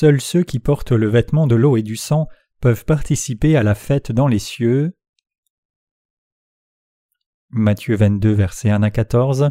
Seuls 0.00 0.20
ceux 0.20 0.44
qui 0.44 0.60
portent 0.60 0.92
le 0.92 1.08
vêtement 1.08 1.48
de 1.48 1.56
l'eau 1.56 1.76
et 1.76 1.82
du 1.82 1.96
sang 1.96 2.28
peuvent 2.60 2.84
participer 2.84 3.56
à 3.56 3.64
la 3.64 3.74
fête 3.74 4.12
dans 4.12 4.28
les 4.28 4.38
cieux. 4.38 4.96
Matthieu 7.50 7.96
22, 7.96 8.30
versets 8.30 8.70
1 8.70 8.84
à 8.84 8.92
14. 8.92 9.50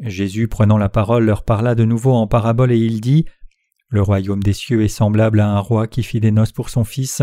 Jésus, 0.00 0.48
prenant 0.48 0.76
la 0.76 0.90
parole, 0.90 1.24
leur 1.24 1.44
parla 1.44 1.74
de 1.74 1.86
nouveau 1.86 2.12
en 2.12 2.26
parabole 2.26 2.72
et 2.72 2.76
il 2.76 3.00
dit 3.00 3.24
Le 3.88 4.02
royaume 4.02 4.42
des 4.42 4.52
cieux 4.52 4.82
est 4.82 4.88
semblable 4.88 5.40
à 5.40 5.48
un 5.48 5.60
roi 5.60 5.86
qui 5.86 6.02
fit 6.02 6.20
des 6.20 6.30
noces 6.30 6.52
pour 6.52 6.68
son 6.68 6.84
fils. 6.84 7.22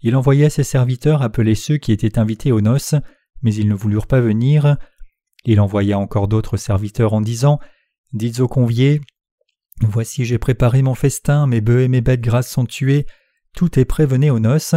Il 0.00 0.16
envoya 0.16 0.48
ses 0.48 0.64
serviteurs 0.64 1.20
appeler 1.20 1.54
ceux 1.54 1.76
qui 1.76 1.92
étaient 1.92 2.18
invités 2.18 2.50
aux 2.50 2.62
noces, 2.62 2.94
mais 3.42 3.54
ils 3.54 3.68
ne 3.68 3.74
voulurent 3.74 4.06
pas 4.06 4.22
venir. 4.22 4.78
Il 5.44 5.60
envoya 5.60 5.98
encore 5.98 6.28
d'autres 6.28 6.56
serviteurs 6.56 7.12
en 7.12 7.20
disant 7.20 7.58
Dites 8.14 8.40
aux 8.40 8.48
conviés 8.48 9.02
Voici 9.80 10.24
j'ai 10.24 10.38
préparé 10.38 10.82
mon 10.82 10.94
festin, 10.94 11.46
mes 11.46 11.60
bœufs 11.60 11.82
et 11.82 11.88
mes 11.88 12.00
bêtes 12.00 12.20
grasses 12.20 12.50
sont 12.50 12.64
tués, 12.64 13.06
tout 13.54 13.78
est 13.78 13.84
prévenu 13.84 14.30
aux 14.30 14.38
noces. 14.38 14.74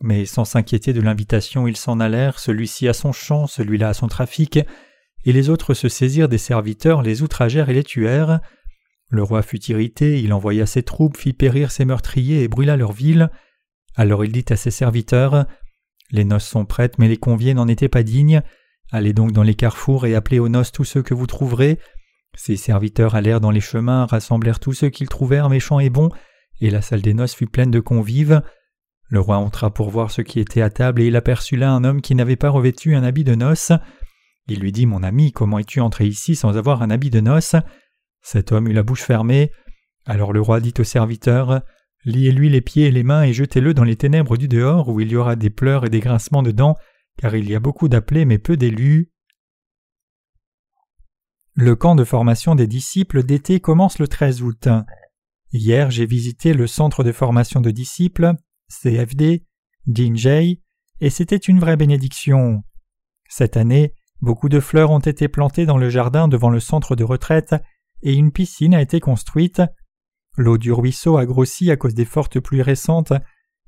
Mais 0.00 0.26
sans 0.26 0.44
s'inquiéter 0.44 0.92
de 0.92 1.00
l'invitation, 1.00 1.66
ils 1.66 1.76
s'en 1.76 2.00
allèrent, 2.00 2.38
celui-ci 2.38 2.88
à 2.88 2.92
son 2.92 3.12
champ, 3.12 3.46
celui-là 3.46 3.90
à 3.90 3.94
son 3.94 4.08
trafic, 4.08 4.58
et 5.24 5.32
les 5.32 5.48
autres 5.48 5.72
se 5.72 5.88
saisirent 5.88 6.28
des 6.28 6.38
serviteurs, 6.38 7.02
les 7.02 7.22
outragèrent 7.22 7.70
et 7.70 7.74
les 7.74 7.84
tuèrent. 7.84 8.40
Le 9.08 9.22
roi 9.22 9.42
fut 9.42 9.62
irrité, 9.66 10.20
il 10.20 10.32
envoya 10.32 10.66
ses 10.66 10.82
troupes, 10.82 11.16
fit 11.16 11.32
périr 11.32 11.70
ses 11.70 11.84
meurtriers 11.84 12.42
et 12.42 12.48
brûla 12.48 12.76
leur 12.76 12.92
ville. 12.92 13.30
Alors 13.94 14.24
il 14.24 14.32
dit 14.32 14.44
à 14.50 14.56
ses 14.56 14.70
serviteurs 14.70 15.46
Les 16.10 16.24
noces 16.24 16.48
sont 16.48 16.64
prêtes, 16.64 16.98
mais 16.98 17.08
les 17.08 17.16
conviés 17.16 17.54
n'en 17.54 17.68
étaient 17.68 17.88
pas 17.88 18.02
dignes. 18.02 18.42
Allez 18.90 19.12
donc 19.12 19.32
dans 19.32 19.42
les 19.42 19.54
carrefours 19.54 20.06
et 20.06 20.14
appelez 20.14 20.38
aux 20.38 20.48
noces 20.48 20.72
tous 20.72 20.84
ceux 20.84 21.02
que 21.02 21.14
vous 21.14 21.26
trouverez. 21.26 21.78
Ses 22.36 22.56
serviteurs 22.56 23.14
allèrent 23.14 23.40
dans 23.40 23.50
les 23.50 23.60
chemins, 23.60 24.06
rassemblèrent 24.06 24.60
tous 24.60 24.72
ceux 24.72 24.90
qu'ils 24.90 25.08
trouvèrent 25.08 25.48
méchants 25.48 25.80
et 25.80 25.90
bons, 25.90 26.10
et 26.60 26.70
la 26.70 26.82
salle 26.82 27.02
des 27.02 27.14
noces 27.14 27.34
fut 27.34 27.46
pleine 27.46 27.70
de 27.70 27.80
convives. 27.80 28.42
Le 29.08 29.20
roi 29.20 29.36
entra 29.36 29.72
pour 29.72 29.90
voir 29.90 30.10
ce 30.10 30.22
qui 30.22 30.40
était 30.40 30.62
à 30.62 30.70
table, 30.70 31.02
et 31.02 31.06
il 31.06 31.16
aperçut 31.16 31.56
là 31.56 31.72
un 31.72 31.84
homme 31.84 32.00
qui 32.00 32.14
n'avait 32.14 32.36
pas 32.36 32.50
revêtu 32.50 32.94
un 32.94 33.04
habit 33.04 33.24
de 33.24 33.34
noces. 33.34 33.72
Il 34.48 34.60
lui 34.60 34.72
dit 34.72 34.86
Mon 34.86 35.02
ami, 35.02 35.32
comment 35.32 35.58
es-tu 35.58 35.80
entré 35.80 36.06
ici 36.06 36.36
sans 36.36 36.56
avoir 36.56 36.82
un 36.82 36.90
habit 36.90 37.10
de 37.10 37.20
noces? 37.20 37.56
Cet 38.22 38.52
homme 38.52 38.68
eut 38.68 38.72
la 38.72 38.82
bouche 38.82 39.02
fermée. 39.02 39.52
Alors 40.06 40.32
le 40.32 40.40
roi 40.40 40.60
dit 40.60 40.74
aux 40.78 40.84
serviteurs 40.84 41.62
Liez-lui 42.04 42.50
les 42.50 42.60
pieds 42.60 42.86
et 42.86 42.90
les 42.90 43.02
mains 43.02 43.22
et 43.22 43.32
jetez-le 43.32 43.72
dans 43.72 43.84
les 43.84 43.96
ténèbres 43.96 44.36
du 44.36 44.48
dehors, 44.48 44.88
où 44.88 45.00
il 45.00 45.10
y 45.10 45.16
aura 45.16 45.36
des 45.36 45.50
pleurs 45.50 45.86
et 45.86 45.90
des 45.90 46.00
grincements 46.00 46.42
de 46.42 46.50
dents, 46.50 46.76
car 47.16 47.34
il 47.34 47.48
y 47.48 47.54
a 47.54 47.60
beaucoup 47.60 47.88
d'appelés 47.88 48.26
mais 48.26 48.38
peu 48.38 48.56
d'élus. 48.56 49.10
Le 51.56 51.76
camp 51.76 51.94
de 51.94 52.02
formation 52.02 52.56
des 52.56 52.66
disciples 52.66 53.22
d'été 53.22 53.60
commence 53.60 54.00
le 54.00 54.08
13 54.08 54.42
août. 54.42 54.66
Hier, 55.52 55.88
j'ai 55.88 56.04
visité 56.04 56.52
le 56.52 56.66
centre 56.66 57.04
de 57.04 57.12
formation 57.12 57.60
de 57.60 57.70
disciples, 57.70 58.32
CFD, 58.68 59.44
DinJ, 59.86 60.26
et 61.00 61.10
c'était 61.10 61.36
une 61.36 61.60
vraie 61.60 61.76
bénédiction. 61.76 62.64
Cette 63.28 63.56
année, 63.56 63.94
beaucoup 64.20 64.48
de 64.48 64.58
fleurs 64.58 64.90
ont 64.90 64.98
été 64.98 65.28
plantées 65.28 65.64
dans 65.64 65.78
le 65.78 65.90
jardin 65.90 66.26
devant 66.26 66.50
le 66.50 66.58
centre 66.58 66.96
de 66.96 67.04
retraite 67.04 67.54
et 68.02 68.14
une 68.14 68.32
piscine 68.32 68.74
a 68.74 68.82
été 68.82 68.98
construite. 68.98 69.62
L'eau 70.36 70.58
du 70.58 70.72
ruisseau 70.72 71.18
a 71.18 71.24
grossi 71.24 71.70
à 71.70 71.76
cause 71.76 71.94
des 71.94 72.04
fortes 72.04 72.40
pluies 72.40 72.62
récentes 72.62 73.12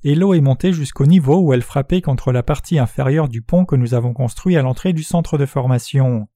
et 0.02 0.16
l'eau 0.16 0.34
est 0.34 0.40
montée 0.40 0.72
jusqu'au 0.72 1.06
niveau 1.06 1.38
où 1.38 1.52
elle 1.52 1.62
frappait 1.62 2.02
contre 2.02 2.32
la 2.32 2.42
partie 2.42 2.80
inférieure 2.80 3.28
du 3.28 3.42
pont 3.42 3.64
que 3.64 3.76
nous 3.76 3.94
avons 3.94 4.12
construit 4.12 4.56
à 4.56 4.62
l'entrée 4.62 4.92
du 4.92 5.04
centre 5.04 5.38
de 5.38 5.46
formation. 5.46 6.26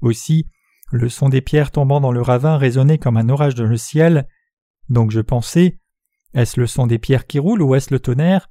Aussi, 0.00 0.46
le 0.94 1.08
son 1.08 1.28
des 1.28 1.40
pierres 1.40 1.72
tombant 1.72 2.00
dans 2.00 2.12
le 2.12 2.22
ravin 2.22 2.56
résonnait 2.56 2.98
comme 2.98 3.16
un 3.16 3.28
orage 3.28 3.56
dans 3.56 3.64
le 3.64 3.76
ciel. 3.76 4.28
Donc 4.88 5.10
je 5.10 5.20
pensais 5.20 5.80
est-ce 6.34 6.60
le 6.60 6.66
son 6.66 6.86
des 6.86 6.98
pierres 6.98 7.26
qui 7.26 7.40
roulent 7.40 7.62
ou 7.62 7.74
est-ce 7.74 7.92
le 7.92 7.98
tonnerre? 7.98 8.48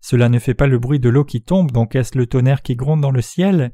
Cela 0.00 0.28
ne 0.28 0.38
fait 0.38 0.54
pas 0.54 0.68
le 0.68 0.78
bruit 0.78 1.00
de 1.00 1.08
l'eau 1.08 1.24
qui 1.24 1.42
tombe, 1.42 1.72
donc 1.72 1.94
est-ce 1.94 2.16
le 2.16 2.26
tonnerre 2.26 2.62
qui 2.62 2.76
gronde 2.76 3.00
dans 3.00 3.10
le 3.10 3.22
ciel? 3.22 3.72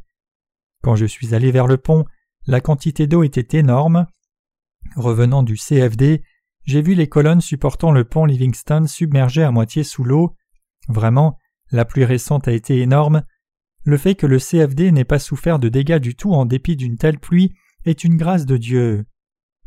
Quand 0.82 0.96
je 0.96 1.04
suis 1.04 1.34
allé 1.34 1.50
vers 1.50 1.66
le 1.66 1.76
pont, 1.76 2.04
la 2.46 2.60
quantité 2.60 3.06
d'eau 3.06 3.22
était 3.22 3.58
énorme. 3.58 4.06
Revenant 4.96 5.42
du 5.42 5.56
CFD, 5.56 6.22
j'ai 6.64 6.82
vu 6.82 6.94
les 6.94 7.08
colonnes 7.08 7.40
supportant 7.40 7.92
le 7.92 8.04
pont 8.04 8.24
Livingston 8.24 8.86
submergées 8.86 9.44
à 9.44 9.50
moitié 9.50 9.84
sous 9.84 10.04
l'eau. 10.04 10.34
Vraiment, 10.88 11.38
la 11.70 11.84
pluie 11.84 12.04
récente 12.04 12.48
a 12.48 12.52
été 12.52 12.80
énorme. 12.80 13.24
Le 13.84 13.98
fait 13.98 14.14
que 14.14 14.26
le 14.26 14.38
CFD 14.38 14.90
n'ait 14.90 15.04
pas 15.04 15.18
souffert 15.18 15.58
de 15.58 15.68
dégâts 15.68 15.98
du 15.98 16.14
tout 16.14 16.32
en 16.32 16.46
dépit 16.46 16.76
d'une 16.76 16.96
telle 16.96 17.18
pluie 17.18 17.54
est 17.86 18.04
une 18.04 18.16
grâce 18.16 18.46
de 18.46 18.56
Dieu. 18.56 19.06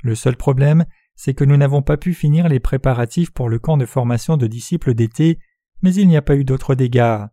Le 0.04 0.16
seul 0.16 0.36
problème, 0.36 0.86
c'est 1.16 1.34
que 1.34 1.44
nous 1.44 1.58
n'avons 1.58 1.82
pas 1.82 1.98
pu 1.98 2.14
finir 2.14 2.48
les 2.48 2.60
préparatifs 2.60 3.32
pour 3.32 3.50
le 3.50 3.60
camp 3.60 3.78
de 3.78 3.86
formation 3.86 4.38
de 4.38 4.48
disciples 4.48 4.94
d'été, 4.94 5.40
mais 5.82 5.94
il 5.94 6.08
n'y 6.08 6.18
a 6.18 6.22
pas 6.22 6.36
eu 6.36 6.44
d'autres 6.46 6.76
dégâts. 6.76 7.26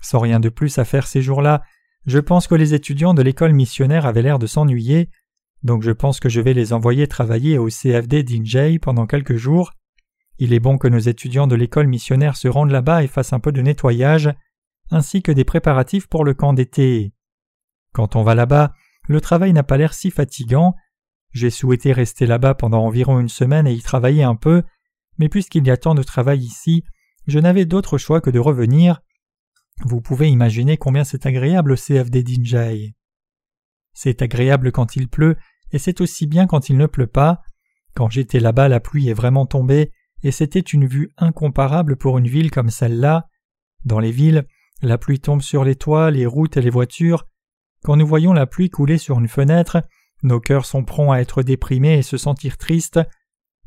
Sans 0.00 0.18
rien 0.18 0.40
de 0.40 0.48
plus 0.48 0.78
à 0.78 0.84
faire 0.84 1.06
ces 1.06 1.22
jours-là, 1.22 1.62
je 2.06 2.18
pense 2.18 2.46
que 2.46 2.54
les 2.54 2.74
étudiants 2.74 3.14
de 3.14 3.22
l'école 3.22 3.52
missionnaire 3.52 4.06
avaient 4.06 4.22
l'air 4.22 4.38
de 4.38 4.46
s'ennuyer, 4.46 5.10
donc 5.62 5.82
je 5.82 5.90
pense 5.90 6.20
que 6.20 6.28
je 6.28 6.40
vais 6.40 6.54
les 6.54 6.72
envoyer 6.72 7.08
travailler 7.08 7.58
au 7.58 7.68
CFD 7.68 8.22
d'Injay 8.22 8.78
pendant 8.78 9.06
quelques 9.06 9.36
jours. 9.36 9.72
Il 10.38 10.52
est 10.52 10.60
bon 10.60 10.78
que 10.78 10.88
nos 10.88 10.98
étudiants 10.98 11.46
de 11.46 11.56
l'école 11.56 11.86
missionnaire 11.86 12.36
se 12.36 12.46
rendent 12.46 12.70
là-bas 12.70 13.02
et 13.02 13.08
fassent 13.08 13.32
un 13.32 13.40
peu 13.40 13.52
de 13.52 13.62
nettoyage, 13.62 14.32
ainsi 14.90 15.22
que 15.22 15.32
des 15.32 15.44
préparatifs 15.44 16.06
pour 16.06 16.24
le 16.24 16.34
camp 16.34 16.52
d'été. 16.52 17.12
Quand 17.92 18.14
on 18.16 18.22
va 18.22 18.34
là-bas, 18.34 18.72
le 19.06 19.20
travail 19.20 19.52
n'a 19.52 19.62
pas 19.62 19.76
l'air 19.76 19.94
si 19.94 20.10
fatigant. 20.10 20.74
J'ai 21.32 21.50
souhaité 21.50 21.92
rester 21.92 22.26
là-bas 22.26 22.54
pendant 22.54 22.84
environ 22.84 23.20
une 23.20 23.28
semaine 23.28 23.66
et 23.66 23.72
y 23.72 23.82
travailler 23.82 24.22
un 24.22 24.36
peu, 24.36 24.62
mais 25.18 25.28
puisqu'il 25.28 25.66
y 25.66 25.70
a 25.70 25.76
tant 25.76 25.94
de 25.94 26.02
travail 26.02 26.40
ici, 26.40 26.84
je 27.26 27.38
n'avais 27.38 27.64
d'autre 27.64 27.98
choix 27.98 28.20
que 28.20 28.30
de 28.30 28.38
revenir. 28.38 29.00
Vous 29.84 30.00
pouvez 30.00 30.28
imaginer 30.28 30.76
combien 30.76 31.04
c'est 31.04 31.26
agréable 31.26 31.72
au 31.72 31.76
CFD 31.76 32.22
d'Injay. 32.22 32.94
C'est 33.92 34.22
agréable 34.22 34.72
quand 34.72 34.96
il 34.96 35.08
pleut, 35.08 35.36
et 35.72 35.78
c'est 35.78 36.00
aussi 36.00 36.26
bien 36.26 36.46
quand 36.46 36.68
il 36.68 36.76
ne 36.76 36.86
pleut 36.86 37.06
pas. 37.06 37.42
Quand 37.94 38.10
j'étais 38.10 38.40
là-bas, 38.40 38.68
la 38.68 38.80
pluie 38.80 39.08
est 39.08 39.14
vraiment 39.14 39.46
tombée, 39.46 39.92
et 40.22 40.30
c'était 40.30 40.60
une 40.60 40.86
vue 40.86 41.12
incomparable 41.16 41.96
pour 41.96 42.18
une 42.18 42.28
ville 42.28 42.50
comme 42.50 42.70
celle-là. 42.70 43.28
Dans 43.84 44.00
les 44.00 44.12
villes, 44.12 44.46
la 44.82 44.98
pluie 44.98 45.20
tombe 45.20 45.42
sur 45.42 45.64
les 45.64 45.76
toits, 45.76 46.10
les 46.10 46.26
routes 46.26 46.56
et 46.56 46.62
les 46.62 46.70
voitures, 46.70 47.26
quand 47.84 47.96
nous 47.96 48.06
voyons 48.06 48.32
la 48.32 48.46
pluie 48.46 48.70
couler 48.70 48.98
sur 48.98 49.18
une 49.18 49.28
fenêtre, 49.28 49.82
nos 50.22 50.40
cœurs 50.40 50.66
sont 50.66 50.84
prompts 50.84 51.12
à 51.12 51.20
être 51.20 51.42
déprimés 51.42 51.98
et 51.98 52.02
se 52.02 52.16
sentir 52.16 52.56
tristes, 52.56 53.00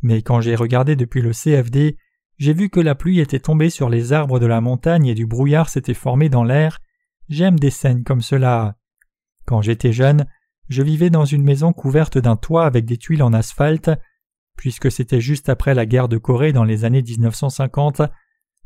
mais 0.02 0.22
quand 0.22 0.42
j'ai 0.42 0.56
regardé 0.56 0.96
depuis 0.96 1.22
le 1.22 1.32
CFD, 1.32 1.98
j'ai 2.38 2.54
vu 2.54 2.70
que 2.70 2.80
la 2.80 2.96
pluie 2.96 3.20
était 3.20 3.40
tombée 3.40 3.70
sur 3.70 3.90
les 3.90 4.14
arbres 4.14 4.40
de 4.40 4.46
la 4.46 4.62
montagne 4.62 5.08
et 5.08 5.16
du 5.16 5.26
brouillard 5.26 5.70
s'était 5.70 5.94
formé 5.94 6.30
dans 6.30 6.44
l'air. 6.44 6.80
J'aime 7.28 7.60
des 7.60 7.70
scènes 7.70 8.04
comme 8.04 8.22
cela. 8.22 8.78
Quand 9.46 9.62
j'étais 9.62 9.92
jeune, 9.92 10.26
je 10.70 10.82
vivais 10.82 11.10
dans 11.10 11.26
une 11.26 11.44
maison 11.44 11.74
couverte 11.74 12.18
d'un 12.18 12.38
toit 12.38 12.66
avec 12.66 12.86
des 12.86 12.98
tuiles 12.98 13.24
en 13.24 13.34
asphalte. 13.34 13.92
Puisque 14.56 14.92
c'était 14.92 15.22
juste 15.22 15.50
après 15.50 15.74
la 15.74 15.86
guerre 15.86 16.08
de 16.08 16.18
Corée 16.18 16.54
dans 16.54 16.64
les 16.64 16.86
années 16.86 17.02
1950, 17.02 18.02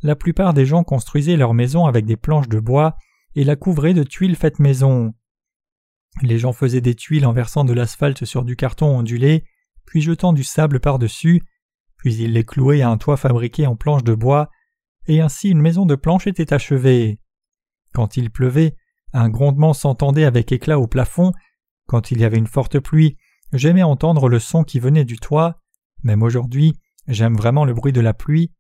la 0.04 0.16
plupart 0.16 0.54
des 0.54 0.66
gens 0.66 0.84
construisaient 0.84 1.38
leur 1.38 1.54
maison 1.54 1.86
avec 1.86 2.06
des 2.06 2.18
planches 2.18 2.50
de 2.50 2.60
bois 2.60 2.98
et 3.36 3.44
la 3.44 3.56
couvraient 3.56 3.94
de 3.94 4.04
tuiles 4.04 4.36
faites 4.36 4.60
maison. 4.60 5.14
Les 6.22 6.38
gens 6.38 6.53
faisaient 6.53 6.81
des 6.81 6.96
tuiles 6.96 7.25
en 7.25 7.34
versant 7.34 7.66
de 7.66 7.74
l'asphalte 7.74 8.25
sur 8.25 8.44
du 8.44 8.56
carton 8.56 8.98
ondulé, 8.98 9.45
puis 9.86 10.01
jetant 10.01 10.33
du 10.33 10.44
sable 10.44 10.80
par-dessus, 10.80 11.42
puis 11.98 12.15
ils 12.15 12.33
les 12.33 12.44
clouaient 12.44 12.81
à 12.81 12.89
un 12.89 12.98
toit 12.98 13.18
fabriqué 13.18 13.65
en 13.65 13.75
planches 13.75 14.04
de 14.04 14.13
bois, 14.13 14.50
et 15.07 15.21
ainsi 15.21 15.50
une 15.50 15.62
maison 15.62 15.86
de 15.86 15.95
planches 15.95 16.27
était 16.27 16.54
achevée. 16.54 17.19
Quand 17.94 18.18
il 18.18 18.30
pleuvait, 18.30 18.75
un 19.13 19.30
grondement 19.30 19.74
s'entendait 19.74 20.25
avec 20.25 20.51
éclat 20.51 20.80
au 20.80 20.88
plafond. 20.88 21.31
Quand 21.88 22.12
il 22.12 22.19
y 22.19 22.25
avait 22.25 22.38
une 22.38 22.48
forte 22.48 22.80
pluie, 22.80 23.18
j'aimais 23.51 23.83
entendre 23.83 24.27
le 24.27 24.39
son 24.39 24.63
qui 24.63 24.80
venait 24.80 25.06
du 25.06 25.18
toit. 25.18 25.62
Même 26.04 26.24
aujourd'hui, 26.24 26.74
j'aime 27.07 27.36
vraiment 27.36 27.66
le 27.66 27.74
bruit 27.74 27.94
de 27.94 28.01
la 28.01 28.13
pluie. 28.13 28.51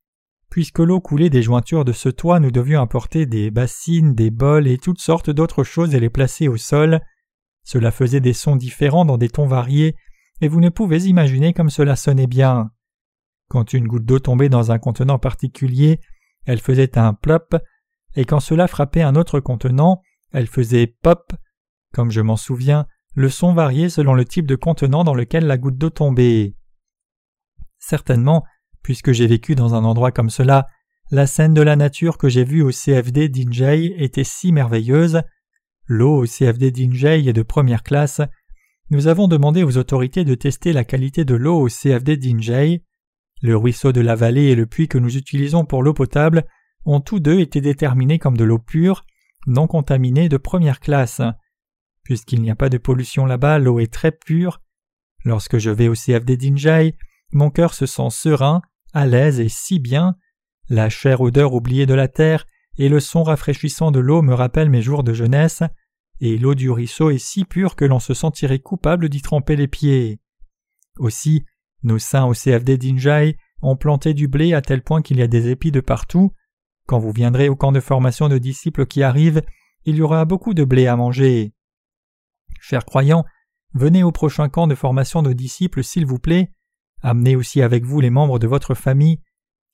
Puisque 0.49 0.79
l'eau 0.79 1.01
coulait 1.01 1.31
des 1.31 1.41
jointures 1.41 1.85
de 1.85 1.93
ce 1.93 2.09
toit, 2.09 2.39
nous 2.39 2.51
devions 2.51 2.81
apporter 2.81 3.25
des 3.25 3.49
bassines, 3.49 4.13
des 4.13 4.29
bols 4.29 4.67
et 4.67 4.77
toutes 4.77 5.01
sortes 5.01 5.31
d'autres 5.31 5.63
choses 5.63 5.95
et 5.95 5.99
les 5.99 6.11
placer 6.11 6.47
au 6.47 6.57
sol. 6.57 7.01
Cela 7.63 7.91
faisait 7.91 8.19
des 8.19 8.33
sons 8.33 8.55
différents 8.55 9.05
dans 9.05 9.17
des 9.17 9.29
tons 9.29 9.47
variés, 9.47 9.95
et 10.41 10.47
vous 10.47 10.59
ne 10.59 10.69
pouvez 10.69 11.03
imaginer 11.05 11.53
comme 11.53 11.69
cela 11.69 11.95
sonnait 11.95 12.27
bien. 12.27 12.71
Quand 13.49 13.73
une 13.73 13.87
goutte 13.87 14.05
d'eau 14.05 14.19
tombait 14.19 14.49
dans 14.49 14.71
un 14.71 14.79
contenant 14.79 15.19
particulier, 15.19 15.99
elle 16.45 16.59
faisait 16.59 16.97
un 16.97 17.13
plop, 17.13 17.55
et 18.15 18.25
quand 18.25 18.39
cela 18.39 18.67
frappait 18.67 19.01
un 19.01 19.15
autre 19.15 19.39
contenant, 19.39 20.01
elle 20.31 20.47
faisait 20.47 20.87
pop. 20.87 21.33
Comme 21.93 22.11
je 22.11 22.21
m'en 22.21 22.35
souviens, 22.35 22.87
le 23.15 23.29
son 23.29 23.53
variait 23.53 23.89
selon 23.89 24.13
le 24.13 24.25
type 24.25 24.47
de 24.47 24.55
contenant 24.55 25.03
dans 25.03 25.13
lequel 25.13 25.45
la 25.45 25.57
goutte 25.57 25.77
d'eau 25.77 25.89
tombait. 25.89 26.55
Certainement, 27.79 28.43
puisque 28.81 29.11
j'ai 29.11 29.27
vécu 29.27 29.55
dans 29.55 29.75
un 29.75 29.83
endroit 29.83 30.11
comme 30.11 30.29
cela, 30.29 30.67
la 31.11 31.27
scène 31.27 31.53
de 31.53 31.61
la 31.61 31.75
nature 31.75 32.17
que 32.17 32.29
j'ai 32.29 32.43
vue 32.43 32.63
au 32.63 32.71
CFD 32.71 33.29
d'Injay 33.29 33.93
était 33.97 34.23
si 34.23 34.51
merveilleuse 34.51 35.21
L'eau 35.85 36.23
au 36.23 36.25
CFD 36.25 36.71
d'Injay 36.71 37.27
est 37.27 37.33
de 37.33 37.41
première 37.41 37.83
classe. 37.83 38.21
nous 38.89 39.07
avons 39.07 39.27
demandé 39.27 39.63
aux 39.63 39.77
autorités 39.77 40.23
de 40.23 40.35
tester 40.35 40.71
la 40.71 40.85
qualité 40.85 41.25
de 41.25 41.35
l'eau 41.35 41.59
au 41.59 41.67
CFD 41.67 42.15
d'Injay. 42.15 42.83
Le 43.41 43.57
ruisseau 43.57 43.91
de 43.91 43.99
la 43.99 44.15
vallée 44.15 44.45
et 44.45 44.55
le 44.55 44.65
puits 44.65 44.87
que 44.87 44.97
nous 44.97 45.17
utilisons 45.17 45.65
pour 45.65 45.83
l'eau 45.83 45.93
potable 45.93 46.45
ont 46.85 47.01
tous 47.01 47.19
deux 47.19 47.39
été 47.39 47.59
déterminés 47.59 48.19
comme 48.19 48.37
de 48.37 48.45
l'eau 48.45 48.59
pure, 48.59 49.03
non 49.45 49.67
contaminée 49.67 50.29
de 50.29 50.37
première 50.37 50.79
classe. 50.79 51.21
Puisqu'il 52.03 52.41
n'y 52.41 52.51
a 52.51 52.55
pas 52.55 52.69
de 52.69 52.77
pollution 52.77 53.25
là-bas, 53.25 53.59
l'eau 53.59 53.79
est 53.79 53.91
très 53.91 54.11
pure. 54.11 54.61
Lorsque 55.25 55.57
je 55.57 55.69
vais 55.69 55.89
au 55.89 55.95
CFD 55.95 56.37
d'Injay, 56.37 56.95
mon 57.33 57.49
cœur 57.49 57.73
se 57.73 57.85
sent 57.85 58.09
serein, 58.09 58.61
à 58.93 59.05
l'aise 59.05 59.41
et 59.41 59.49
si 59.49 59.79
bien. 59.79 60.15
La 60.69 60.89
chère 60.89 61.19
odeur 61.19 61.53
oubliée 61.53 61.85
de 61.85 61.93
la 61.93 62.07
terre 62.07 62.45
et 62.77 62.89
le 62.89 62.99
son 62.99 63.23
rafraîchissant 63.23 63.91
de 63.91 63.99
l'eau 63.99 64.21
me 64.21 64.33
rappellent 64.33 64.69
mes 64.69 64.81
jours 64.81 65.03
de 65.03 65.13
jeunesse, 65.13 65.63
et 66.19 66.37
l'eau 66.37 66.55
du 66.55 66.69
ruisseau 66.69 67.09
est 67.09 67.17
si 67.17 67.45
pure 67.45 67.75
que 67.75 67.85
l'on 67.85 67.99
se 67.99 68.13
sentirait 68.13 68.59
coupable 68.59 69.09
d'y 69.09 69.21
tremper 69.21 69.55
les 69.55 69.67
pieds. 69.67 70.19
Aussi, 70.97 71.43
nos 71.83 71.99
saints 71.99 72.25
au 72.25 72.33
CFD 72.33 72.77
d'Injai 72.77 73.37
ont 73.61 73.75
planté 73.75 74.13
du 74.13 74.27
blé 74.27 74.53
à 74.53 74.61
tel 74.61 74.83
point 74.83 75.01
qu'il 75.01 75.17
y 75.17 75.21
a 75.21 75.27
des 75.27 75.49
épis 75.49 75.71
de 75.71 75.81
partout. 75.81 76.31
Quand 76.85 76.99
vous 76.99 77.11
viendrez 77.11 77.49
au 77.49 77.55
camp 77.55 77.71
de 77.71 77.79
formation 77.79 78.29
de 78.29 78.37
disciples 78.37 78.85
qui 78.85 79.03
arrive, 79.03 79.41
il 79.85 79.95
y 79.95 80.01
aura 80.01 80.25
beaucoup 80.25 80.53
de 80.53 80.63
blé 80.63 80.87
à 80.87 80.95
manger. 80.95 81.53
Chers 82.59 82.85
croyants, 82.85 83.25
venez 83.73 84.03
au 84.03 84.11
prochain 84.11 84.49
camp 84.49 84.67
de 84.67 84.75
formation 84.75 85.23
de 85.23 85.33
disciples 85.33 85.83
s'il 85.83 86.05
vous 86.05 86.19
plaît. 86.19 86.51
Amenez 87.01 87.35
aussi 87.35 87.61
avec 87.61 87.83
vous 87.83 87.99
les 87.99 88.09
membres 88.09 88.39
de 88.39 88.47
votre 88.47 88.75
famille. 88.75 89.19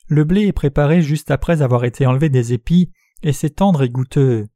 Le 0.10 0.24
blé 0.24 0.48
est 0.48 0.54
préparé 0.54 1.04
juste 1.04 1.30
après 1.30 1.62
avoir 1.62 1.86
été 1.86 2.08
enlevé 2.08 2.30
des 2.30 2.52
épis, 2.52 2.92
et 3.22 3.32
c'est 3.32 3.52
tendre 3.52 3.84
et 3.84 3.90
goûteux. 3.90 4.48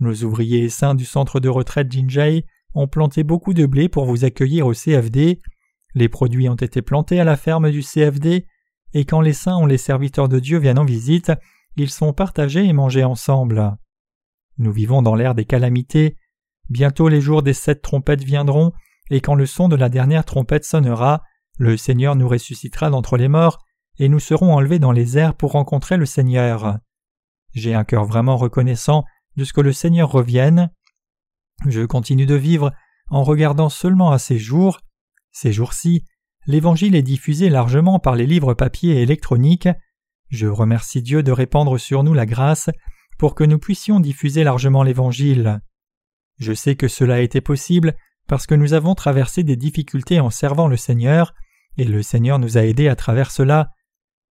Nos 0.00 0.14
ouvriers 0.22 0.68
saints 0.68 0.94
du 0.94 1.06
centre 1.06 1.40
de 1.40 1.48
retraite 1.48 1.90
Jinjai 1.90 2.44
ont 2.74 2.88
planté 2.88 3.24
beaucoup 3.24 3.54
de 3.54 3.64
blé 3.64 3.88
pour 3.88 4.04
vous 4.04 4.26
accueillir 4.26 4.66
au 4.66 4.74
CFD. 4.74 5.40
Les 5.94 6.08
produits 6.10 6.50
ont 6.50 6.56
été 6.56 6.82
plantés 6.82 7.20
à 7.20 7.24
la 7.24 7.38
ferme 7.38 7.70
du 7.70 7.82
CFD, 7.82 8.46
et 8.92 9.04
quand 9.06 9.22
les 9.22 9.32
saints 9.32 9.62
ou 9.62 9.66
les 9.66 9.78
serviteurs 9.78 10.28
de 10.28 10.38
Dieu 10.38 10.58
viennent 10.58 10.78
en 10.78 10.84
visite, 10.84 11.32
ils 11.76 11.90
sont 11.90 12.12
partagés 12.12 12.66
et 12.66 12.74
mangés 12.74 13.04
ensemble. 13.04 13.74
Nous 14.58 14.72
vivons 14.72 15.00
dans 15.00 15.14
l'ère 15.14 15.34
des 15.34 15.46
calamités. 15.46 16.18
Bientôt 16.68 17.08
les 17.08 17.22
jours 17.22 17.42
des 17.42 17.54
sept 17.54 17.80
trompettes 17.80 18.24
viendront, 18.24 18.72
et 19.08 19.22
quand 19.22 19.36
le 19.36 19.46
son 19.46 19.68
de 19.68 19.76
la 19.76 19.88
dernière 19.88 20.26
trompette 20.26 20.66
sonnera, 20.66 21.22
le 21.56 21.78
Seigneur 21.78 22.14
nous 22.14 22.28
ressuscitera 22.28 22.90
d'entre 22.90 23.16
les 23.16 23.28
morts, 23.28 23.58
et 23.98 24.08
nous 24.08 24.20
serons 24.20 24.54
enlevés 24.54 24.78
dans 24.78 24.92
les 24.92 25.18
airs 25.18 25.34
pour 25.34 25.52
rencontrer 25.52 25.96
le 25.96 26.06
Seigneur. 26.06 26.78
J'ai 27.54 27.74
un 27.74 27.84
cœur 27.84 28.04
vraiment 28.04 28.36
reconnaissant 28.36 29.04
de 29.36 29.44
ce 29.44 29.52
que 29.52 29.60
le 29.60 29.72
Seigneur 29.72 30.10
revienne. 30.10 30.70
Je 31.66 31.82
continue 31.82 32.26
de 32.26 32.34
vivre 32.34 32.72
en 33.10 33.22
regardant 33.24 33.68
seulement 33.68 34.10
à 34.10 34.18
ces 34.18 34.38
jours. 34.38 34.80
Ces 35.30 35.52
jours-ci, 35.52 36.04
l'Évangile 36.46 36.96
est 36.96 37.02
diffusé 37.02 37.48
largement 37.50 37.98
par 37.98 38.16
les 38.16 38.26
livres 38.26 38.54
papier 38.54 38.96
et 38.96 39.02
électroniques. 39.02 39.68
Je 40.30 40.46
remercie 40.46 41.02
Dieu 41.02 41.22
de 41.22 41.32
répandre 41.32 41.78
sur 41.78 42.04
nous 42.04 42.14
la 42.14 42.26
grâce 42.26 42.70
pour 43.18 43.34
que 43.34 43.44
nous 43.44 43.58
puissions 43.58 44.00
diffuser 44.00 44.44
largement 44.44 44.82
l'Évangile. 44.82 45.60
Je 46.38 46.52
sais 46.52 46.74
que 46.74 46.88
cela 46.88 47.16
a 47.16 47.20
été 47.20 47.40
possible 47.40 47.94
parce 48.26 48.46
que 48.46 48.54
nous 48.54 48.72
avons 48.72 48.94
traversé 48.94 49.42
des 49.42 49.56
difficultés 49.56 50.20
en 50.20 50.30
servant 50.30 50.68
le 50.68 50.76
Seigneur, 50.76 51.34
et 51.76 51.84
le 51.84 52.02
Seigneur 52.02 52.38
nous 52.38 52.56
a 52.56 52.64
aidés 52.64 52.88
à 52.88 52.96
travers 52.96 53.30
cela. 53.30 53.70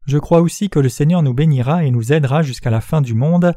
Je 0.08 0.18
crois 0.18 0.40
aussi 0.40 0.70
que 0.70 0.80
le 0.80 0.88
Seigneur 0.88 1.22
nous 1.22 1.34
bénira 1.34 1.84
et 1.84 1.92
nous 1.92 2.14
aidera 2.14 2.42
jusqu'à 2.42 2.70
la 2.70 2.80
fin 2.80 3.02
du 3.02 3.14
monde. 3.14 3.54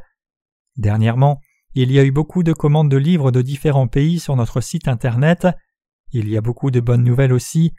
Dernièrement, 0.77 1.41
il 1.75 1.93
y 1.93 2.01
a 2.01 2.05
eu 2.05 2.11
beaucoup 2.11 2.43
de 2.43 2.53
commandes 2.53 2.91
de 2.91 2.97
livres 2.97 3.31
de 3.31 3.41
différents 3.41 3.87
pays 3.87 4.19
sur 4.19 4.35
notre 4.35 4.61
site 4.61 4.89
Internet. 4.89 5.47
Il 6.11 6.29
y 6.29 6.37
a 6.37 6.41
beaucoup 6.41 6.73
de 6.73 6.81
bonnes 6.81 7.05
nouvelles 7.05 7.33
aussi. 7.33 7.73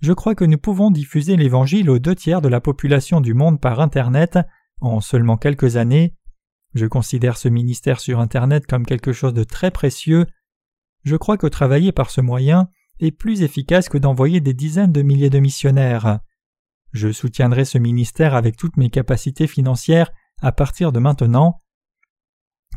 Je 0.00 0.12
crois 0.12 0.36
que 0.36 0.44
nous 0.44 0.58
pouvons 0.58 0.92
diffuser 0.92 1.36
l'Évangile 1.36 1.90
aux 1.90 1.98
deux 1.98 2.14
tiers 2.14 2.40
de 2.40 2.48
la 2.48 2.60
population 2.60 3.20
du 3.20 3.34
monde 3.34 3.60
par 3.60 3.80
Internet 3.80 4.38
en 4.80 5.00
seulement 5.00 5.36
quelques 5.36 5.76
années. 5.76 6.14
Je 6.74 6.86
considère 6.86 7.36
ce 7.36 7.48
ministère 7.48 7.98
sur 7.98 8.20
Internet 8.20 8.66
comme 8.66 8.86
quelque 8.86 9.12
chose 9.12 9.34
de 9.34 9.44
très 9.44 9.72
précieux. 9.72 10.26
Je 11.02 11.16
crois 11.16 11.36
que 11.36 11.48
travailler 11.48 11.90
par 11.90 12.10
ce 12.10 12.20
moyen 12.20 12.68
est 13.00 13.10
plus 13.10 13.42
efficace 13.42 13.88
que 13.88 13.98
d'envoyer 13.98 14.40
des 14.40 14.54
dizaines 14.54 14.92
de 14.92 15.02
milliers 15.02 15.30
de 15.30 15.40
missionnaires. 15.40 16.20
Je 16.92 17.10
soutiendrai 17.10 17.64
ce 17.64 17.78
ministère 17.78 18.34
avec 18.34 18.56
toutes 18.56 18.76
mes 18.76 18.90
capacités 18.90 19.46
financières 19.46 20.10
à 20.40 20.52
partir 20.52 20.92
de 20.92 20.98
maintenant. 20.98 21.62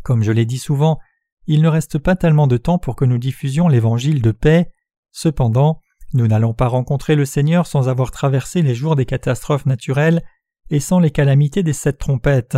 Comme 0.04 0.24
je 0.24 0.32
l'ai 0.32 0.46
dit 0.46 0.58
souvent, 0.58 1.00
il 1.48 1.62
ne 1.62 1.68
reste 1.68 1.98
pas 1.98 2.16
tellement 2.16 2.48
de 2.48 2.58
temps 2.58 2.80
pour 2.80 2.96
que 2.96 3.06
nous 3.06 3.18
diffusions 3.18 3.68
l'évangile 3.68 4.22
de 4.22 4.32
paix. 4.32 4.72
Cependant, 5.12 5.82
nous 6.14 6.28
n'allons 6.28 6.54
pas 6.54 6.68
rencontrer 6.68 7.16
le 7.16 7.26
Seigneur 7.26 7.68
sans 7.68 7.90
avoir 7.90 8.12
traversé 8.12 8.62
les 8.62 8.76
jours 8.76 8.96
des 8.96 9.06
catastrophes 9.06 9.66
naturelles 9.66 10.24
et 10.70 10.80
sans 10.80 11.00
les 11.00 11.12
calamités 11.12 11.64
des 11.64 11.74
sept 11.74 11.98
trompettes. 11.98 12.58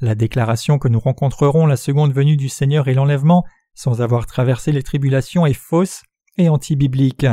La 0.00 0.14
déclaration 0.14 0.78
que 0.78 0.88
nous 0.88 1.00
rencontrerons 1.00 1.66
la 1.66 1.76
seconde 1.76 2.14
venue 2.14 2.36
du 2.36 2.48
Seigneur 2.48 2.88
et 2.88 2.94
l'enlèvement 2.94 3.44
sans 3.74 4.00
avoir 4.02 4.26
traversé 4.26 4.72
les 4.72 4.82
tribulations 4.82 5.46
est 5.46 5.52
fausse 5.52 6.02
et 6.38 6.48
anti-biblique. 6.48 7.26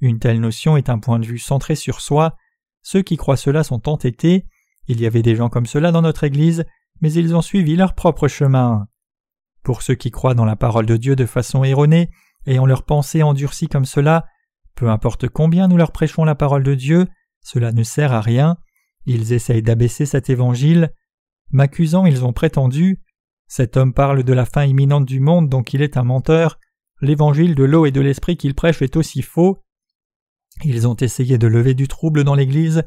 Une 0.00 0.18
telle 0.18 0.40
notion 0.40 0.76
est 0.76 0.90
un 0.90 0.98
point 0.98 1.18
de 1.18 1.26
vue 1.26 1.38
centré 1.38 1.74
sur 1.74 2.00
soi, 2.00 2.36
ceux 2.86 3.02
qui 3.02 3.16
croient 3.16 3.36
cela 3.36 3.64
sont 3.64 3.88
entêtés. 3.88 4.46
Il 4.86 5.00
y 5.00 5.06
avait 5.06 5.22
des 5.22 5.34
gens 5.34 5.48
comme 5.48 5.66
cela 5.66 5.90
dans 5.90 6.02
notre 6.02 6.22
Église, 6.22 6.64
mais 7.00 7.12
ils 7.12 7.34
ont 7.34 7.42
suivi 7.42 7.74
leur 7.74 7.96
propre 7.96 8.28
chemin. 8.28 8.86
Pour 9.64 9.82
ceux 9.82 9.96
qui 9.96 10.12
croient 10.12 10.34
dans 10.34 10.44
la 10.44 10.54
parole 10.54 10.86
de 10.86 10.96
Dieu 10.96 11.16
de 11.16 11.26
façon 11.26 11.64
erronée, 11.64 12.10
ont 12.46 12.64
leur 12.64 12.84
pensée 12.84 13.24
endurcie 13.24 13.66
comme 13.66 13.86
cela, 13.86 14.24
peu 14.76 14.88
importe 14.88 15.28
combien 15.28 15.66
nous 15.66 15.76
leur 15.76 15.90
prêchons 15.90 16.22
la 16.22 16.36
parole 16.36 16.62
de 16.62 16.76
Dieu, 16.76 17.08
cela 17.42 17.72
ne 17.72 17.82
sert 17.82 18.12
à 18.12 18.20
rien. 18.20 18.56
Ils 19.04 19.32
essayent 19.32 19.62
d'abaisser 19.62 20.06
cet 20.06 20.30
évangile. 20.30 20.92
M'accusant, 21.50 22.06
ils 22.06 22.24
ont 22.24 22.32
prétendu 22.32 23.02
Cet 23.48 23.76
homme 23.76 23.94
parle 23.94 24.22
de 24.22 24.32
la 24.32 24.46
fin 24.46 24.64
imminente 24.64 25.06
du 25.06 25.18
monde, 25.18 25.48
donc 25.48 25.74
il 25.74 25.82
est 25.82 25.96
un 25.96 26.04
menteur. 26.04 26.60
L'évangile 27.00 27.56
de 27.56 27.64
l'eau 27.64 27.84
et 27.84 27.90
de 27.90 28.00
l'esprit 28.00 28.36
qu'il 28.36 28.54
prêche 28.54 28.80
est 28.80 28.94
aussi 28.94 29.22
faux. 29.22 29.60
Ils 30.64 30.88
ont 30.88 30.96
essayé 30.96 31.38
de 31.38 31.46
lever 31.46 31.74
du 31.74 31.88
trouble 31.88 32.24
dans 32.24 32.34
l'Église, 32.34 32.84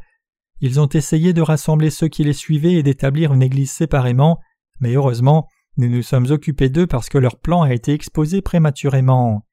ils 0.61 0.79
ont 0.79 0.89
essayé 0.89 1.33
de 1.33 1.41
rassembler 1.41 1.89
ceux 1.89 2.07
qui 2.07 2.23
les 2.23 2.33
suivaient 2.33 2.73
et 2.73 2.83
d'établir 2.83 3.33
une 3.33 3.43
Église 3.43 3.71
séparément, 3.71 4.39
mais 4.79 4.93
heureusement, 4.93 5.47
nous 5.77 5.87
nous 5.87 6.01
sommes 6.01 6.29
occupés 6.31 6.69
d'eux 6.69 6.87
parce 6.87 7.07
que 7.07 7.17
leur 7.17 7.37
plan 7.39 7.61
a 7.61 7.73
été 7.73 7.93
exposé 7.93 8.41
prématurément. 8.41 9.45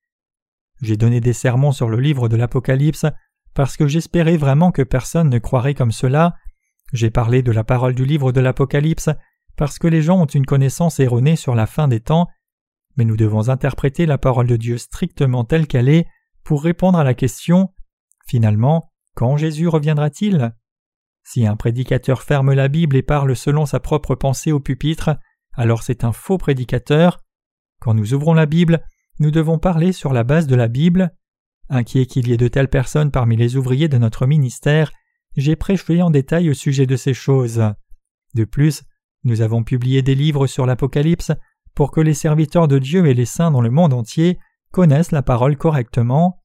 J'ai 0.83 0.97
donné 0.97 1.21
des 1.21 1.33
sermons 1.33 1.73
sur 1.73 1.89
le 1.89 2.01
livre 2.01 2.29
de 2.29 2.37
l'Apocalypse 2.37 3.07
parce 3.55 3.77
que 3.77 3.87
j'espérais 3.87 4.37
vraiment 4.37 4.73
que 4.73 4.83
personne 4.83 5.31
ne 5.31 5.39
croirait 5.39 5.75
comme 5.75 5.93
cela. 5.93 6.35
J'ai 6.93 7.11
parlé 7.11 7.43
de 7.43 7.53
la 7.53 7.65
parole 7.65 7.95
du 7.95 8.05
livre 8.05 8.33
de 8.33 8.41
l'Apocalypse 8.41 9.09
parce 9.57 9.79
que 9.79 9.87
les 9.87 10.03
gens 10.03 10.21
ont 10.21 10.27
une 10.27 10.45
connaissance 10.45 11.01
erronée 11.01 11.37
sur 11.37 11.55
la 11.55 11.67
fin 11.67 11.89
des 11.89 12.01
temps, 12.01 12.29
mais 12.97 13.05
nous 13.05 13.17
devons 13.17 13.49
interpréter 13.49 14.05
la 14.05 14.19
parole 14.19 14.47
de 14.47 14.57
Dieu 14.57 14.79
strictement 14.79 15.45
telle 15.45 15.67
qu'elle 15.67 15.89
est 15.89 16.07
pour 16.45 16.63
répondre 16.63 16.99
à 16.99 17.05
la 17.05 17.15
question 17.15 17.71
Finalement, 18.27 18.91
quand 19.15 19.37
Jésus 19.37 19.69
reviendra-t-il? 19.69 20.55
Si 21.25 21.47
un 21.47 21.57
prédicateur 21.57 22.23
ferme 22.23 22.53
la 22.53 22.69
Bible 22.69 22.97
et 22.97 23.03
parle 23.03 23.35
selon 23.35 23.67
sa 23.67 23.81
propre 23.81 24.15
pensée 24.15 24.53
au 24.53 24.61
pupitre, 24.61 25.17
alors 25.55 25.83
c'est 25.83 26.05
un 26.05 26.13
faux 26.13 26.39
prédicateur. 26.39 27.25
Quand 27.81 27.95
nous 27.95 28.15
ouvrons 28.15 28.35
la 28.35 28.47
Bible, 28.47 28.83
nous 29.19 29.31
devons 29.31 29.59
parler 29.59 29.93
sur 29.93 30.13
la 30.13 30.25
base 30.25 30.47
de 30.47 30.55
la 30.55 30.69
Bible. 30.69 31.15
Inquiet 31.69 32.07
qu'il 32.07 32.29
y 32.29 32.33
ait 32.33 32.37
de 32.37 32.49
telles 32.49 32.69
personnes 32.69 33.11
parmi 33.11 33.37
les 33.37 33.57
ouvriers 33.57 33.89
de 33.89 33.99
notre 33.99 34.27
ministère, 34.27 34.93
j'ai 35.37 35.57
prêché 35.57 36.03
en 36.03 36.11
détail 36.11 36.51
au 36.51 36.55
sujet 36.55 36.87
de 36.87 36.97
ces 36.97 37.15
choses. 37.15 37.63
De 38.35 38.45
plus, 38.45 38.83
nous 39.25 39.41
avons 39.41 39.65
publié 39.65 40.03
des 40.03 40.15
livres 40.15 40.47
sur 40.47 40.67
l'Apocalypse 40.67 41.33
pour 41.75 41.91
que 41.91 42.01
les 42.01 42.15
serviteurs 42.15 42.69
de 42.69 42.79
Dieu 42.79 43.07
et 43.07 43.15
les 43.15 43.27
saints 43.27 43.51
dans 43.51 43.61
le 43.61 43.71
monde 43.71 43.93
entier 43.93 44.39
connaissent 44.71 45.13
la 45.13 45.23
parole 45.23 45.57
correctement. 45.57 46.43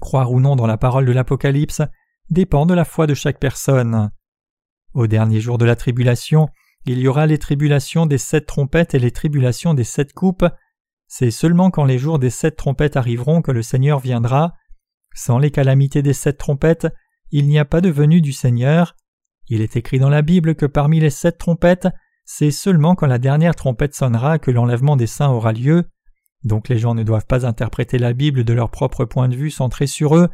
Croire 0.00 0.32
ou 0.32 0.40
non 0.40 0.56
dans 0.56 0.66
la 0.66 0.76
parole 0.76 1.06
de 1.06 1.12
l'Apocalypse 1.12 1.82
dépend 2.30 2.66
de 2.66 2.74
la 2.74 2.84
foi 2.84 3.06
de 3.06 3.14
chaque 3.14 3.40
personne. 3.40 4.10
Au 4.94 5.06
dernier 5.06 5.40
jour 5.40 5.58
de 5.58 5.64
la 5.64 5.76
tribulation, 5.76 6.48
il 6.86 6.98
y 6.98 7.08
aura 7.08 7.26
les 7.26 7.38
tribulations 7.38 8.06
des 8.06 8.18
sept 8.18 8.46
trompettes 8.46 8.94
et 8.94 8.98
les 8.98 9.10
tribulations 9.10 9.74
des 9.74 9.84
sept 9.84 10.12
coupes. 10.12 10.46
C'est 11.06 11.30
seulement 11.30 11.70
quand 11.70 11.84
les 11.84 11.98
jours 11.98 12.18
des 12.18 12.30
sept 12.30 12.56
trompettes 12.56 12.96
arriveront 12.96 13.42
que 13.42 13.52
le 13.52 13.62
Seigneur 13.62 13.98
viendra. 13.98 14.54
Sans 15.14 15.38
les 15.38 15.50
calamités 15.50 16.02
des 16.02 16.12
sept 16.12 16.38
trompettes, 16.38 16.86
il 17.30 17.46
n'y 17.46 17.58
a 17.58 17.64
pas 17.64 17.80
de 17.80 17.90
venue 17.90 18.20
du 18.20 18.32
Seigneur. 18.32 18.96
Il 19.48 19.60
est 19.60 19.76
écrit 19.76 19.98
dans 19.98 20.10
la 20.10 20.22
Bible 20.22 20.54
que 20.54 20.66
parmi 20.66 21.00
les 21.00 21.10
sept 21.10 21.38
trompettes, 21.38 21.88
c'est 22.24 22.50
seulement 22.50 22.94
quand 22.94 23.06
la 23.06 23.18
dernière 23.18 23.54
trompette 23.54 23.94
sonnera 23.94 24.38
que 24.38 24.50
l'enlèvement 24.50 24.96
des 24.96 25.06
saints 25.06 25.30
aura 25.30 25.52
lieu. 25.52 25.88
Donc 26.44 26.68
les 26.68 26.78
gens 26.78 26.94
ne 26.94 27.02
doivent 27.02 27.26
pas 27.26 27.46
interpréter 27.46 27.98
la 27.98 28.12
Bible 28.12 28.44
de 28.44 28.52
leur 28.52 28.70
propre 28.70 29.04
point 29.04 29.28
de 29.28 29.36
vue 29.36 29.50
centré 29.50 29.86
sur 29.86 30.16
eux. 30.16 30.28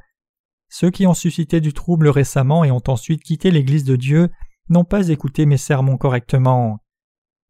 Ceux 0.68 0.90
qui 0.90 1.06
ont 1.06 1.14
suscité 1.14 1.61
du 1.61 1.73
trouble 1.73 2.08
récemment 2.08 2.64
et 2.64 2.70
ont 2.70 2.82
ensuite 2.88 3.23
quitté 3.23 3.50
l'Église 3.50 3.84
de 3.84 3.96
Dieu 3.96 4.30
n'ont 4.68 4.84
pas 4.84 5.08
écouté 5.08 5.46
mes 5.46 5.56
sermons 5.56 5.96
correctement. 5.96 6.80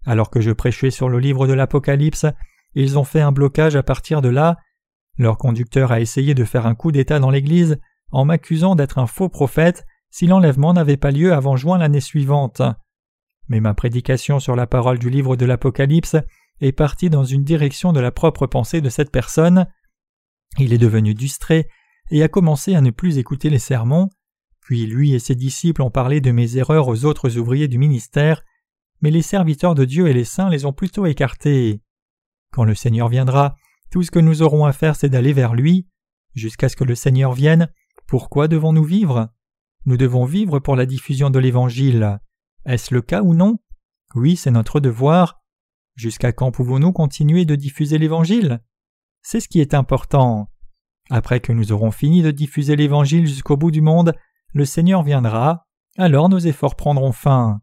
Alors 0.06 0.30
que 0.30 0.40
je 0.40 0.50
prêchais 0.50 0.90
sur 0.90 1.08
le 1.08 1.18
livre 1.18 1.46
de 1.46 1.52
l'Apocalypse, 1.52 2.26
ils 2.74 2.98
ont 2.98 3.04
fait 3.04 3.20
un 3.20 3.32
blocage 3.32 3.76
à 3.76 3.82
partir 3.82 4.20
de 4.20 4.28
là. 4.28 4.58
Leur 5.16 5.38
conducteur 5.38 5.92
a 5.92 6.00
essayé 6.00 6.34
de 6.34 6.44
faire 6.44 6.66
un 6.66 6.74
coup 6.74 6.92
d'État 6.92 7.20
dans 7.20 7.30
l'Église 7.30 7.78
en 8.10 8.24
m'accusant 8.24 8.74
d'être 8.74 8.98
un 8.98 9.06
faux 9.06 9.28
prophète 9.28 9.84
si 10.10 10.26
l'enlèvement 10.26 10.72
n'avait 10.72 10.96
pas 10.96 11.10
lieu 11.10 11.32
avant 11.32 11.56
juin 11.56 11.78
l'année 11.78 12.00
suivante. 12.00 12.62
Mais 13.48 13.60
ma 13.60 13.74
prédication 13.74 14.38
sur 14.40 14.56
la 14.56 14.66
parole 14.66 14.98
du 14.98 15.10
livre 15.10 15.36
de 15.36 15.46
l'Apocalypse 15.46 16.16
est 16.60 16.72
partie 16.72 17.10
dans 17.10 17.24
une 17.24 17.44
direction 17.44 17.92
de 17.92 18.00
la 18.00 18.12
propre 18.12 18.46
pensée 18.46 18.80
de 18.80 18.88
cette 18.88 19.10
personne. 19.10 19.66
Il 20.58 20.72
est 20.72 20.78
devenu 20.78 21.14
distrait 21.14 21.68
et 22.10 22.22
a 22.22 22.28
commencé 22.28 22.74
à 22.74 22.80
ne 22.80 22.90
plus 22.90 23.18
écouter 23.18 23.50
les 23.50 23.58
sermons, 23.58 24.10
puis 24.60 24.86
lui 24.86 25.14
et 25.14 25.18
ses 25.18 25.34
disciples 25.34 25.82
ont 25.82 25.90
parlé 25.90 26.20
de 26.20 26.30
mes 26.30 26.56
erreurs 26.56 26.88
aux 26.88 27.04
autres 27.04 27.38
ouvriers 27.38 27.68
du 27.68 27.78
ministère, 27.78 28.42
mais 29.00 29.10
les 29.10 29.22
serviteurs 29.22 29.74
de 29.74 29.84
Dieu 29.84 30.08
et 30.08 30.12
les 30.12 30.24
saints 30.24 30.50
les 30.50 30.64
ont 30.64 30.72
plutôt 30.72 31.06
écartés. 31.06 31.82
Quand 32.52 32.64
le 32.64 32.74
Seigneur 32.74 33.08
viendra, 33.08 33.56
tout 33.90 34.02
ce 34.02 34.10
que 34.10 34.18
nous 34.18 34.42
aurons 34.42 34.64
à 34.64 34.72
faire 34.72 34.96
c'est 34.96 35.08
d'aller 35.08 35.32
vers 35.32 35.54
lui. 35.54 35.88
Jusqu'à 36.34 36.68
ce 36.68 36.76
que 36.76 36.84
le 36.84 36.94
Seigneur 36.94 37.32
vienne, 37.32 37.68
pourquoi 38.06 38.48
devons-nous 38.48 38.84
vivre? 38.84 39.28
Nous 39.86 39.96
devons 39.96 40.24
vivre 40.24 40.58
pour 40.58 40.76
la 40.76 40.86
diffusion 40.86 41.30
de 41.30 41.38
l'Évangile. 41.38 42.18
Est-ce 42.64 42.94
le 42.94 43.02
cas 43.02 43.22
ou 43.22 43.34
non? 43.34 43.58
Oui, 44.14 44.36
c'est 44.36 44.50
notre 44.50 44.80
devoir. 44.80 45.43
Jusqu'à 45.94 46.32
quand 46.32 46.50
pouvons-nous 46.50 46.92
continuer 46.92 47.44
de 47.44 47.54
diffuser 47.54 47.98
l'Évangile? 47.98 48.60
C'est 49.22 49.40
ce 49.40 49.48
qui 49.48 49.60
est 49.60 49.74
important. 49.74 50.50
Après 51.10 51.40
que 51.40 51.52
nous 51.52 51.72
aurons 51.72 51.90
fini 51.90 52.22
de 52.22 52.30
diffuser 52.30 52.76
l'Évangile 52.76 53.26
jusqu'au 53.26 53.56
bout 53.56 53.70
du 53.70 53.80
monde, 53.80 54.14
le 54.52 54.64
Seigneur 54.64 55.02
viendra, 55.02 55.66
alors 55.96 56.28
nos 56.28 56.38
efforts 56.38 56.76
prendront 56.76 57.12
fin. 57.12 57.60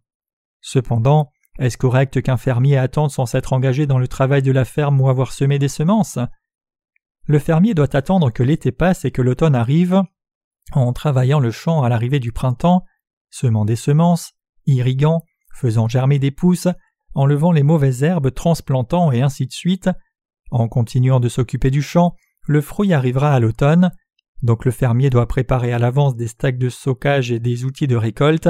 Cependant, 0.61 1.31
est-ce 1.59 1.77
correct 1.77 2.21
qu'un 2.21 2.37
fermier 2.37 2.77
attende 2.77 3.11
sans 3.11 3.25
s'être 3.25 3.53
engagé 3.53 3.85
dans 3.85 3.99
le 3.99 4.07
travail 4.07 4.41
de 4.41 4.51
la 4.51 4.65
ferme 4.65 5.01
ou 5.01 5.09
avoir 5.09 5.33
semé 5.33 5.59
des 5.59 5.67
semences? 5.67 6.19
Le 7.25 7.39
fermier 7.39 7.73
doit 7.73 7.95
attendre 7.95 8.31
que 8.31 8.43
l'été 8.43 8.71
passe 8.71 9.05
et 9.05 9.11
que 9.11 9.21
l'automne 9.21 9.55
arrive, 9.55 10.01
en 10.71 10.93
travaillant 10.93 11.39
le 11.39 11.51
champ 11.51 11.83
à 11.83 11.89
l'arrivée 11.89 12.19
du 12.19 12.31
printemps, 12.31 12.85
semant 13.29 13.65
des 13.65 13.75
semences, 13.75 14.33
irriguant, 14.65 15.23
faisant 15.53 15.87
germer 15.87 16.19
des 16.19 16.31
pousses, 16.31 16.67
enlevant 17.13 17.51
les 17.51 17.63
mauvaises 17.63 18.03
herbes, 18.03 18.33
transplantant 18.33 19.11
et 19.11 19.21
ainsi 19.21 19.45
de 19.47 19.51
suite. 19.51 19.89
En 20.49 20.67
continuant 20.67 21.19
de 21.19 21.29
s'occuper 21.29 21.71
du 21.71 21.81
champ, 21.81 22.15
le 22.47 22.61
fruit 22.61 22.93
arrivera 22.93 23.33
à 23.33 23.39
l'automne, 23.39 23.91
donc 24.41 24.65
le 24.65 24.71
fermier 24.71 25.09
doit 25.09 25.27
préparer 25.27 25.71
à 25.71 25.79
l'avance 25.79 26.15
des 26.15 26.27
stacks 26.27 26.57
de 26.57 26.69
stockage 26.69 27.31
et 27.31 27.39
des 27.39 27.63
outils 27.65 27.87
de 27.87 27.95
récolte, 27.95 28.49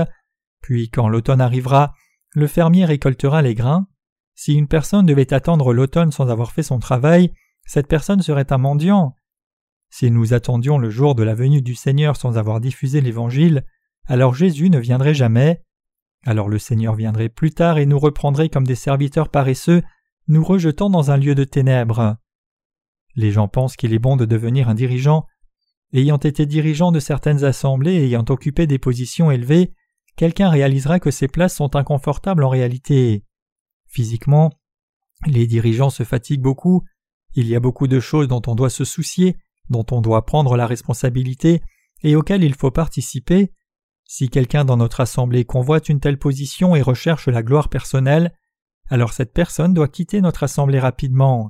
puis 0.61 0.89
quand 0.89 1.09
l'automne 1.09 1.41
arrivera, 1.41 1.93
le 2.33 2.47
fermier 2.47 2.85
récoltera 2.85 3.41
les 3.41 3.55
grains. 3.55 3.87
Si 4.35 4.53
une 4.53 4.67
personne 4.67 5.05
devait 5.05 5.33
attendre 5.33 5.73
l'automne 5.73 6.11
sans 6.11 6.29
avoir 6.29 6.51
fait 6.51 6.63
son 6.63 6.79
travail, 6.79 7.33
cette 7.65 7.87
personne 7.87 8.21
serait 8.21 8.51
un 8.51 8.57
mendiant. 8.57 9.15
Si 9.89 10.09
nous 10.09 10.33
attendions 10.33 10.77
le 10.77 10.89
jour 10.89 11.15
de 11.15 11.23
la 11.23 11.35
venue 11.35 11.61
du 11.61 11.75
Seigneur 11.75 12.15
sans 12.15 12.37
avoir 12.37 12.61
diffusé 12.61 13.01
l'Évangile, 13.01 13.65
alors 14.05 14.33
Jésus 14.33 14.69
ne 14.69 14.79
viendrait 14.79 15.13
jamais. 15.13 15.61
Alors 16.25 16.49
le 16.49 16.59
Seigneur 16.59 16.95
viendrait 16.95 17.29
plus 17.29 17.51
tard 17.51 17.77
et 17.77 17.85
nous 17.85 17.99
reprendrait 17.99 18.49
comme 18.49 18.67
des 18.67 18.75
serviteurs 18.75 19.29
paresseux, 19.29 19.81
nous 20.27 20.43
rejetant 20.43 20.89
dans 20.89 21.11
un 21.11 21.17
lieu 21.17 21.35
de 21.35 21.43
ténèbres. 21.43 22.17
Les 23.15 23.31
gens 23.31 23.47
pensent 23.47 23.75
qu'il 23.75 23.93
est 23.93 23.99
bon 23.99 24.15
de 24.15 24.25
devenir 24.25 24.69
un 24.69 24.75
dirigeant. 24.75 25.25
Ayant 25.93 26.17
été 26.17 26.45
dirigeant 26.45 26.91
de 26.91 26.99
certaines 26.99 27.43
assemblées 27.43 27.95
et 27.95 28.05
ayant 28.05 28.25
occupé 28.29 28.67
des 28.67 28.79
positions 28.79 29.31
élevées, 29.31 29.73
quelqu'un 30.15 30.49
réalisera 30.49 30.99
que 30.99 31.11
ces 31.11 31.27
places 31.27 31.55
sont 31.55 31.75
inconfortables 31.75 32.43
en 32.43 32.49
réalité. 32.49 33.25
Physiquement, 33.87 34.51
les 35.25 35.47
dirigeants 35.47 35.89
se 35.89 36.03
fatiguent 36.03 36.41
beaucoup, 36.41 36.83
il 37.33 37.47
y 37.47 37.55
a 37.55 37.59
beaucoup 37.59 37.87
de 37.87 37.99
choses 37.99 38.27
dont 38.27 38.41
on 38.47 38.55
doit 38.55 38.69
se 38.69 38.85
soucier, 38.85 39.37
dont 39.69 39.85
on 39.91 40.01
doit 40.01 40.25
prendre 40.25 40.55
la 40.55 40.67
responsabilité 40.67 41.61
et 42.03 42.15
auxquelles 42.15 42.43
il 42.43 42.55
faut 42.55 42.71
participer, 42.71 43.51
si 44.13 44.27
quelqu'un 44.27 44.65
dans 44.65 44.75
notre 44.75 44.99
assemblée 44.99 45.45
convoite 45.45 45.87
une 45.87 46.01
telle 46.01 46.19
position 46.19 46.75
et 46.75 46.81
recherche 46.81 47.29
la 47.29 47.41
gloire 47.41 47.69
personnelle, 47.69 48.33
alors 48.89 49.13
cette 49.13 49.31
personne 49.31 49.73
doit 49.73 49.87
quitter 49.87 50.19
notre 50.19 50.43
assemblée 50.43 50.81
rapidement. 50.81 51.49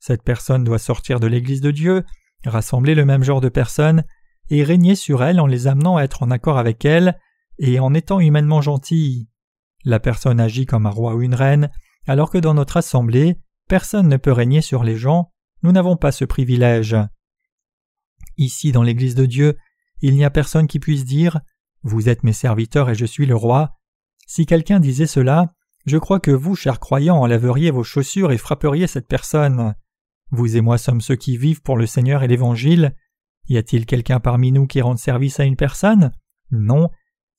Cette 0.00 0.24
personne 0.24 0.64
doit 0.64 0.80
sortir 0.80 1.20
de 1.20 1.28
l'Église 1.28 1.60
de 1.60 1.70
Dieu, 1.70 2.04
rassembler 2.44 2.96
le 2.96 3.04
même 3.04 3.22
genre 3.22 3.40
de 3.40 3.48
personnes, 3.48 4.02
et 4.50 4.64
régner 4.64 4.96
sur 4.96 5.22
elle 5.22 5.38
en 5.38 5.46
les 5.46 5.68
amenant 5.68 5.96
à 5.96 6.02
être 6.02 6.24
en 6.24 6.32
accord 6.32 6.58
avec 6.58 6.84
elle, 6.84 7.20
et 7.60 7.78
en 7.78 7.94
étant 7.94 8.18
humainement 8.18 8.62
gentille. 8.62 9.28
La 9.84 10.00
personne 10.00 10.40
agit 10.40 10.66
comme 10.66 10.86
un 10.86 10.90
roi 10.90 11.14
ou 11.14 11.22
une 11.22 11.36
reine, 11.36 11.70
alors 12.08 12.30
que 12.30 12.38
dans 12.38 12.54
notre 12.54 12.78
assemblée, 12.78 13.36
personne 13.68 14.08
ne 14.08 14.16
peut 14.16 14.32
régner 14.32 14.60
sur 14.60 14.82
les 14.82 14.96
gens, 14.96 15.30
nous 15.62 15.70
n'avons 15.70 15.96
pas 15.96 16.10
ce 16.10 16.24
privilège. 16.24 16.96
Ici, 18.38 18.72
dans 18.72 18.82
l'Église 18.82 19.14
de 19.14 19.26
Dieu, 19.26 19.56
il 20.00 20.14
n'y 20.14 20.24
a 20.24 20.30
personne 20.30 20.66
qui 20.66 20.80
puisse 20.80 21.04
dire 21.04 21.40
vous 21.82 22.08
êtes 22.08 22.24
mes 22.24 22.32
serviteurs 22.32 22.90
et 22.90 22.94
je 22.94 23.06
suis 23.06 23.26
le 23.26 23.34
roi. 23.34 23.76
Si 24.26 24.46
quelqu'un 24.46 24.80
disait 24.80 25.06
cela, 25.06 25.54
je 25.84 25.98
crois 25.98 26.20
que 26.20 26.30
vous, 26.30 26.54
chers 26.54 26.80
croyants, 26.80 27.20
enlèveriez 27.20 27.70
vos 27.70 27.82
chaussures 27.82 28.32
et 28.32 28.38
frapperiez 28.38 28.86
cette 28.86 29.08
personne. 29.08 29.74
Vous 30.30 30.56
et 30.56 30.60
moi 30.60 30.78
sommes 30.78 31.00
ceux 31.00 31.16
qui 31.16 31.36
vivent 31.36 31.62
pour 31.62 31.76
le 31.76 31.86
Seigneur 31.86 32.22
et 32.22 32.28
l'Évangile. 32.28 32.94
Y 33.48 33.58
a-t-il 33.58 33.84
quelqu'un 33.84 34.20
parmi 34.20 34.52
nous 34.52 34.66
qui 34.66 34.80
rende 34.80 34.98
service 34.98 35.40
à 35.40 35.44
une 35.44 35.56
personne? 35.56 36.12
Non. 36.50 36.88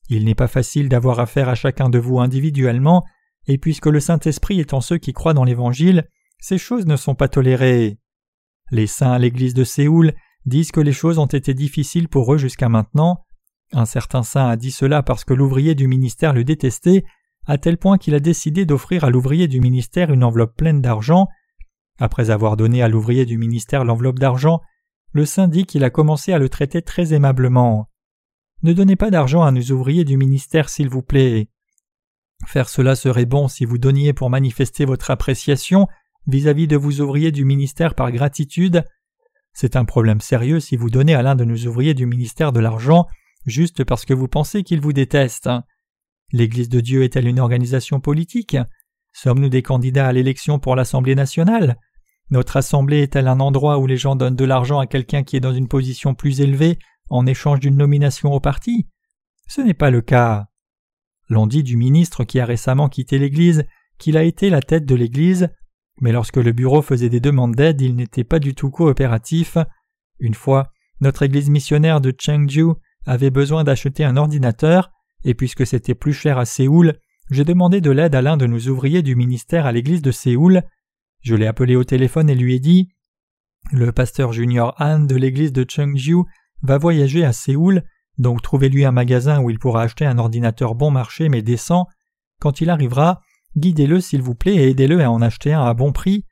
Il 0.10 0.26
n'est 0.26 0.36
pas 0.36 0.48
facile 0.48 0.90
d'avoir 0.90 1.20
affaire 1.20 1.48
à 1.48 1.56
chacun 1.56 1.90
de 1.90 1.98
vous 1.98 2.20
individuellement, 2.20 3.06
et 3.48 3.58
puisque 3.58 3.88
le 3.88 4.02
Saint-Esprit 4.02 4.60
est 4.60 4.74
en 4.74 4.82
ceux 4.82 4.98
qui 4.98 5.14
croient 5.14 5.34
dans 5.34 5.46
l'Évangile, 5.46 6.08
ces 6.40 6.58
choses 6.58 6.86
ne 6.86 6.98
sont 6.98 7.16
pas 7.16 7.30
tolérées. 7.30 7.98
Les 8.70 8.88
saints 8.88 9.14
à 9.14 9.20
l'Église 9.20 9.54
de 9.54 9.64
Séoul 9.64 10.14
disent 10.46 10.72
que 10.72 10.82
les 10.82 10.92
choses 10.92 11.18
ont 11.18 11.26
été 11.26 11.54
difficiles 11.54 12.10
pour 12.10 12.34
eux 12.34 12.38
jusqu'à 12.38 12.68
maintenant, 12.68 13.24
un 13.74 13.86
certain 13.86 14.24
saint 14.24 14.48
a 14.50 14.56
dit 14.56 14.72
cela 14.72 15.04
parce 15.04 15.24
que 15.26 15.34
l'ouvrier 15.34 15.76
du 15.76 15.88
ministère 15.88 16.34
le 16.34 16.44
détestait, 16.44 17.04
à 17.46 17.58
tel 17.58 17.78
point 17.78 17.98
qu'il 17.98 18.16
a 18.16 18.20
décidé 18.20 18.66
d'offrir 18.66 19.04
à 19.04 19.10
l'ouvrier 19.10 19.48
du 19.48 19.60
ministère 19.60 20.12
une 20.12 20.24
enveloppe 20.24 20.56
pleine 20.56 20.82
d'argent. 20.82 21.28
Après 22.00 22.30
avoir 22.30 22.56
donné 22.56 22.82
à 22.82 22.88
l'ouvrier 22.88 23.26
du 23.26 23.38
ministère 23.38 23.84
l'enveloppe 23.84 24.20
d'argent, 24.20 24.62
le 25.12 25.26
saint 25.26 25.48
dit 25.48 25.66
qu'il 25.66 25.84
a 25.84 25.90
commencé 25.90 26.34
à 26.34 26.40
le 26.40 26.50
traiter 26.50 26.82
très 26.82 27.14
aimablement. 27.14 27.90
Ne 28.64 28.74
donnez 28.74 28.96
pas 28.96 29.12
d'argent 29.12 29.44
à 29.44 29.52
nos 29.52 29.62
ouvriers 29.72 30.06
du 30.06 30.18
ministère, 30.18 30.70
s'il 30.70 30.90
vous 30.90 31.02
plaît. 31.02 31.50
Faire 32.48 32.70
cela 32.70 32.96
serait 32.96 33.26
bon 33.26 33.48
si 33.48 33.66
vous 33.66 33.78
donniez 33.78 34.14
pour 34.14 34.30
manifester 34.30 34.86
votre 34.86 35.12
appréciation 35.12 35.88
vis-à-vis 36.28 36.66
-vis 36.66 36.70
de 36.70 36.78
vos 36.78 37.02
ouvriers 37.02 37.32
du 37.32 37.46
ministère 37.46 37.94
par 37.94 38.12
gratitude. 38.12 38.86
C'est 39.54 39.76
un 39.76 39.86
problème 39.86 40.22
sérieux 40.22 40.60
si 40.60 40.78
vous 40.78 40.90
donnez 40.90 41.14
à 41.14 41.22
l'un 41.22 41.36
de 41.36 41.46
nos 41.46 41.58
ouvriers 41.68 41.94
du 41.94 42.06
ministère 42.06 42.52
de 42.52 42.60
l'argent 42.60 43.06
juste 43.46 43.84
parce 43.84 44.06
que 44.06 44.14
vous 44.14 44.28
pensez 44.28 44.64
qu'il 44.64 44.82
vous 44.82 44.94
déteste. 44.94 45.50
L'Église 46.32 46.70
de 46.70 46.80
Dieu 46.80 47.04
est-elle 47.04 47.28
une 47.28 47.40
organisation 47.40 48.00
politique? 48.00 48.58
Sommes-nous 49.12 49.50
des 49.50 49.62
candidats 49.62 50.08
à 50.08 50.14
l'élection 50.14 50.60
pour 50.60 50.76
l'Assemblée 50.76 51.16
nationale? 51.16 51.78
Notre 52.30 52.58
Assemblée 52.58 53.02
est-elle 53.02 53.28
un 53.28 53.40
endroit 53.40 53.78
où 53.78 53.86
les 53.86 53.98
gens 53.98 54.16
donnent 54.16 54.36
de 54.36 54.46
l'argent 54.46 54.80
à 54.80 54.88
quelqu'un 54.88 55.24
qui 55.24 55.36
est 55.36 55.42
dans 55.42 55.54
une 55.54 55.68
position 55.68 56.16
plus 56.16 56.42
élevée 56.42 56.80
en 57.10 57.26
échange 57.26 57.60
d'une 57.60 57.78
nomination 57.78 58.34
au 58.34 58.40
parti? 58.40 58.88
Ce 59.48 59.62
n'est 59.62 59.76
pas 59.76 59.92
le 59.92 60.02
cas. 60.02 60.48
L'on 61.30 61.48
dit 61.48 61.64
du 61.64 61.78
ministre 61.78 62.24
qui 62.24 62.40
a 62.40 62.46
récemment 62.46 62.90
quitté 62.90 63.20
l'Église 63.20 63.66
qu'il 64.00 64.18
a 64.18 64.24
été 64.24 64.50
la 64.50 64.62
tête 64.62 64.86
de 64.86 64.96
l'Église, 64.96 65.50
mais 66.02 66.12
lorsque 66.12 66.38
le 66.38 66.52
bureau 66.52 66.82
faisait 66.82 67.10
des 67.10 67.20
demandes 67.20 67.56
d'aide, 67.56 67.82
il 67.82 67.96
n'était 67.96 68.24
pas 68.24 68.40
du 68.40 68.56
tout 68.56 68.72
coopératif. 68.72 69.58
Une 70.20 70.34
fois, 70.34 70.72
notre 71.02 71.24
Église 71.24 71.50
missionnaire 71.50 72.02
de 72.02 72.14
Chengdu 72.18 72.66
avait 73.06 73.30
besoin 73.30 73.64
d'acheter 73.64 74.04
un 74.04 74.18
ordinateur, 74.18 74.92
et 75.24 75.34
puisque 75.34 75.66
c'était 75.66 75.96
plus 75.96 76.14
cher 76.14 76.38
à 76.38 76.46
Séoul, 76.46 76.94
j'ai 77.30 77.46
demandé 77.46 77.82
de 77.82 77.92
l'aide 77.92 78.16
à 78.16 78.22
l'un 78.22 78.38
de 78.38 78.46
nos 78.46 78.60
ouvriers 78.68 79.02
du 79.02 79.16
ministère 79.16 79.66
à 79.66 79.72
l'église 79.72 80.02
de 80.02 80.12
Séoul. 80.12 80.64
Je 81.22 81.36
l'ai 81.36 81.48
appelé 81.48 81.76
au 81.76 81.84
téléphone 81.84 82.30
et 82.30 82.36
lui 82.36 82.56
ai 82.56 82.60
dit 82.60 82.90
Le 83.72 83.92
pasteur 83.92 84.34
junior 84.34 84.76
Han 84.80 85.00
de 85.00 85.16
l'église 85.16 85.54
de 85.54 85.66
Cheongju 85.68 86.24
va 86.62 86.78
voyager 86.78 87.24
à 87.24 87.34
Séoul, 87.34 87.84
donc 88.18 88.42
trouvez-lui 88.42 88.86
un 88.86 88.92
magasin 88.92 89.42
où 89.42 89.50
il 89.50 89.60
pourra 89.60 89.84
acheter 89.84 90.06
un 90.06 90.18
ordinateur 90.18 90.76
bon 90.76 90.92
marché 90.92 91.30
mais 91.30 91.42
décent. 91.42 91.88
Quand 92.40 92.62
il 92.62 92.70
arrivera, 92.70 93.22
guidez-le 93.58 94.02
s'il 94.02 94.22
vous 94.22 94.36
plaît 94.36 94.56
et 94.56 94.70
aidez-le 94.70 95.02
à 95.02 95.10
en 95.10 95.22
acheter 95.22 95.54
un 95.54 95.64
à 95.64 95.74
bon 95.74 95.92
prix. 95.92 96.26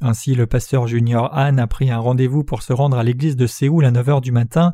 Ainsi 0.00 0.34
le 0.34 0.46
pasteur 0.46 0.86
junior 0.86 1.30
Han 1.32 1.58
a 1.58 1.66
pris 1.66 1.90
un 1.90 1.98
rendez-vous 1.98 2.44
pour 2.44 2.62
se 2.62 2.72
rendre 2.72 2.98
à 2.98 3.02
l'église 3.02 3.36
de 3.36 3.46
Séoul 3.46 3.84
à 3.84 3.90
9 3.90 4.08
heures 4.08 4.20
du 4.20 4.32
matin 4.32 4.72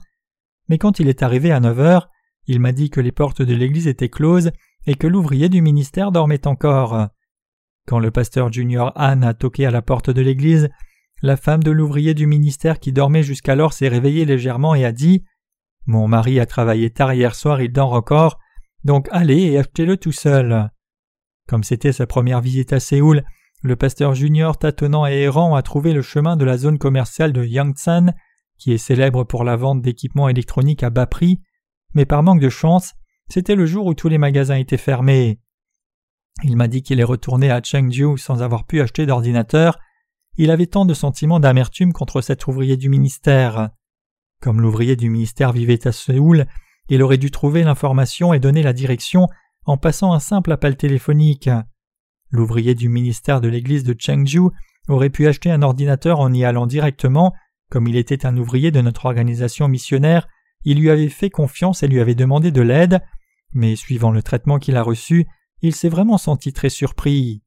mais 0.69 0.79
quand 0.79 1.01
il 1.01 1.09
est 1.09 1.23
arrivé 1.23 1.53
à 1.53 1.61
neuf 1.61 1.79
heures, 1.79 2.09
il 2.47 2.61
m'a 2.61 2.73
dit 2.73 2.91
que 2.91 3.01
les 3.01 3.13
portes 3.13 3.43
de 3.43 3.55
l'église 3.55 3.87
étaient 3.87 4.09
closes 4.09 4.51
et 4.87 4.95
que 4.95 5.07
l'ouvrier 5.07 5.49
du 5.49 5.61
ministère 5.61 6.13
dormait 6.13 6.47
encore. 6.47 7.09
Quand 7.87 7.99
le 7.99 8.11
pasteur 8.11 8.53
junior 8.53 8.93
Anne 8.97 9.25
a 9.25 9.35
toqué 9.35 9.67
à 9.67 9.71
la 9.71 9.83
porte 9.83 10.11
de 10.11 10.21
l'église, 10.21 10.69
la 11.23 11.37
femme 11.37 11.63
de 11.63 11.71
l'ouvrier 11.71 12.15
du 12.15 12.27
ministère 12.27 12.79
qui 12.79 12.93
dormait 12.93 13.23
jusqu'alors 13.23 13.73
s'est 13.73 13.89
réveillée 13.89 14.25
légèrement 14.25 14.75
et 14.75 14.85
a 14.85 14.93
dit 14.93 15.25
Mon 15.87 16.07
mari 16.07 16.39
a 16.39 16.47
travaillé 16.47 16.91
tard 16.91 17.13
hier 17.13 17.35
soir, 17.35 17.61
il 17.61 17.73
dort 17.73 17.93
encore, 17.93 18.39
donc 18.85 19.09
allez 19.11 19.43
et 19.43 19.59
achetez-le 19.59 19.97
tout 19.97 20.13
seul. 20.13 20.71
Comme 21.49 21.65
c'était 21.65 21.93
sa 21.93 22.07
première 22.07 22.41
visite 22.41 22.73
à 22.73 22.81
Séoul, 22.81 23.25
le 23.63 23.75
pasteur 23.75 24.15
junior 24.15 24.59
tâtonnant 24.59 25.07
et 25.07 25.23
errant 25.23 25.57
a 25.57 25.63
trouvé 25.63 25.93
le 25.93 26.03
chemin 26.03 26.37
de 26.37 26.45
la 26.45 26.57
zone 26.57 26.79
commerciale 26.79 27.33
de 27.33 27.45
Yangtze, 27.45 28.13
qui 28.59 28.73
est 28.73 28.79
célèbre 28.79 29.25
pour 29.25 29.45
la 29.45 29.57
vente 29.57 29.83
d'équipements 29.83 30.29
électroniques 30.29 30.83
à 30.83 30.91
bas 30.91 31.07
prix, 31.07 31.41
mais 31.95 32.05
par 32.05 32.23
manque 32.23 32.41
de 32.41 32.49
chance, 32.49 32.95
c'était 33.29 33.55
le 33.55 33.67
jour 33.67 33.87
où 33.87 33.95
tous 33.95 34.09
les 34.09 34.19
magasins 34.19 34.57
étaient 34.57 34.77
fermés. 34.77 35.41
Il 36.45 36.57
m'a 36.57 36.69
dit 36.69 36.83
qu'il 36.83 37.01
est 37.01 37.05
retourné 37.05 37.51
à 37.51 37.63
Chengdu 37.63 38.17
sans 38.17 38.43
avoir 38.43 38.65
pu 38.65 38.81
acheter 38.81 39.07
d'ordinateur. 39.07 39.79
Il 40.37 40.51
avait 40.51 40.67
tant 40.67 40.85
de 40.85 40.95
sentiments 40.95 41.41
d'amertume 41.41 41.93
contre 41.93 42.21
cet 42.21 42.47
ouvrier 42.47 42.77
du 42.77 42.89
ministère. 42.89 43.71
Comme 44.41 44.61
l'ouvrier 44.61 44.95
du 44.95 45.11
ministère 45.11 45.53
vivait 45.53 45.87
à 45.87 45.93
Séoul, 45.93 46.47
il 46.89 47.03
aurait 47.03 47.19
dû 47.19 47.31
trouver 47.31 47.65
l'information 47.65 48.33
et 48.33 48.39
donner 48.39 48.63
la 48.63 48.73
direction 48.73 49.27
en 49.65 49.77
passant 49.77 50.13
un 50.13 50.21
simple 50.21 50.53
appel 50.53 50.77
téléphonique. 50.77 51.51
L'ouvrier 52.31 52.75
du 52.75 52.89
ministère 52.89 53.41
de 53.41 53.49
l'église 53.49 53.85
de 53.85 53.97
Chengdu 53.99 54.41
aurait 54.89 55.11
pu 55.11 55.27
acheter 55.27 55.51
un 55.51 55.63
ordinateur 55.63 56.21
en 56.21 56.33
y 56.33 56.45
allant 56.45 56.67
directement, 56.67 57.35
comme 57.71 57.87
il 57.87 57.97
était 57.97 58.27
un 58.27 58.37
ouvrier 58.37 58.71
de 58.71 58.81
notre 58.81 59.07
organisation 59.07 59.69
missionnaire, 59.69 60.27
il 60.65 60.79
lui 60.79 60.91
avait 60.91 61.09
fait 61.09 61.31
confiance 61.31 61.83
et 61.83 61.89
lui 61.89 62.01
avait 62.01 62.15
demandé 62.15 62.51
de 62.51 62.63
l'aide, 62.63 63.01
mais 63.53 63.77
suivant 63.77 64.11
le 64.11 64.23
traitement 64.23 64.59
qu'il 64.59 64.77
a 64.77 64.83
reçu, 64.83 65.27
il 65.63 65.75
s'est 65.75 65.89
vraiment 65.89 66.19
senti 66.19 66.53
très 66.53 66.69
surpris. 66.69 67.43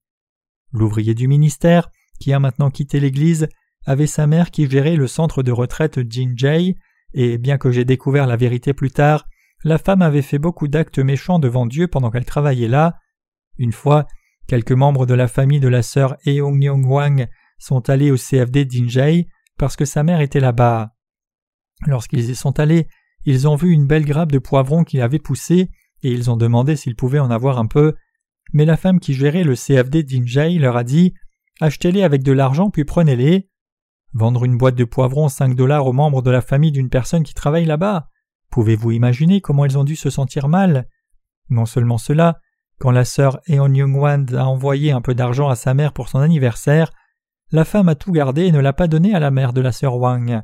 L'ouvrier 0.72 1.14
du 1.14 1.28
ministère, 1.28 1.90
qui 2.20 2.34
a 2.34 2.40
maintenant 2.40 2.70
quitté 2.70 3.00
l'église, 3.00 3.48
avait 3.86 4.08
sa 4.08 4.28
mère 4.28 4.52
qui 4.52 4.70
gérait 4.70 4.96
le 4.96 5.08
centre 5.08 5.44
de 5.44 5.52
retraite 5.52 6.00
Jinjay, 6.10 6.76
et 7.14 7.38
bien 7.38 7.58
que 7.58 7.72
j'ai 7.72 7.86
découvert 7.86 8.28
la 8.28 8.38
vérité 8.38 8.74
plus 8.74 8.92
tard, 8.92 9.26
la 9.64 9.78
femme 9.78 10.02
avait 10.02 10.22
fait 10.22 10.40
beaucoup 10.40 10.68
d'actes 10.68 11.00
méchants 11.00 11.40
devant 11.40 11.66
Dieu 11.66 11.88
pendant 11.88 12.10
qu'elle 12.10 12.26
travaillait 12.26 12.68
là. 12.68 12.96
Une 13.58 13.74
fois, 13.74 14.08
quelques 14.48 14.72
membres 14.72 15.06
de 15.06 15.14
la 15.14 15.28
famille 15.28 15.60
de 15.60 15.68
la 15.68 15.84
sœur 15.84 16.16
Eong 16.26 16.86
Wang 16.86 17.28
sont 17.60 17.90
allés 17.90 18.12
au 18.12 18.18
CFD 18.18 18.66
Jinjay 18.70 19.28
parce 19.62 19.76
que 19.76 19.86
sa 19.86 20.02
mère 20.02 20.22
était 20.22 20.40
là-bas. 20.40 20.96
Lorsqu'ils 21.86 22.32
y 22.32 22.36
sont 22.36 22.60
allés, 22.60 22.88
ils 23.26 23.48
ont 23.48 23.56
vu 23.56 23.70
une 23.70 23.86
belle 23.86 24.06
grappe 24.06 24.32
de 24.32 24.40
poivrons 24.40 24.84
qui 24.84 25.00
avait 25.00 25.20
poussé 25.20 25.70
et 26.02 26.12
ils 26.12 26.32
ont 26.32 26.36
demandé 26.36 26.76
s'ils 26.76 26.96
pouvaient 26.96 27.20
en 27.20 27.30
avoir 27.30 27.60
un 27.60 27.68
peu. 27.68 27.94
Mais 28.54 28.66
la 28.66 28.76
femme 28.76 29.00
qui 29.00 29.14
gérait 29.14 29.44
le 29.44 29.54
CFD 29.54 30.04
Jinjay 30.08 30.58
leur 30.58 30.78
a 30.78 30.84
dit 30.84 31.14
Achetez-les 31.60 32.02
avec 32.02 32.24
de 32.24 32.32
l'argent 32.32 32.72
puis 32.72 32.86
prenez-les. 32.86 33.50
Vendre 34.14 34.46
une 34.46 34.58
boîte 34.58 34.74
de 34.74 34.84
poivrons 34.84 35.30
5 35.30 35.56
dollars 35.56 35.86
aux 35.86 35.94
membres 35.94 36.24
de 36.24 36.32
la 36.32 36.42
famille 36.42 36.72
d'une 36.72 36.90
personne 36.90 37.22
qui 37.22 37.36
travaille 37.36 37.66
là-bas. 37.66 38.08
Pouvez-vous 38.50 38.90
imaginer 38.90 39.42
comment 39.42 39.66
ils 39.66 39.78
ont 39.78 39.84
dû 39.84 39.96
se 39.96 40.10
sentir 40.10 40.48
mal? 40.48 40.88
Non 41.52 41.68
seulement 41.68 42.00
cela, 42.00 42.40
quand 42.80 42.90
la 42.90 43.06
sœur 43.06 43.40
Eon 43.48 43.72
Young-wan 43.72 44.26
a 44.34 44.48
envoyé 44.48 44.92
un 44.92 45.02
peu 45.02 45.14
d'argent 45.14 45.50
à 45.50 45.56
sa 45.56 45.76
mère 45.76 45.94
pour 45.94 46.10
son 46.10 46.18
anniversaire, 46.18 46.92
la 47.52 47.66
femme 47.66 47.90
a 47.90 47.96
tout 47.96 48.12
gardé 48.12 48.46
et 48.46 48.52
ne 48.52 48.60
l'a 48.60 48.74
pas 48.74 48.88
donné 48.88 49.14
à 49.14 49.20
la 49.20 49.32
mère 49.32 49.54
de 49.54 49.62
la 49.62 49.72
sœur 49.72 49.98
Wang. 49.98 50.42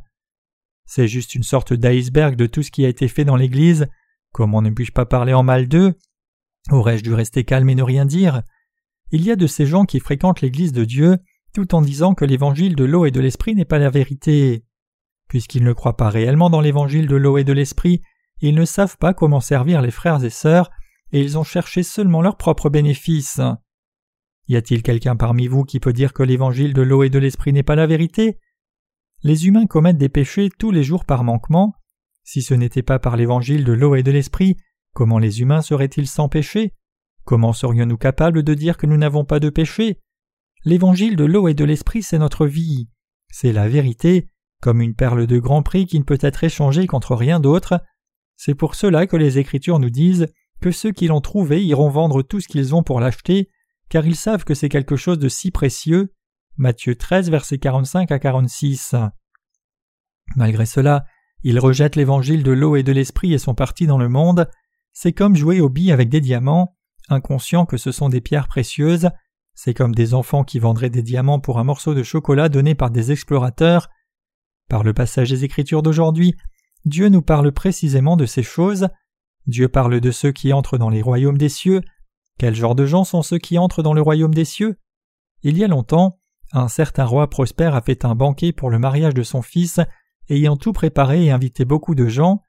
C'est 0.86 1.08
juste 1.08 1.36
une 1.36 1.44
sorte 1.44 1.74
d'iceberg 1.74 2.36
de 2.36 2.46
tout 2.46 2.64
ce 2.64 2.72
qui 2.72 2.86
a 2.86 2.90
été 2.90 3.08
fait 3.08 3.26
dans 3.26 3.36
l'Église. 3.36 3.88
Comment 4.34 4.62
ne 4.62 4.70
puis-je 4.70 4.92
pas 4.92 5.06
parler 5.06 5.34
en 5.34 5.44
mal 5.44 5.68
d'eux? 5.68 5.96
Aurais-je 6.72 7.04
dû 7.04 7.14
rester 7.14 7.44
calme 7.44 7.70
et 7.70 7.76
ne 7.76 7.84
rien 7.84 8.06
dire? 8.06 8.42
Il 9.12 9.24
y 9.24 9.32
a 9.32 9.36
de 9.36 9.48
ces 9.48 9.66
gens 9.66 9.86
qui 9.86 10.00
fréquentent 10.00 10.42
l'Église 10.42 10.74
de 10.74 10.84
Dieu 10.84 11.18
tout 11.54 11.76
en 11.76 11.82
disant 11.82 12.14
que 12.14 12.26
l'évangile 12.26 12.76
de 12.76 12.84
l'eau 12.84 13.06
et 13.06 13.12
de 13.12 13.20
l'esprit 13.20 13.56
n'est 13.56 13.66
pas 13.66 13.80
la 13.80 13.90
vérité. 13.90 14.66
Puisqu'ils 15.28 15.64
ne 15.64 15.74
croient 15.74 15.98
pas 15.98 16.10
réellement 16.10 16.50
dans 16.50 16.62
l'évangile 16.62 17.08
de 17.08 17.16
l'eau 17.16 17.38
et 17.38 17.44
de 17.44 17.54
l'esprit, 17.54 18.02
ils 18.42 18.56
ne 18.56 18.66
savent 18.66 18.98
pas 18.98 19.14
comment 19.14 19.40
servir 19.40 19.82
les 19.82 19.92
frères 19.92 20.24
et 20.24 20.30
sœurs, 20.30 20.70
et 21.12 21.22
ils 21.22 21.38
ont 21.38 21.44
cherché 21.44 21.84
seulement 21.84 22.22
leurs 22.22 22.38
propres 22.38 22.70
bénéfices. 22.70 23.42
Y 24.48 24.56
a-t-il 24.56 24.82
quelqu'un 24.82 25.16
parmi 25.16 25.48
vous 25.48 25.64
qui 25.64 25.80
peut 25.80 25.94
dire 25.94 26.14
que 26.14 26.24
l'évangile 26.24 26.74
de 26.74 26.82
l'eau 26.82 27.04
et 27.04 27.10
de 27.10 27.20
l'esprit 27.20 27.52
n'est 27.52 27.64
pas 27.64 27.76
la 27.76 27.88
vérité? 27.88 28.40
Les 29.24 29.48
humains 29.48 29.66
commettent 29.66 29.98
des 29.98 30.10
péchés 30.10 30.50
tous 30.58 30.72
les 30.72 30.84
jours 30.84 31.04
par 31.04 31.24
manquement. 31.24 31.74
Si 32.24 32.42
ce 32.42 32.54
n'était 32.54 32.84
pas 32.84 33.00
par 33.00 33.18
l'évangile 33.18 33.64
de 33.66 33.74
l'eau 33.74 33.96
et 33.96 34.04
de 34.04 34.12
l'esprit, 34.12 34.56
comment 34.94 35.20
les 35.20 35.42
humains 35.42 35.62
seraient-ils 35.62 36.08
sans 36.08 36.30
péché? 36.30 36.74
Comment 37.26 37.52
serions-nous 37.52 37.98
capables 37.98 38.44
de 38.44 38.54
dire 38.54 38.78
que 38.78 38.86
nous 38.86 38.98
n'avons 38.98 39.26
pas 39.26 39.40
de 39.40 39.50
péché? 39.50 40.00
L'évangile 40.64 41.18
de 41.18 41.26
l'eau 41.26 41.48
et 41.48 41.54
de 41.54 41.66
l'esprit, 41.66 42.02
c'est 42.02 42.20
notre 42.20 42.46
vie. 42.46 42.90
C'est 43.30 43.52
la 43.52 43.68
vérité, 43.68 44.30
comme 44.62 44.82
une 44.82 44.96
perle 44.96 45.28
de 45.28 45.40
grand 45.40 45.62
prix 45.62 45.86
qui 45.86 46.00
ne 46.00 46.06
peut 46.06 46.18
être 46.22 46.44
échangée 46.44 46.88
contre 46.88 47.16
rien 47.16 47.40
d'autre. 47.40 47.82
C'est 48.38 48.56
pour 48.56 48.76
cela 48.76 49.08
que 49.08 49.18
les 49.18 49.40
Écritures 49.40 49.80
nous 49.80 49.90
disent 49.90 50.28
que 50.62 50.72
ceux 50.72 50.92
qui 50.92 51.08
l'ont 51.08 51.22
trouvé 51.22 51.66
iront 51.66 51.90
vendre 51.90 52.22
tout 52.22 52.40
ce 52.40 52.48
qu'ils 52.48 52.74
ont 52.74 52.84
pour 52.84 53.00
l'acheter, 53.00 53.50
car 53.90 54.06
ils 54.06 54.16
savent 54.16 54.44
que 54.44 54.54
c'est 54.54 54.70
quelque 54.70 54.96
chose 54.96 55.20
de 55.20 55.30
si 55.30 55.52
précieux. 55.52 56.14
Matthieu 56.58 56.96
13, 56.96 57.30
versets 57.30 57.60
45 57.60 58.12
à 58.12 58.20
46. 58.20 58.96
Malgré 60.36 60.66
cela, 60.66 61.06
ils 61.44 61.60
rejettent 61.60 61.96
l'évangile 61.96 62.44
de 62.44 62.52
l'eau 62.52 62.76
et 62.76 62.84
de 62.84 62.92
l'esprit 62.92 63.34
et 63.34 63.38
sont 63.38 63.56
partis 63.56 63.88
dans 63.88 63.98
le 63.98 64.10
monde. 64.10 64.50
C'est 64.92 65.14
comme 65.14 65.36
jouer 65.36 65.62
aux 65.62 65.70
billes 65.70 65.92
avec 65.92 66.10
des 66.10 66.22
diamants, 66.22 66.76
inconscients 67.10 67.66
que 67.66 67.78
ce 67.78 67.92
sont 67.92 68.10
des 68.10 68.22
pierres 68.22 68.48
précieuses. 68.48 69.10
C'est 69.54 69.74
comme 69.74 69.96
des 69.96 70.14
enfants 70.14 70.44
qui 70.44 70.60
vendraient 70.60 70.90
des 70.90 71.04
diamants 71.04 71.40
pour 71.40 71.60
un 71.60 71.64
morceau 71.64 71.94
de 71.94 72.04
chocolat 72.04 72.50
donné 72.50 72.76
par 72.76 72.90
des 72.90 73.12
explorateurs. 73.12 73.90
Par 74.70 74.84
le 74.84 74.94
passage 74.94 75.30
des 75.30 75.44
Écritures 75.44 75.84
d'aujourd'hui, 75.84 76.36
Dieu 76.86 77.10
nous 77.10 77.22
parle 77.22 77.52
précisément 77.52 78.18
de 78.18 78.26
ces 78.26 78.44
choses. 78.44 78.88
Dieu 79.46 79.70
parle 79.70 80.00
de 80.02 80.12
ceux 80.12 80.32
qui 80.32 80.52
entrent 80.52 80.78
dans 80.78 80.90
les 80.90 81.02
royaumes 81.02 81.38
des 81.38 81.50
cieux. 81.50 81.82
Quel 82.38 82.56
genre 82.56 82.76
de 82.76 82.86
gens 82.86 83.04
sont 83.04 83.22
ceux 83.22 83.40
qui 83.40 83.58
entrent 83.58 83.84
dans 83.84 83.94
le 83.94 84.02
royaume 84.02 84.34
des 84.34 84.46
cieux? 84.46 84.78
Il 85.44 85.58
y 85.58 85.64
a 85.64 85.68
longtemps, 85.68 86.20
un 86.54 86.68
certain 86.68 87.06
roi 87.06 87.30
prospère 87.30 87.76
a 87.76 87.82
fait 87.82 88.06
un 88.06 88.16
banquet 88.16 88.54
pour 88.54 88.70
le 88.70 88.80
mariage 88.80 89.14
de 89.14 89.24
son 89.24 89.42
fils, 89.42 89.80
ayant 90.30 90.56
tout 90.56 90.74
préparé 90.74 91.26
et 91.26 91.32
invité 91.32 91.66
beaucoup 91.66 91.96
de 91.96 92.08
gens. 92.08 92.42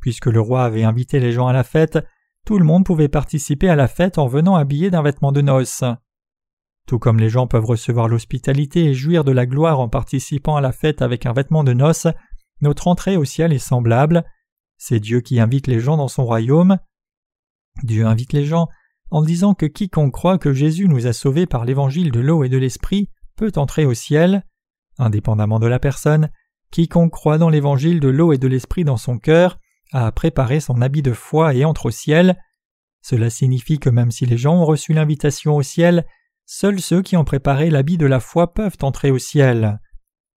Puisque 0.00 0.26
le 0.26 0.40
roi 0.40 0.64
avait 0.64 0.84
invité 0.84 1.20
les 1.20 1.32
gens 1.32 1.46
à 1.46 1.52
la 1.52 1.64
fête, 1.64 1.98
tout 2.44 2.58
le 2.58 2.64
monde 2.64 2.84
pouvait 2.84 3.08
participer 3.08 3.68
à 3.68 3.76
la 3.76 3.88
fête 3.88 4.18
en 4.18 4.26
venant 4.26 4.56
habillé 4.56 4.90
d'un 4.90 5.02
vêtement 5.02 5.32
de 5.32 5.40
noces. 5.40 5.84
Tout 6.86 6.98
comme 6.98 7.18
les 7.18 7.28
gens 7.28 7.46
peuvent 7.46 7.64
recevoir 7.64 8.08
l'hospitalité 8.08 8.86
et 8.86 8.94
jouir 8.94 9.24
de 9.24 9.32
la 9.32 9.46
gloire 9.46 9.80
en 9.80 9.88
participant 9.88 10.56
à 10.56 10.60
la 10.60 10.72
fête 10.72 11.02
avec 11.02 11.26
un 11.26 11.32
vêtement 11.32 11.64
de 11.64 11.74
noces, 11.74 12.06
notre 12.60 12.88
entrée 12.88 13.16
au 13.16 13.24
ciel 13.24 13.52
est 13.52 13.58
semblable. 13.58 14.24
C'est 14.78 15.00
Dieu 15.00 15.20
qui 15.20 15.40
invite 15.40 15.66
les 15.66 15.80
gens 15.80 15.96
dans 15.96 16.08
son 16.08 16.24
royaume. 16.24 16.78
Dieu 17.82 18.06
invite 18.06 18.32
les 18.32 18.44
gens 18.44 18.68
en 19.10 19.22
disant 19.22 19.54
que 19.54 19.66
quiconque 19.66 20.12
croit 20.12 20.38
que 20.38 20.52
Jésus 20.52 20.88
nous 20.88 21.06
a 21.06 21.12
sauvés 21.12 21.46
par 21.46 21.64
l'évangile 21.64 22.10
de 22.10 22.20
l'eau 22.20 22.44
et 22.44 22.48
de 22.48 22.58
l'esprit 22.58 23.10
peut 23.36 23.52
entrer 23.56 23.84
au 23.84 23.94
ciel. 23.94 24.44
Indépendamment 24.98 25.60
de 25.60 25.66
la 25.66 25.78
personne, 25.78 26.30
quiconque 26.70 27.12
croit 27.12 27.38
dans 27.38 27.48
l'évangile 27.48 28.00
de 28.00 28.08
l'eau 28.08 28.32
et 28.32 28.38
de 28.38 28.48
l'esprit 28.48 28.84
dans 28.84 28.96
son 28.96 29.18
cœur 29.18 29.58
a 29.92 30.12
préparé 30.12 30.60
son 30.60 30.82
habit 30.82 31.02
de 31.02 31.12
foi 31.12 31.54
et 31.54 31.64
entre 31.64 31.86
au 31.86 31.90
ciel. 31.90 32.38
Cela 33.00 33.30
signifie 33.30 33.78
que 33.78 33.88
même 33.88 34.10
si 34.10 34.26
les 34.26 34.36
gens 34.36 34.56
ont 34.56 34.66
reçu 34.66 34.92
l'invitation 34.92 35.56
au 35.56 35.62
ciel, 35.62 36.04
Seuls 36.50 36.80
ceux 36.80 37.02
qui 37.02 37.14
ont 37.18 37.26
préparé 37.26 37.68
l'habit 37.68 37.98
de 37.98 38.06
la 38.06 38.20
foi 38.20 38.54
peuvent 38.54 38.78
entrer 38.80 39.10
au 39.10 39.18
ciel. 39.18 39.80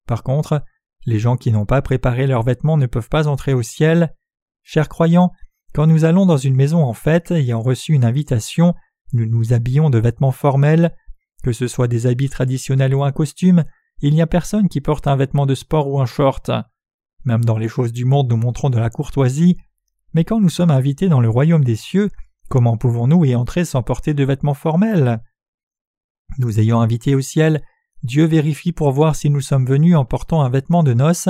Par 0.07 0.23
contre, 0.23 0.61
les 1.05 1.19
gens 1.19 1.37
qui 1.37 1.53
n'ont 1.53 1.65
pas 1.65 1.81
préparé 1.81 2.27
leurs 2.27 2.43
vêtements 2.43 2.75
ne 2.75 2.85
peuvent 2.85 3.07
pas 3.07 3.29
entrer 3.29 3.53
au 3.53 3.61
ciel. 3.61 4.13
Chers 4.61 4.89
croyants, 4.89 5.31
quand 5.73 5.87
nous 5.87 6.05
allons 6.05 6.25
dans 6.25 6.37
une 6.37 6.55
maison 6.55 6.83
en 6.83 6.93
fête 6.93 7.31
ayant 7.31 7.61
reçu 7.61 7.93
une 7.93 8.05
invitation, 8.05 8.73
nous 9.13 9.25
nous 9.25 9.53
habillons 9.53 9.89
de 9.89 9.99
vêtements 9.99 10.31
formels, 10.31 10.95
que 11.43 11.53
ce 11.53 11.67
soit 11.67 11.87
des 11.87 12.07
habits 12.07 12.29
traditionnels 12.29 12.93
ou 12.93 13.03
un 13.03 13.11
costume, 13.11 13.63
il 14.01 14.13
n'y 14.13 14.21
a 14.21 14.27
personne 14.27 14.67
qui 14.67 14.81
porte 14.81 15.07
un 15.07 15.15
vêtement 15.15 15.45
de 15.45 15.55
sport 15.55 15.87
ou 15.87 16.01
un 16.01 16.05
short. 16.05 16.51
Même 17.23 17.45
dans 17.45 17.57
les 17.57 17.67
choses 17.67 17.93
du 17.93 18.05
monde 18.05 18.29
nous 18.29 18.37
montrons 18.37 18.69
de 18.69 18.79
la 18.79 18.89
courtoisie, 18.89 19.57
mais 20.13 20.25
quand 20.25 20.41
nous 20.41 20.49
sommes 20.49 20.71
invités 20.71 21.07
dans 21.07 21.21
le 21.21 21.29
royaume 21.29 21.63
des 21.63 21.75
cieux, 21.75 22.09
comment 22.49 22.77
pouvons-nous 22.77 23.25
y 23.25 23.35
entrer 23.35 23.63
sans 23.63 23.83
porter 23.83 24.13
de 24.13 24.23
vêtements 24.23 24.53
formels? 24.53 25.21
Nous 26.37 26.59
ayant 26.59 26.81
invités 26.81 27.15
au 27.15 27.21
ciel, 27.21 27.61
Dieu 28.03 28.25
vérifie 28.25 28.71
pour 28.71 28.91
voir 28.91 29.15
si 29.15 29.29
nous 29.29 29.41
sommes 29.41 29.65
venus 29.65 29.95
en 29.95 30.05
portant 30.05 30.41
un 30.41 30.49
vêtement 30.49 30.83
de 30.83 30.93
noces. 30.93 31.29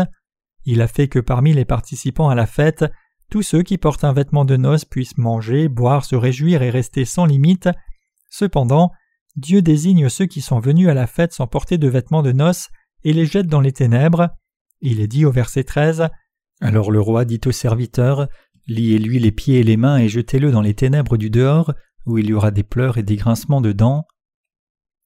Il 0.63 0.81
a 0.81 0.87
fait 0.87 1.07
que 1.07 1.19
parmi 1.19 1.53
les 1.53 1.65
participants 1.65 2.29
à 2.29 2.35
la 2.35 2.45
fête, 2.45 2.85
tous 3.31 3.41
ceux 3.41 3.63
qui 3.63 3.77
portent 3.77 4.03
un 4.03 4.11
vêtement 4.11 4.43
de 4.43 4.57
noces 4.57 4.83
puissent 4.83 5.17
manger, 5.17 5.69
boire, 5.69 6.03
se 6.03 6.17
réjouir 6.17 6.61
et 6.61 6.69
rester 6.69 7.05
sans 7.05 7.25
limite. 7.25 7.69
Cependant, 8.29 8.91
Dieu 9.37 9.61
désigne 9.61 10.09
ceux 10.09 10.25
qui 10.25 10.41
sont 10.41 10.59
venus 10.59 10.89
à 10.89 10.93
la 10.93 11.07
fête 11.07 11.31
sans 11.31 11.47
porter 11.47 11.77
de 11.77 11.87
vêtements 11.87 12.23
de 12.23 12.33
noces 12.33 12.67
et 13.05 13.13
les 13.13 13.25
jette 13.25 13.47
dans 13.47 13.61
les 13.61 13.71
ténèbres. 13.71 14.29
Il 14.81 14.99
est 14.99 15.07
dit 15.07 15.23
au 15.25 15.31
verset 15.31 15.63
13 15.63 16.09
Alors 16.59 16.91
le 16.91 16.99
roi 16.99 17.23
dit 17.23 17.39
aux 17.45 17.53
serviteurs 17.53 18.27
Liez-lui 18.67 19.17
les 19.19 19.31
pieds 19.31 19.59
et 19.59 19.63
les 19.63 19.77
mains 19.77 19.97
et 19.97 20.09
jetez-le 20.09 20.51
dans 20.51 20.61
les 20.61 20.73
ténèbres 20.73 21.15
du 21.15 21.29
dehors, 21.29 21.73
où 22.05 22.17
il 22.17 22.27
y 22.27 22.33
aura 22.33 22.51
des 22.51 22.63
pleurs 22.63 22.97
et 22.97 23.03
des 23.03 23.15
grincements 23.15 23.61
de 23.61 23.71
dents. 23.71 24.05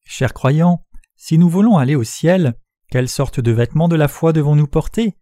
Chers 0.03 0.33
croyants, 0.33 0.83
si 1.15 1.37
nous 1.37 1.47
voulons 1.47 1.77
aller 1.77 1.95
au 1.95 2.03
ciel, 2.03 2.55
quelle 2.89 3.07
sorte 3.07 3.39
de 3.39 3.51
vêtements 3.51 3.87
de 3.87 3.95
la 3.95 4.07
foi 4.07 4.33
devons-nous 4.33 4.67
porter? 4.67 5.15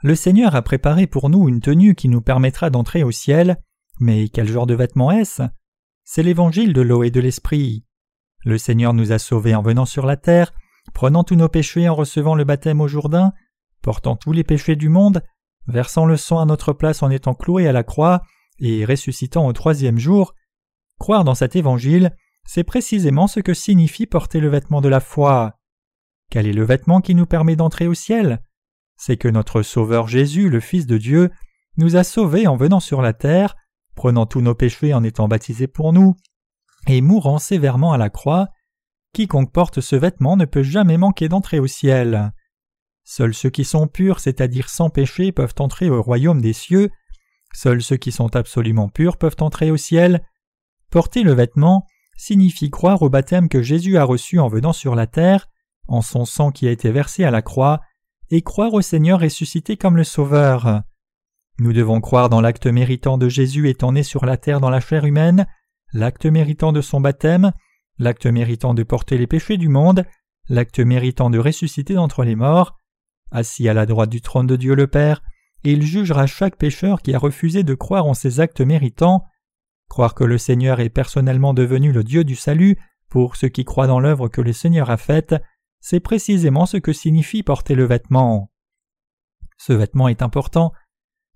Le 0.00 0.14
Seigneur 0.14 0.54
a 0.54 0.62
préparé 0.62 1.08
pour 1.08 1.28
nous 1.28 1.48
une 1.48 1.60
tenue 1.60 1.96
qui 1.96 2.08
nous 2.08 2.20
permettra 2.20 2.70
d'entrer 2.70 3.02
au 3.02 3.10
ciel, 3.10 3.56
mais 3.98 4.28
quel 4.28 4.46
genre 4.46 4.66
de 4.66 4.74
vêtements 4.74 5.10
est-ce? 5.10 5.42
C'est 6.04 6.22
l'évangile 6.22 6.72
de 6.72 6.82
l'eau 6.82 7.02
et 7.02 7.10
de 7.10 7.20
l'esprit. 7.20 7.84
Le 8.44 8.58
Seigneur 8.58 8.94
nous 8.94 9.10
a 9.10 9.18
sauvés 9.18 9.56
en 9.56 9.62
venant 9.62 9.86
sur 9.86 10.06
la 10.06 10.16
terre, 10.16 10.52
prenant 10.94 11.24
tous 11.24 11.34
nos 11.34 11.48
péchés 11.48 11.88
en 11.88 11.96
recevant 11.96 12.36
le 12.36 12.44
baptême 12.44 12.80
au 12.80 12.86
Jourdain, 12.86 13.32
portant 13.82 14.14
tous 14.14 14.32
les 14.32 14.44
péchés 14.44 14.76
du 14.76 14.88
monde, 14.88 15.22
versant 15.66 16.06
le 16.06 16.16
sang 16.16 16.38
à 16.38 16.44
notre 16.44 16.72
place 16.72 17.02
en 17.02 17.10
étant 17.10 17.34
cloué 17.34 17.66
à 17.66 17.72
la 17.72 17.82
croix 17.82 18.22
et 18.60 18.84
ressuscitant 18.84 19.46
au 19.48 19.52
troisième 19.52 19.98
jour. 19.98 20.34
Croire 21.00 21.24
dans 21.24 21.34
cet 21.34 21.56
évangile, 21.56 22.16
c'est 22.46 22.64
précisément 22.64 23.26
ce 23.26 23.40
que 23.40 23.52
signifie 23.52 24.06
porter 24.06 24.38
le 24.38 24.48
vêtement 24.48 24.80
de 24.80 24.88
la 24.88 25.00
foi. 25.00 25.58
Quel 26.30 26.46
est 26.46 26.52
le 26.52 26.64
vêtement 26.64 27.00
qui 27.00 27.16
nous 27.16 27.26
permet 27.26 27.56
d'entrer 27.56 27.88
au 27.88 27.94
ciel? 27.94 28.40
C'est 28.98 29.16
que 29.16 29.28
notre 29.28 29.62
Sauveur 29.62 30.08
Jésus, 30.08 30.50
le 30.50 30.60
Fils 30.60 30.86
de 30.86 30.98
Dieu, 30.98 31.30
nous 31.76 31.96
a 31.96 32.02
sauvés 32.04 32.48
en 32.48 32.56
venant 32.56 32.80
sur 32.80 33.00
la 33.00 33.12
terre, 33.12 33.56
prenant 33.94 34.26
tous 34.26 34.40
nos 34.40 34.54
péchés 34.54 34.92
en 34.92 35.04
étant 35.04 35.28
baptisé 35.28 35.68
pour 35.68 35.92
nous, 35.92 36.16
et 36.88 37.00
mourant 37.00 37.38
sévèrement 37.38 37.92
à 37.92 37.98
la 37.98 38.10
croix. 38.10 38.48
Quiconque 39.12 39.52
porte 39.52 39.80
ce 39.80 39.96
vêtement 39.96 40.36
ne 40.36 40.44
peut 40.44 40.64
jamais 40.64 40.98
manquer 40.98 41.28
d'entrer 41.28 41.60
au 41.60 41.66
ciel. 41.66 42.32
Seuls 43.04 43.34
ceux 43.34 43.50
qui 43.50 43.64
sont 43.64 43.86
purs, 43.86 44.20
c'est-à-dire 44.20 44.68
sans 44.68 44.90
péché, 44.90 45.32
peuvent 45.32 45.54
entrer 45.60 45.88
au 45.88 46.02
royaume 46.02 46.42
des 46.42 46.52
cieux. 46.52 46.90
Seuls 47.54 47.82
ceux 47.82 47.96
qui 47.96 48.12
sont 48.12 48.36
absolument 48.36 48.88
purs 48.88 49.16
peuvent 49.16 49.36
entrer 49.40 49.70
au 49.70 49.76
ciel. 49.76 50.22
Porter 50.90 51.22
le 51.22 51.32
vêtement 51.32 51.86
signifie 52.16 52.68
croire 52.68 53.02
au 53.02 53.08
baptême 53.08 53.48
que 53.48 53.62
Jésus 53.62 53.96
a 53.96 54.04
reçu 54.04 54.40
en 54.40 54.48
venant 54.48 54.72
sur 54.72 54.94
la 54.94 55.06
terre, 55.06 55.46
en 55.86 56.02
son 56.02 56.24
sang 56.24 56.50
qui 56.50 56.66
a 56.66 56.70
été 56.70 56.90
versé 56.90 57.24
à 57.24 57.30
la 57.30 57.42
croix, 57.42 57.80
et 58.30 58.42
croire 58.42 58.74
au 58.74 58.80
Seigneur 58.80 59.20
ressuscité 59.20 59.76
comme 59.76 59.96
le 59.96 60.04
Sauveur. 60.04 60.82
Nous 61.58 61.72
devons 61.72 62.00
croire 62.00 62.28
dans 62.28 62.40
l'acte 62.40 62.66
méritant 62.66 63.18
de 63.18 63.28
Jésus 63.28 63.68
étant 63.68 63.92
né 63.92 64.02
sur 64.02 64.24
la 64.24 64.36
terre 64.36 64.60
dans 64.60 64.70
la 64.70 64.80
chair 64.80 65.04
humaine, 65.04 65.46
l'acte 65.92 66.26
méritant 66.26 66.72
de 66.72 66.80
son 66.80 67.00
baptême, 67.00 67.52
l'acte 67.98 68.26
méritant 68.26 68.74
de 68.74 68.82
porter 68.82 69.18
les 69.18 69.26
péchés 69.26 69.56
du 69.56 69.68
monde, 69.68 70.04
l'acte 70.48 70.78
méritant 70.80 71.30
de 71.30 71.38
ressusciter 71.38 71.94
d'entre 71.94 72.24
les 72.24 72.36
morts. 72.36 72.76
Assis 73.30 73.68
à 73.68 73.74
la 73.74 73.86
droite 73.86 74.10
du 74.10 74.20
trône 74.20 74.46
de 74.46 74.56
Dieu 74.56 74.74
le 74.74 74.86
Père, 74.86 75.22
il 75.64 75.82
jugera 75.82 76.26
chaque 76.26 76.56
pécheur 76.56 77.02
qui 77.02 77.14
a 77.14 77.18
refusé 77.18 77.62
de 77.62 77.74
croire 77.74 78.06
en 78.06 78.14
ces 78.14 78.40
actes 78.40 78.60
méritants. 78.60 79.24
Croire 79.88 80.14
que 80.14 80.24
le 80.24 80.38
Seigneur 80.38 80.80
est 80.80 80.90
personnellement 80.90 81.54
devenu 81.54 81.92
le 81.92 82.04
Dieu 82.04 82.24
du 82.24 82.36
salut 82.36 82.78
pour 83.08 83.36
ceux 83.36 83.48
qui 83.48 83.64
croient 83.64 83.86
dans 83.86 84.00
l'œuvre 84.00 84.28
que 84.28 84.40
le 84.40 84.52
Seigneur 84.52 84.90
a 84.90 84.96
faite, 84.96 85.34
c'est 85.80 86.00
précisément 86.00 86.66
ce 86.66 86.76
que 86.76 86.92
signifie 86.92 87.42
porter 87.42 87.74
le 87.74 87.84
vêtement. 87.84 88.50
Ce 89.56 89.72
vêtement 89.72 90.08
est 90.08 90.22
important, 90.22 90.72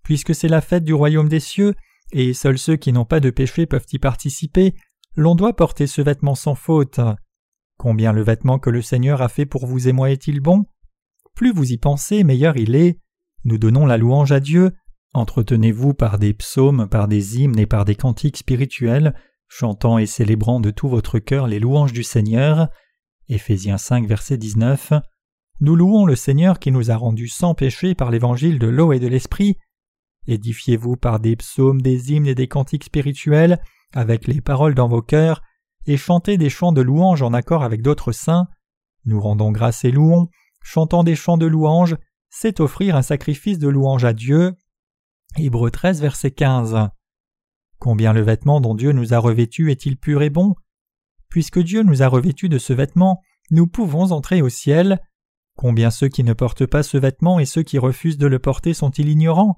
puisque 0.03 0.35
c'est 0.35 0.49
la 0.49 0.61
fête 0.61 0.85
du 0.85 0.95
royaume 0.95 1.29
des 1.29 1.41
cieux, 1.41 1.75
et 2.13 2.35
seuls 2.35 2.59
ceux 2.59 2.77
qui 2.77 2.93
n'ont 2.93 3.05
pas 3.05 3.21
de 3.21 3.31
péché 3.31 3.67
peuvent 3.67 3.87
y 3.93 3.99
participer, 3.99 4.75
l'on 5.17 5.35
doit 5.35 5.57
porter 5.57 5.87
ce 5.87 6.03
vêtement 6.03 6.35
sans 6.35 6.55
faute. 6.55 7.01
Combien 7.79 8.13
le 8.13 8.23
vêtement 8.23 8.59
que 8.59 8.71
le 8.71 8.83
Seigneur 8.83 9.23
a 9.23 9.29
fait 9.29 9.47
pour 9.47 9.67
vous 9.67 9.89
et 9.89 9.93
moi 9.93 10.11
est-il 10.11 10.41
bon? 10.41 10.67
Plus 11.35 11.53
vous 11.53 11.73
y 11.73 11.79
pensez, 11.79 12.25
meilleur 12.25 12.57
il 12.57 12.75
est. 12.77 13.01
Nous 13.45 13.59
donnons 13.59 13.87
la 13.87 13.97
louange 13.97 14.33
à 14.33 14.41
Dieu. 14.41 14.73
Entretenez-vous 15.15 15.95
par 15.95 16.19
des 16.19 16.33
psaumes, 16.33 16.89
par 16.89 17.09
des 17.09 17.41
hymnes 17.41 17.59
et 17.59 17.67
par 17.67 17.85
des 17.85 17.97
cantiques 17.97 18.39
spirituels, 18.39 19.15
chantant 19.49 19.99
et 19.99 20.07
célébrant 20.07 20.61
de 20.61 20.71
tout 20.71 20.89
votre 20.89 21.19
cœur 21.19 21.47
les 21.47 21.59
louanges 21.59 21.93
du 21.93 22.03
Seigneur. 22.03 22.69
Éphésiens 23.33 23.79
5, 23.79 24.07
verset 24.07 24.37
19. 24.37 24.93
Nous 25.61 25.75
louons 25.75 26.05
le 26.05 26.17
Seigneur 26.17 26.59
qui 26.59 26.71
nous 26.71 26.91
a 26.91 26.97
rendus 26.97 27.29
sans 27.29 27.55
péché 27.55 27.95
par 27.95 28.11
l'évangile 28.11 28.59
de 28.59 28.67
l'eau 28.67 28.93
et 28.93 28.99
de 28.99 29.07
l'esprit. 29.07 29.57
Édifiez-vous 30.27 30.97
par 30.97 31.19
des 31.19 31.35
psaumes, 31.37 31.81
des 31.81 32.13
hymnes 32.13 32.27
et 32.27 32.35
des 32.35 32.47
cantiques 32.47 32.85
spirituels, 32.85 33.59
avec 33.95 34.27
les 34.27 34.43
paroles 34.43 34.75
dans 34.75 34.87
vos 34.87 35.01
cœurs, 35.01 35.41
et 35.87 35.97
chantez 35.97 36.37
des 36.37 36.51
chants 36.51 36.73
de 36.73 36.83
louange 36.83 37.23
en 37.23 37.33
accord 37.33 37.63
avec 37.63 37.81
d'autres 37.81 38.13
saints. 38.13 38.49
Nous 39.07 39.19
rendons 39.19 39.51
grâce 39.51 39.83
et 39.87 39.93
louons, 39.93 40.29
chantant 40.63 41.03
des 41.03 41.17
chants 41.17 41.39
de 41.39 41.47
louange, 41.47 41.97
c'est 42.29 42.61
offrir 42.61 42.97
un 42.97 43.03
sacrifice 43.03 43.59
de 43.59 43.69
louange 43.69 44.05
à 44.05 44.13
Dieu. 44.13 44.53
Hébreux 45.39 45.71
13, 45.71 46.03
verset 46.03 46.33
15. 46.33 46.91
Combien 47.79 48.13
le 48.13 48.21
vêtement 48.21 48.61
dont 48.61 48.75
Dieu 48.75 48.93
nous 48.93 49.15
a 49.15 49.19
revêtus 49.19 49.71
est-il 49.71 49.97
pur 49.97 50.21
et 50.21 50.31
bon? 50.31 50.55
Puisque 51.33 51.61
Dieu 51.61 51.83
nous 51.83 52.03
a 52.03 52.09
revêtus 52.09 52.51
de 52.51 52.59
ce 52.59 52.75
vêtement, 52.75 53.23
nous 53.51 53.67
pouvons 53.67 54.13
entrer 54.13 54.43
au 54.43 54.51
ciel. 54.51 55.01
Combien 55.57 55.91
ceux 55.91 56.09
qui 56.09 56.25
ne 56.25 56.35
portent 56.35 56.67
pas 56.67 56.83
ce 56.83 56.99
vêtement 56.99 57.39
et 57.39 57.47
ceux 57.47 57.63
qui 57.63 57.79
refusent 57.79 58.19
de 58.19 58.27
le 58.27 58.39
porter 58.39 58.75
sont-ils 58.75 59.09
ignorants? 59.09 59.57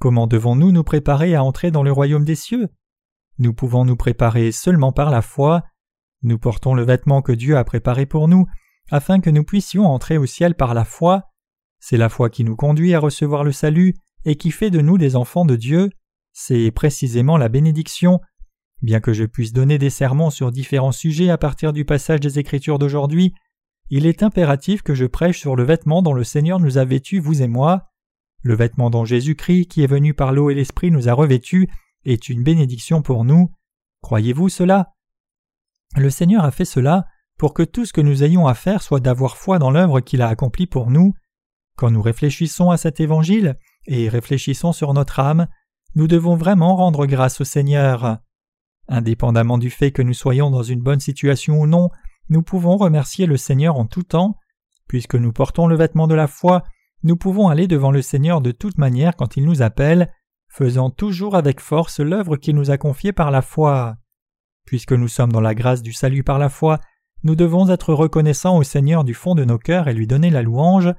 Comment 0.00 0.26
devons-nous 0.26 0.70
nous 0.70 0.84
préparer 0.84 1.34
à 1.34 1.42
entrer 1.42 1.70
dans 1.70 1.82
le 1.82 1.92
royaume 1.92 2.26
des 2.26 2.34
cieux? 2.34 2.68
Nous 3.38 3.54
pouvons 3.54 3.86
nous 3.86 3.96
préparer 3.96 4.52
seulement 4.52 4.92
par 4.92 5.08
la 5.08 5.22
foi. 5.22 5.62
Nous 6.20 6.38
portons 6.38 6.74
le 6.74 6.84
vêtement 6.84 7.22
que 7.22 7.32
Dieu 7.32 7.56
a 7.56 7.64
préparé 7.64 8.04
pour 8.04 8.28
nous, 8.28 8.44
afin 8.90 9.18
que 9.20 9.30
nous 9.30 9.44
puissions 9.44 9.86
entrer 9.86 10.18
au 10.18 10.26
ciel 10.26 10.54
par 10.54 10.74
la 10.74 10.84
foi. 10.84 11.22
C'est 11.80 11.96
la 11.96 12.10
foi 12.10 12.28
qui 12.28 12.44
nous 12.44 12.54
conduit 12.54 12.92
à 12.92 13.00
recevoir 13.00 13.44
le 13.44 13.52
salut 13.52 13.94
et 14.26 14.36
qui 14.36 14.50
fait 14.50 14.70
de 14.70 14.82
nous 14.82 14.98
des 14.98 15.16
enfants 15.16 15.46
de 15.46 15.56
Dieu. 15.56 15.88
C'est 16.34 16.70
précisément 16.70 17.38
la 17.38 17.48
bénédiction. 17.48 18.20
Bien 18.82 18.98
que 18.98 19.12
je 19.12 19.24
puisse 19.24 19.52
donner 19.52 19.78
des 19.78 19.90
sermons 19.90 20.30
sur 20.30 20.50
différents 20.50 20.92
sujets 20.92 21.30
à 21.30 21.38
partir 21.38 21.72
du 21.72 21.84
passage 21.84 22.20
des 22.20 22.40
Écritures 22.40 22.80
d'aujourd'hui, 22.80 23.32
il 23.90 24.06
est 24.06 24.22
impératif 24.22 24.82
que 24.82 24.94
je 24.94 25.06
prêche 25.06 25.38
sur 25.38 25.54
le 25.54 25.62
vêtement 25.62 26.02
dont 26.02 26.14
le 26.14 26.24
Seigneur 26.24 26.58
nous 26.58 26.78
a 26.78 26.84
vêtus, 26.84 27.20
vous 27.20 27.42
et 27.42 27.46
moi. 27.46 27.90
Le 28.42 28.54
vêtement 28.54 28.90
dont 28.90 29.04
Jésus-Christ, 29.04 29.66
qui 29.66 29.82
est 29.82 29.86
venu 29.86 30.14
par 30.14 30.32
l'eau 30.32 30.50
et 30.50 30.54
l'Esprit, 30.54 30.90
nous 30.90 31.08
a 31.08 31.12
revêtus, 31.12 31.68
est 32.04 32.28
une 32.28 32.42
bénédiction 32.42 33.02
pour 33.02 33.24
nous. 33.24 33.52
Croyez-vous 34.00 34.48
cela? 34.48 34.94
Le 35.96 36.10
Seigneur 36.10 36.44
a 36.44 36.50
fait 36.50 36.64
cela 36.64 37.06
pour 37.38 37.54
que 37.54 37.62
tout 37.62 37.84
ce 37.84 37.92
que 37.92 38.00
nous 38.00 38.24
ayons 38.24 38.48
à 38.48 38.54
faire 38.54 38.82
soit 38.82 39.00
d'avoir 39.00 39.36
foi 39.36 39.58
dans 39.58 39.70
l'œuvre 39.70 40.00
qu'il 40.00 40.22
a 40.22 40.28
accomplie 40.28 40.66
pour 40.66 40.90
nous. 40.90 41.12
Quand 41.76 41.90
nous 41.90 42.02
réfléchissons 42.02 42.70
à 42.70 42.76
cet 42.76 42.98
évangile 42.98 43.56
et 43.86 44.08
réfléchissons 44.08 44.72
sur 44.72 44.92
notre 44.92 45.20
âme, 45.20 45.46
nous 45.94 46.08
devons 46.08 46.34
vraiment 46.34 46.74
rendre 46.74 47.06
grâce 47.06 47.40
au 47.40 47.44
Seigneur. 47.44 48.18
Indépendamment 48.88 49.58
du 49.58 49.70
fait 49.70 49.92
que 49.92 50.02
nous 50.02 50.14
soyons 50.14 50.50
dans 50.50 50.62
une 50.62 50.82
bonne 50.82 51.00
situation 51.00 51.60
ou 51.60 51.66
non, 51.66 51.90
nous 52.28 52.42
pouvons 52.42 52.76
remercier 52.76 53.26
le 53.26 53.36
Seigneur 53.36 53.76
en 53.76 53.86
tout 53.86 54.02
temps. 54.02 54.36
Puisque 54.88 55.14
nous 55.14 55.32
portons 55.32 55.66
le 55.66 55.76
vêtement 55.76 56.06
de 56.06 56.14
la 56.14 56.26
foi, 56.26 56.64
nous 57.02 57.16
pouvons 57.16 57.48
aller 57.48 57.66
devant 57.66 57.90
le 57.90 58.02
Seigneur 58.02 58.40
de 58.40 58.52
toute 58.52 58.78
manière 58.78 59.16
quand 59.16 59.36
il 59.36 59.44
nous 59.44 59.62
appelle, 59.62 60.12
faisant 60.48 60.90
toujours 60.90 61.34
avec 61.34 61.60
force 61.60 62.00
l'œuvre 62.00 62.36
qu'il 62.36 62.54
nous 62.54 62.70
a 62.70 62.78
confiée 62.78 63.12
par 63.12 63.30
la 63.30 63.42
foi. 63.42 63.96
Puisque 64.66 64.92
nous 64.92 65.08
sommes 65.08 65.32
dans 65.32 65.40
la 65.40 65.54
grâce 65.54 65.82
du 65.82 65.92
salut 65.92 66.22
par 66.22 66.38
la 66.38 66.48
foi, 66.48 66.78
nous 67.24 67.36
devons 67.36 67.68
être 67.70 67.94
reconnaissants 67.94 68.56
au 68.56 68.62
Seigneur 68.62 69.04
du 69.04 69.14
fond 69.14 69.34
de 69.34 69.44
nos 69.44 69.58
cœurs 69.58 69.88
et 69.88 69.94
lui 69.94 70.06
donner 70.06 70.30
la 70.30 70.42
louange. 70.42 70.92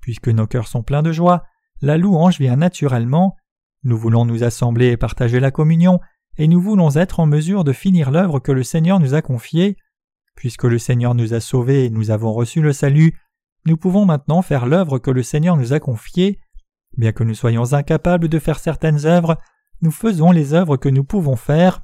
Puisque 0.00 0.28
nos 0.28 0.46
cœurs 0.46 0.68
sont 0.68 0.82
pleins 0.82 1.02
de 1.02 1.12
joie, 1.12 1.44
la 1.80 1.96
louange 1.96 2.38
vient 2.38 2.56
naturellement. 2.56 3.36
Nous 3.84 3.96
voulons 3.96 4.24
nous 4.24 4.44
assembler 4.44 4.88
et 4.88 4.96
partager 4.96 5.40
la 5.40 5.50
communion, 5.50 6.00
et 6.38 6.46
nous 6.46 6.60
voulons 6.60 6.94
être 6.96 7.20
en 7.20 7.26
mesure 7.26 7.64
de 7.64 7.72
finir 7.72 8.10
l'œuvre 8.10 8.38
que 8.38 8.52
le 8.52 8.62
Seigneur 8.62 9.00
nous 9.00 9.14
a 9.14 9.22
confiée. 9.22 9.76
Puisque 10.36 10.64
le 10.64 10.78
Seigneur 10.78 11.14
nous 11.14 11.34
a 11.34 11.40
sauvés 11.40 11.86
et 11.86 11.90
nous 11.90 12.10
avons 12.10 12.32
reçu 12.32 12.62
le 12.62 12.72
salut, 12.72 13.18
nous 13.66 13.76
pouvons 13.76 14.04
maintenant 14.04 14.40
faire 14.40 14.66
l'œuvre 14.66 15.00
que 15.00 15.10
le 15.10 15.24
Seigneur 15.24 15.56
nous 15.56 15.72
a 15.72 15.80
confiée. 15.80 16.38
Bien 16.96 17.10
que 17.10 17.24
nous 17.24 17.34
soyons 17.34 17.74
incapables 17.74 18.28
de 18.28 18.38
faire 18.38 18.60
certaines 18.60 19.04
œuvres, 19.04 19.36
nous 19.82 19.90
faisons 19.90 20.30
les 20.30 20.54
œuvres 20.54 20.76
que 20.76 20.88
nous 20.88 21.04
pouvons 21.04 21.36
faire 21.36 21.82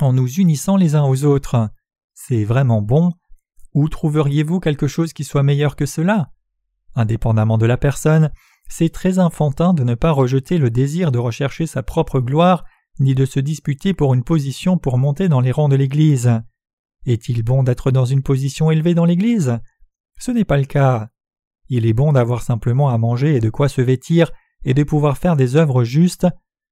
en 0.00 0.14
nous 0.14 0.28
unissant 0.28 0.76
les 0.76 0.94
uns 0.94 1.04
aux 1.04 1.24
autres. 1.24 1.70
C'est 2.14 2.44
vraiment 2.44 2.80
bon. 2.80 3.12
Où 3.74 3.88
trouveriez-vous 3.88 4.58
quelque 4.60 4.86
chose 4.86 5.12
qui 5.12 5.24
soit 5.24 5.42
meilleur 5.42 5.76
que 5.76 5.86
cela? 5.86 6.30
Indépendamment 6.94 7.58
de 7.58 7.66
la 7.66 7.76
personne, 7.76 8.30
c'est 8.68 8.90
très 8.90 9.18
enfantin 9.18 9.74
de 9.74 9.84
ne 9.84 9.94
pas 9.94 10.12
rejeter 10.12 10.56
le 10.56 10.70
désir 10.70 11.12
de 11.12 11.18
rechercher 11.18 11.66
sa 11.66 11.82
propre 11.82 12.20
gloire, 12.20 12.64
ni 13.00 13.14
de 13.14 13.24
se 13.24 13.40
disputer 13.40 13.94
pour 13.94 14.14
une 14.14 14.24
position 14.24 14.78
pour 14.78 14.98
monter 14.98 15.28
dans 15.28 15.40
les 15.40 15.52
rangs 15.52 15.68
de 15.68 15.76
l'Église. 15.76 16.40
Est-il 17.06 17.42
bon 17.42 17.62
d'être 17.62 17.90
dans 17.90 18.04
une 18.04 18.22
position 18.22 18.70
élevée 18.70 18.94
dans 18.94 19.04
l'Église? 19.04 19.58
Ce 20.18 20.30
n'est 20.30 20.44
pas 20.44 20.58
le 20.58 20.64
cas. 20.64 21.08
Il 21.68 21.86
est 21.86 21.92
bon 21.92 22.12
d'avoir 22.12 22.42
simplement 22.42 22.88
à 22.88 22.98
manger 22.98 23.36
et 23.36 23.40
de 23.40 23.50
quoi 23.50 23.68
se 23.68 23.80
vêtir 23.80 24.30
et 24.64 24.74
de 24.74 24.84
pouvoir 24.84 25.18
faire 25.18 25.36
des 25.36 25.56
œuvres 25.56 25.84
justes. 25.84 26.26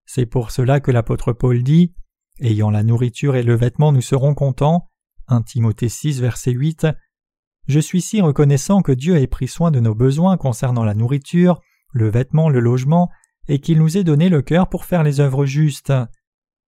C'est 0.06 0.26
pour 0.26 0.50
cela 0.50 0.80
que 0.80 0.90
l'apôtre 0.90 1.32
Paul 1.32 1.62
dit 1.62 1.94
Ayant 2.40 2.70
la 2.70 2.82
nourriture 2.82 3.36
et 3.36 3.42
le 3.42 3.54
vêtement, 3.54 3.92
nous 3.92 4.00
serons 4.00 4.34
contents. 4.34 4.88
1 5.28 5.42
Timothée 5.42 5.88
6, 5.88 6.20
verset 6.20 6.52
8. 6.52 6.86
Je 7.66 7.80
suis 7.80 8.00
si 8.00 8.20
reconnaissant 8.20 8.82
que 8.82 8.92
Dieu 8.92 9.16
ait 9.16 9.26
pris 9.26 9.48
soin 9.48 9.70
de 9.70 9.80
nos 9.80 9.94
besoins 9.94 10.36
concernant 10.36 10.84
la 10.84 10.94
nourriture, 10.94 11.60
le 11.92 12.08
vêtement, 12.08 12.48
le 12.48 12.60
logement, 12.60 13.10
et 13.50 13.58
qu'il 13.58 13.78
nous 13.78 13.98
ait 13.98 14.04
donné 14.04 14.28
le 14.28 14.42
cœur 14.42 14.68
pour 14.68 14.84
faire 14.84 15.02
les 15.02 15.18
œuvres 15.18 15.44
justes. 15.44 15.92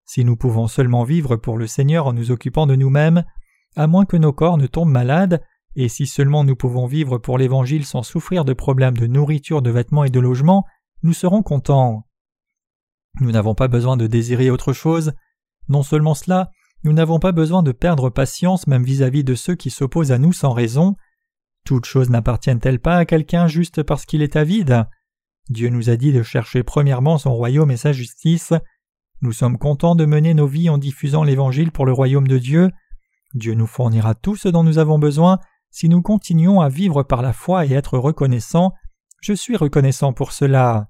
Si 0.05 0.25
nous 0.25 0.35
pouvons 0.35 0.67
seulement 0.67 1.05
vivre 1.05 1.37
pour 1.37 1.57
le 1.57 1.69
Seigneur 1.69 2.09
en 2.09 2.13
nous 2.13 2.33
occupant 2.33 2.67
de 2.67 2.75
nous-mêmes, 2.75 3.25
à 3.77 3.87
moins 3.87 4.05
que 4.05 4.17
nos 4.17 4.33
corps 4.33 4.59
ne 4.59 4.67
tombent 4.67 4.91
malades, 4.91 5.41
et 5.77 5.89
si 5.89 6.09
seulement 6.09 6.43
nous 6.43 6.57
pouvons 6.57 6.87
vivre 6.87 7.19
pour 7.19 7.39
l'Évangile 7.39 7.87
sans 7.87 8.03
souffrir 8.03 8.45
de 8.45 8.53
problèmes 8.53 8.99
de 8.99 9.07
nourriture, 9.07 9.63
de 9.63 9.71
vêtements 9.71 10.03
et 10.03 10.11
de 10.11 10.19
logement, 10.19 10.67
nous 11.05 11.13
serons 11.13 11.45
contents. 11.45 12.05
Nous 13.21 13.31
n'avons 13.31 13.55
pas 13.55 13.69
besoin 13.69 13.97
de 13.97 14.09
désirer 14.09 14.51
autre 14.51 14.73
chose. 14.73 15.13
Non 15.69 15.85
seulement 15.85 16.15
cela, 16.15 16.51
nous 16.83 16.93
n'avons 16.93 17.21
pas 17.21 17.31
besoin 17.31 17.63
de 17.63 17.71
perdre 17.71 18.11
patience 18.11 18.67
même 18.67 18.83
vis-à-vis 18.83 19.23
de 19.23 19.37
ceux 19.37 19.55
qui 19.55 19.71
s'opposent 19.71 20.11
à 20.11 20.19
nous 20.19 20.33
sans 20.33 20.53
raison. 20.53 20.97
Toutes 21.65 21.87
choses 21.87 22.11
n'appartiennent-elles 22.11 22.81
pas 22.81 22.97
à 22.97 23.05
quelqu'un 23.05 23.47
juste 23.47 23.85
parce 23.85 24.05
qu'il 24.05 24.21
est 24.21 24.35
avide? 24.35 24.85
Dieu 25.49 25.69
nous 25.69 25.91
a 25.91 25.97
dit 25.97 26.13
de 26.13 26.23
chercher 26.23 26.63
premièrement 26.63 27.19
son 27.19 27.35
royaume 27.35 27.71
et 27.71 27.77
sa 27.77 27.93
justice. 27.93 28.53
Nous 29.21 29.33
sommes 29.33 29.59
contents 29.59 29.95
de 29.95 30.05
mener 30.05 30.35
nos 30.35 30.47
vies 30.47 30.69
en 30.69 30.79
diffusant 30.79 31.25
l'Évangile 31.25 31.73
pour 31.73 31.87
le 31.87 31.93
royaume 31.93 32.29
de 32.29 32.39
Dieu. 32.39 32.71
Dieu 33.35 33.55
nous 33.55 33.67
fournira 33.67 34.15
tout 34.15 34.37
ce 34.37 34.49
dont 34.49 34.63
nous 34.65 34.79
avons 34.79 34.99
besoin 34.99 35.39
si 35.71 35.89
nous 35.89 36.03
continuons 36.03 36.61
à 36.61 36.69
vivre 36.69 37.03
par 37.03 37.23
la 37.23 37.33
foi 37.33 37.67
et 37.67 37.73
être 37.73 37.99
reconnaissants. 37.99 38.73
Je 39.21 39.33
suis 39.33 39.57
reconnaissant 39.57 40.13
pour 40.13 40.33
cela. 40.33 40.89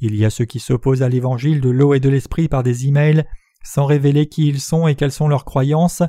Il 0.00 0.14
y 0.16 0.24
a 0.24 0.30
ceux 0.30 0.44
qui 0.44 0.60
s'opposent 0.60 1.02
à 1.02 1.08
l'Évangile 1.08 1.60
de 1.60 1.70
l'eau 1.70 1.94
et 1.94 2.00
de 2.00 2.08
l'Esprit 2.08 2.48
par 2.48 2.62
des 2.62 2.86
emails 2.86 3.24
sans 3.66 3.84
révéler 3.84 4.28
qui 4.28 4.48
ils 4.48 4.60
sont 4.60 4.86
et 4.86 4.94
quelles 4.94 5.12
sont 5.12 5.28
leurs 5.28 5.44
croyances. 5.44 6.02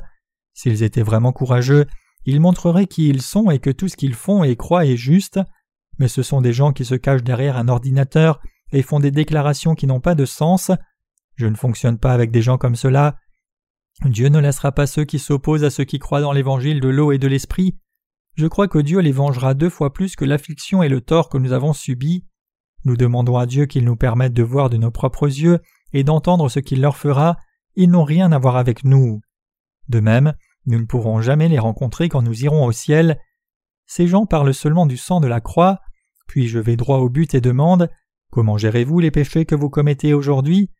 S'ils 0.54 0.82
étaient 0.82 1.02
vraiment 1.02 1.32
courageux, 1.32 1.86
ils 2.24 2.40
montreraient 2.40 2.86
qui 2.86 3.08
ils 3.08 3.22
sont 3.22 3.50
et 3.50 3.58
que 3.58 3.70
tout 3.70 3.88
ce 3.88 3.96
qu'ils 3.96 4.14
font 4.14 4.44
et 4.44 4.56
croient 4.56 4.86
est 4.86 4.96
juste. 4.96 5.40
Mais 5.98 6.08
ce 6.08 6.22
sont 6.22 6.40
des 6.40 6.52
gens 6.52 6.72
qui 6.72 6.84
se 6.84 6.94
cachent 6.94 7.24
derrière 7.24 7.56
un 7.56 7.68
ordinateur 7.68 8.40
et 8.72 8.82
font 8.82 9.00
des 9.00 9.10
déclarations 9.10 9.74
qui 9.74 9.86
n'ont 9.86 10.00
pas 10.00 10.14
de 10.14 10.24
sens. 10.24 10.70
Je 11.36 11.46
ne 11.46 11.56
fonctionne 11.56 11.98
pas 11.98 12.12
avec 12.12 12.30
des 12.30 12.42
gens 12.42 12.58
comme 12.58 12.76
cela. 12.76 13.16
Dieu 14.04 14.28
ne 14.28 14.38
laissera 14.38 14.72
pas 14.72 14.86
ceux 14.86 15.04
qui 15.04 15.18
s'opposent 15.18 15.64
à 15.64 15.70
ceux 15.70 15.84
qui 15.84 15.98
croient 15.98 16.20
dans 16.20 16.32
l'évangile 16.32 16.80
de 16.80 16.88
l'eau 16.88 17.10
et 17.12 17.18
de 17.18 17.26
l'esprit. 17.26 17.78
Je 18.36 18.46
crois 18.46 18.68
que 18.68 18.78
Dieu 18.78 19.00
les 19.00 19.10
vengera 19.10 19.54
deux 19.54 19.70
fois 19.70 19.92
plus 19.92 20.14
que 20.14 20.24
l'affliction 20.24 20.82
et 20.82 20.88
le 20.88 21.00
tort 21.00 21.28
que 21.28 21.38
nous 21.38 21.52
avons 21.52 21.72
subis. 21.72 22.24
Nous 22.84 22.96
demandons 22.96 23.36
à 23.36 23.46
Dieu 23.46 23.66
qu'il 23.66 23.84
nous 23.84 23.96
permette 23.96 24.32
de 24.32 24.44
voir 24.44 24.70
de 24.70 24.76
nos 24.76 24.92
propres 24.92 25.26
yeux 25.26 25.60
et 25.92 26.04
d'entendre 26.04 26.48
ce 26.48 26.60
qu'il 26.60 26.80
leur 26.80 26.96
fera, 26.96 27.36
ils 27.74 27.90
n'ont 27.90 28.04
rien 28.04 28.30
à 28.30 28.38
voir 28.38 28.56
avec 28.56 28.84
nous. 28.84 29.20
De 29.88 30.00
même, 30.00 30.34
nous 30.66 30.78
ne 30.78 30.84
pourrons 30.84 31.20
jamais 31.20 31.48
les 31.48 31.58
rencontrer 31.58 32.08
quand 32.08 32.22
nous 32.22 32.44
irons 32.44 32.64
au 32.64 32.72
ciel. 32.72 33.18
Ces 33.86 34.06
gens 34.06 34.26
parlent 34.26 34.54
seulement 34.54 34.86
du 34.86 34.96
sang 34.96 35.20
de 35.20 35.26
la 35.26 35.40
croix, 35.40 35.80
puis 36.28 36.46
je 36.46 36.60
vais 36.60 36.76
droit 36.76 36.98
au 36.98 37.08
but 37.08 37.34
et 37.34 37.40
demande 37.40 37.90
Comment 38.30 38.58
gérez-vous 38.58 39.00
les 39.00 39.10
péchés 39.10 39.46
que 39.46 39.54
vous 39.54 39.70
commettez 39.70 40.12
aujourd'hui? 40.14 40.70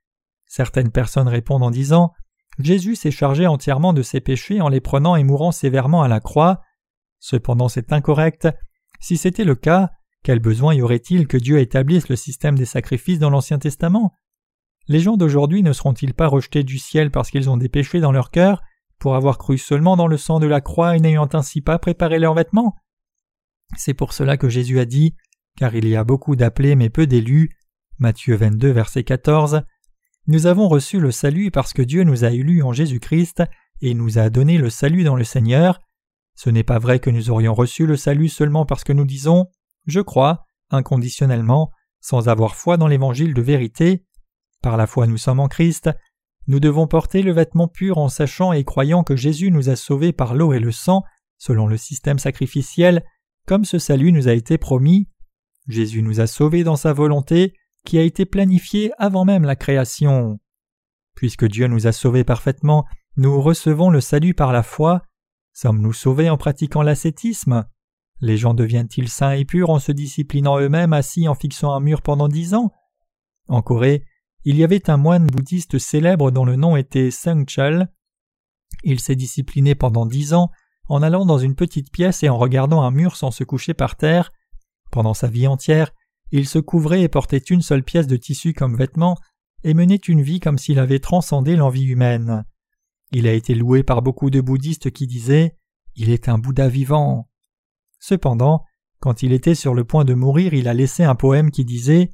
Certaines 0.46 0.92
personnes 0.92 1.28
répondent 1.28 1.62
en 1.64 1.70
disant 1.70 2.12
Jésus 2.58 2.94
s'est 2.94 3.10
chargé 3.10 3.46
entièrement 3.46 3.92
de 3.92 4.02
ses 4.02 4.20
péchés 4.20 4.60
en 4.60 4.68
les 4.68 4.80
prenant 4.80 5.16
et 5.16 5.24
mourant 5.24 5.50
sévèrement 5.50 6.02
à 6.02 6.08
la 6.08 6.20
croix. 6.20 6.60
Cependant 7.18 7.68
c'est 7.68 7.92
incorrect. 7.92 8.48
Si 9.00 9.16
c'était 9.16 9.44
le 9.44 9.54
cas, 9.54 9.90
quel 10.22 10.40
besoin 10.40 10.74
y 10.74 10.82
aurait-il 10.82 11.26
que 11.26 11.36
Dieu 11.36 11.58
établisse 11.58 12.08
le 12.08 12.16
système 12.16 12.56
des 12.56 12.66
sacrifices 12.66 13.18
dans 13.18 13.30
l'Ancien 13.30 13.58
Testament? 13.58 14.12
Les 14.88 15.00
gens 15.00 15.16
d'aujourd'hui 15.16 15.62
ne 15.62 15.72
seront-ils 15.72 16.14
pas 16.14 16.26
rejetés 16.26 16.64
du 16.64 16.78
ciel 16.78 17.10
parce 17.10 17.30
qu'ils 17.30 17.48
ont 17.48 17.56
des 17.56 17.68
péchés 17.68 18.00
dans 18.00 18.12
leur 18.12 18.30
cœur, 18.30 18.62
pour 18.98 19.14
avoir 19.14 19.38
cru 19.38 19.58
seulement 19.58 19.96
dans 19.96 20.06
le 20.06 20.16
sang 20.16 20.40
de 20.40 20.46
la 20.46 20.60
croix 20.60 20.96
et 20.96 21.00
n'ayant 21.00 21.28
ainsi 21.32 21.60
pas 21.60 21.78
préparé 21.78 22.18
leurs 22.18 22.34
vêtements? 22.34 22.74
C'est 23.76 23.94
pour 23.94 24.12
cela 24.12 24.36
que 24.36 24.48
Jésus 24.48 24.80
a 24.80 24.84
dit 24.84 25.14
Car 25.58 25.74
il 25.74 25.88
y 25.88 25.96
a 25.96 26.04
beaucoup 26.04 26.36
d'appelés 26.36 26.76
mais 26.76 26.88
peu 26.88 27.08
d'élus. 27.08 27.50
Matthieu 27.98 28.36
22, 28.36 28.70
verset 28.70 29.02
14. 29.02 29.62
Nous 30.28 30.46
avons 30.46 30.68
reçu 30.68 31.00
le 31.00 31.10
salut 31.10 31.50
parce 31.50 31.72
que 31.72 31.82
Dieu 31.82 32.04
nous 32.04 32.24
a 32.24 32.30
élus 32.30 32.62
en 32.62 32.72
Jésus-Christ 32.72 33.42
et 33.80 33.94
nous 33.94 34.20
a 34.20 34.30
donné 34.30 34.56
le 34.56 34.70
salut 34.70 35.02
dans 35.02 35.16
le 35.16 35.24
Seigneur. 35.24 35.80
Ce 36.36 36.48
n'est 36.48 36.62
pas 36.62 36.78
vrai 36.78 37.00
que 37.00 37.10
nous 37.10 37.30
aurions 37.30 37.54
reçu 37.54 37.86
le 37.86 37.96
salut 37.96 38.28
seulement 38.28 38.66
parce 38.66 38.84
que 38.84 38.92
nous 38.92 39.04
disons 39.04 39.48
Je 39.88 39.98
crois, 39.98 40.46
inconditionnellement, 40.70 41.72
sans 42.00 42.28
avoir 42.28 42.54
foi 42.54 42.76
dans 42.76 42.86
l'évangile 42.86 43.34
de 43.34 43.42
vérité. 43.42 44.04
Par 44.62 44.76
la 44.76 44.86
foi 44.86 45.08
nous 45.08 45.18
sommes 45.18 45.40
en 45.40 45.48
Christ. 45.48 45.90
Nous 46.46 46.60
devons 46.60 46.86
porter 46.86 47.22
le 47.22 47.32
vêtement 47.32 47.66
pur 47.66 47.98
en 47.98 48.08
sachant 48.08 48.52
et 48.52 48.62
croyant 48.62 49.02
que 49.02 49.16
Jésus 49.16 49.50
nous 49.50 49.70
a 49.70 49.74
sauvés 49.74 50.12
par 50.12 50.36
l'eau 50.36 50.52
et 50.52 50.60
le 50.60 50.70
sang, 50.70 51.02
selon 51.36 51.66
le 51.66 51.76
système 51.76 52.20
sacrificiel, 52.20 53.04
comme 53.44 53.64
ce 53.64 53.80
salut 53.80 54.12
nous 54.12 54.28
a 54.28 54.34
été 54.34 54.56
promis. 54.56 55.08
Jésus 55.68 56.02
nous 56.02 56.20
a 56.20 56.26
sauvés 56.26 56.64
dans 56.64 56.76
sa 56.76 56.92
volonté, 56.92 57.54
qui 57.84 57.98
a 57.98 58.02
été 58.02 58.26
planifié 58.26 58.90
avant 58.98 59.24
même 59.24 59.44
la 59.44 59.56
création. 59.56 60.40
Puisque 61.14 61.46
Dieu 61.46 61.66
nous 61.66 61.86
a 61.86 61.92
sauvés 61.92 62.24
parfaitement, 62.24 62.86
nous 63.16 63.40
recevons 63.40 63.90
le 63.90 64.00
salut 64.00 64.34
par 64.34 64.52
la 64.52 64.62
foi. 64.62 65.02
Sommes-nous 65.52 65.92
sauvés 65.92 66.30
en 66.30 66.36
pratiquant 66.36 66.82
l'ascétisme? 66.82 67.66
Les 68.20 68.36
gens 68.36 68.54
deviennent-ils 68.54 69.08
saints 69.08 69.32
et 69.32 69.44
purs 69.44 69.70
en 69.70 69.78
se 69.78 69.92
disciplinant 69.92 70.58
eux-mêmes 70.58 70.92
assis 70.92 71.28
en 71.28 71.34
fixant 71.34 71.72
un 71.72 71.80
mur 71.80 72.02
pendant 72.02 72.28
dix 72.28 72.54
ans? 72.54 72.72
En 73.48 73.62
Corée, 73.62 74.04
il 74.44 74.56
y 74.56 74.64
avait 74.64 74.90
un 74.90 74.96
moine 74.96 75.26
bouddhiste 75.26 75.78
célèbre 75.78 76.30
dont 76.30 76.44
le 76.44 76.56
nom 76.56 76.76
était 76.76 77.10
Chal. 77.46 77.92
Il 78.84 79.00
s'est 79.00 79.16
discipliné 79.16 79.74
pendant 79.74 80.06
dix 80.06 80.34
ans 80.34 80.50
en 80.88 81.02
allant 81.02 81.26
dans 81.26 81.38
une 81.38 81.54
petite 81.54 81.90
pièce 81.92 82.22
et 82.22 82.28
en 82.28 82.38
regardant 82.38 82.82
un 82.82 82.90
mur 82.90 83.16
sans 83.16 83.30
se 83.30 83.44
coucher 83.44 83.74
par 83.74 83.96
terre. 83.96 84.32
Pendant 84.90 85.14
sa 85.14 85.28
vie 85.28 85.46
entière, 85.46 85.92
il 86.30 86.46
se 86.46 86.58
couvrait 86.58 87.02
et 87.02 87.08
portait 87.08 87.38
une 87.38 87.62
seule 87.62 87.82
pièce 87.82 88.06
de 88.06 88.16
tissu 88.16 88.52
comme 88.52 88.76
vêtement, 88.76 89.16
et 89.64 89.74
menait 89.74 89.96
une 89.96 90.22
vie 90.22 90.40
comme 90.40 90.58
s'il 90.58 90.78
avait 90.78 91.00
transcendé 91.00 91.56
l'envie 91.56 91.86
humaine. 91.86 92.44
Il 93.10 93.26
a 93.26 93.32
été 93.32 93.54
loué 93.54 93.82
par 93.82 94.02
beaucoup 94.02 94.30
de 94.30 94.40
bouddhistes 94.40 94.90
qui 94.90 95.06
disaient 95.06 95.56
Il 95.96 96.10
est 96.10 96.28
un 96.28 96.38
Bouddha 96.38 96.68
vivant. 96.68 97.28
Cependant, 97.98 98.64
quand 99.00 99.22
il 99.22 99.32
était 99.32 99.54
sur 99.54 99.74
le 99.74 99.84
point 99.84 100.04
de 100.04 100.14
mourir, 100.14 100.54
il 100.54 100.68
a 100.68 100.74
laissé 100.74 101.04
un 101.04 101.14
poème 101.14 101.50
qui 101.50 101.64
disait 101.64 102.10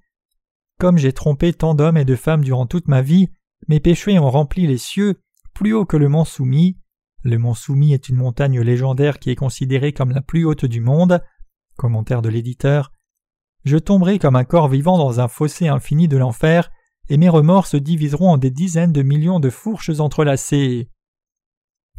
Comme 0.79 0.99
j'ai 0.99 1.13
trompé 1.13 1.53
tant 1.53 1.75
d'hommes 1.75 1.97
et 1.97 2.05
de 2.05 2.17
femmes 2.17 2.45
durant 2.45 2.67
toute 2.67 2.89
ma 2.89 3.03
vie, 3.03 3.29
mes 3.69 3.81
péchés 3.81 4.19
ont 4.19 4.31
rempli 4.31 4.67
les 4.67 4.79
cieux, 4.79 5.21
plus 5.55 5.73
haut 5.73 5.87
que 5.87 5.97
le 5.97 6.09
mont 6.09 6.25
Soumis. 6.25 6.79
Le 7.23 7.39
mont 7.39 7.55
Soumis 7.55 7.95
est 7.95 8.09
une 8.09 8.17
montagne 8.17 8.61
légendaire 8.61 9.19
qui 9.19 9.31
est 9.31 9.37
considérée 9.37 9.93
comme 9.93 10.11
la 10.11 10.21
plus 10.21 10.45
haute 10.45 10.67
du 10.67 10.81
monde. 10.81 11.23
Commentaire 11.77 12.23
de 12.23 12.29
l'éditeur 12.29 12.93
je 13.65 13.79
tomberai 13.79 14.19
comme 14.19 14.37
un 14.37 14.45
corps 14.45 14.69
vivant 14.69 14.99
dans 14.99 15.21
un 15.21 15.29
fossé 15.29 15.69
infini 15.69 16.07
de 16.07 16.19
l'enfer, 16.19 16.71
et 17.09 17.17
mes 17.17 17.29
remords 17.29 17.67
se 17.67 17.77
diviseront 17.77 18.31
en 18.31 18.39
des 18.39 18.51
dizaines 18.51 18.93
de 18.93 19.03
millions 19.03 19.41
de 19.41 19.51
fourches 19.51 20.01
entrelacées. 20.01 20.91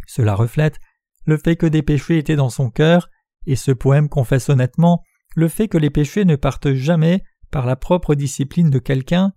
Cela 0.08 0.36
reflète 0.36 0.80
le 1.26 1.38
fait 1.38 1.56
que 1.56 1.66
des 1.66 1.82
péchés 1.82 2.20
étaient 2.20 2.36
dans 2.36 2.52
son 2.52 2.70
cœur, 2.70 3.10
et 3.48 3.56
ce 3.56 3.72
poème 3.72 4.10
confesse 4.10 4.50
honnêtement 4.50 5.02
le 5.36 5.48
fait 5.48 5.68
que 5.68 5.78
les 5.78 5.90
péchés 5.90 6.24
ne 6.24 6.36
partent 6.36 6.74
jamais 6.74 7.24
par 7.52 7.66
la 7.66 7.76
propre 7.76 8.16
discipline 8.16 8.70
de 8.70 8.80
quelqu'un. 8.80 9.34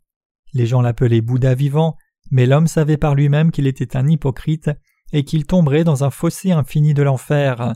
Les 0.53 0.67
gens 0.67 0.83
l'appelaient 0.83 1.23
Bouddha 1.23 1.55
vivant, 1.55 1.97
mais 2.31 2.47
l'homme 2.47 2.67
savait 2.67 2.99
par 2.99 3.15
lui-même 3.15 3.51
qu'il 3.51 3.67
était 3.67 3.97
un 3.97 4.07
hypocrite 4.07 4.71
et 5.13 5.25
qu'il 5.25 5.47
tomberait 5.47 5.85
dans 5.85 6.05
un 6.05 6.11
fossé 6.11 6.53
infini 6.53 6.93
de 6.93 7.03
l'enfer. 7.03 7.75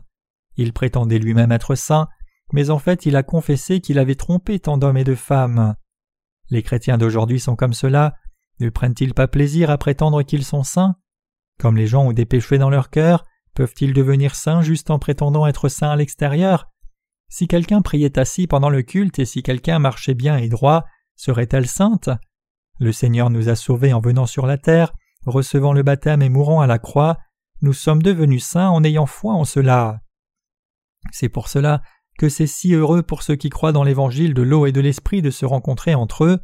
Il 0.56 0.74
prétendait 0.74 1.18
lui-même 1.18 1.52
être 1.52 1.74
saint, 1.74 2.08
mais 2.52 2.70
en 2.70 2.78
fait 2.78 3.06
il 3.06 3.16
a 3.16 3.22
confessé 3.22 3.80
qu'il 3.80 3.98
avait 3.98 4.14
trompé 4.14 4.58
tant 4.58 4.78
d'hommes 4.78 4.96
et 4.96 5.04
de 5.04 5.14
femmes. 5.14 5.74
Les 6.50 6.62
chrétiens 6.62 6.98
d'aujourd'hui 6.98 7.40
sont 7.40 7.56
comme 7.56 7.72
cela, 7.72 8.14
ne 8.60 8.68
prennent-ils 8.68 9.14
pas 9.14 9.28
plaisir 9.28 9.70
à 9.70 9.78
prétendre 9.78 10.22
qu'ils 10.22 10.44
sont 10.44 10.62
saints? 10.62 10.96
Comme 11.58 11.76
les 11.76 11.86
gens 11.86 12.04
ont 12.04 12.12
des 12.12 12.26
péchés 12.26 12.58
dans 12.58 12.70
leur 12.70 12.90
cœur, 12.90 13.24
peuvent-ils 13.54 13.92
devenir 13.92 14.34
saints 14.34 14.62
juste 14.62 14.90
en 14.90 14.98
prétendant 14.98 15.46
être 15.46 15.68
saints 15.68 15.90
à 15.90 15.96
l'extérieur? 15.96 16.68
Si 17.28 17.48
quelqu'un 17.48 17.80
priait 17.80 18.18
assis 18.18 18.46
pendant 18.46 18.68
le 18.68 18.82
culte 18.82 19.18
et 19.18 19.24
si 19.24 19.42
quelqu'un 19.42 19.78
marchait 19.78 20.14
bien 20.14 20.36
et 20.36 20.48
droit, 20.48 20.84
serait-elle 21.16 21.66
sainte? 21.66 22.10
Le 22.78 22.92
Seigneur 22.92 23.30
nous 23.30 23.48
a 23.48 23.56
sauvés 23.56 23.92
en 23.92 24.00
venant 24.00 24.26
sur 24.26 24.46
la 24.46 24.58
terre, 24.58 24.92
recevant 25.24 25.72
le 25.72 25.82
baptême 25.82 26.22
et 26.22 26.28
mourant 26.28 26.60
à 26.60 26.66
la 26.66 26.78
croix, 26.78 27.18
nous 27.62 27.72
sommes 27.72 28.02
devenus 28.02 28.44
saints 28.44 28.68
en 28.68 28.84
ayant 28.84 29.06
foi 29.06 29.34
en 29.34 29.44
cela. 29.44 30.00
C'est 31.10 31.28
pour 31.28 31.48
cela 31.48 31.80
que 32.18 32.28
c'est 32.28 32.46
si 32.46 32.74
heureux 32.74 33.02
pour 33.02 33.22
ceux 33.22 33.36
qui 33.36 33.50
croient 33.50 33.72
dans 33.72 33.84
l'évangile 33.84 34.34
de 34.34 34.42
l'eau 34.42 34.66
et 34.66 34.72
de 34.72 34.80
l'esprit 34.80 35.22
de 35.22 35.30
se 35.30 35.44
rencontrer 35.44 35.94
entre 35.94 36.24
eux. 36.24 36.38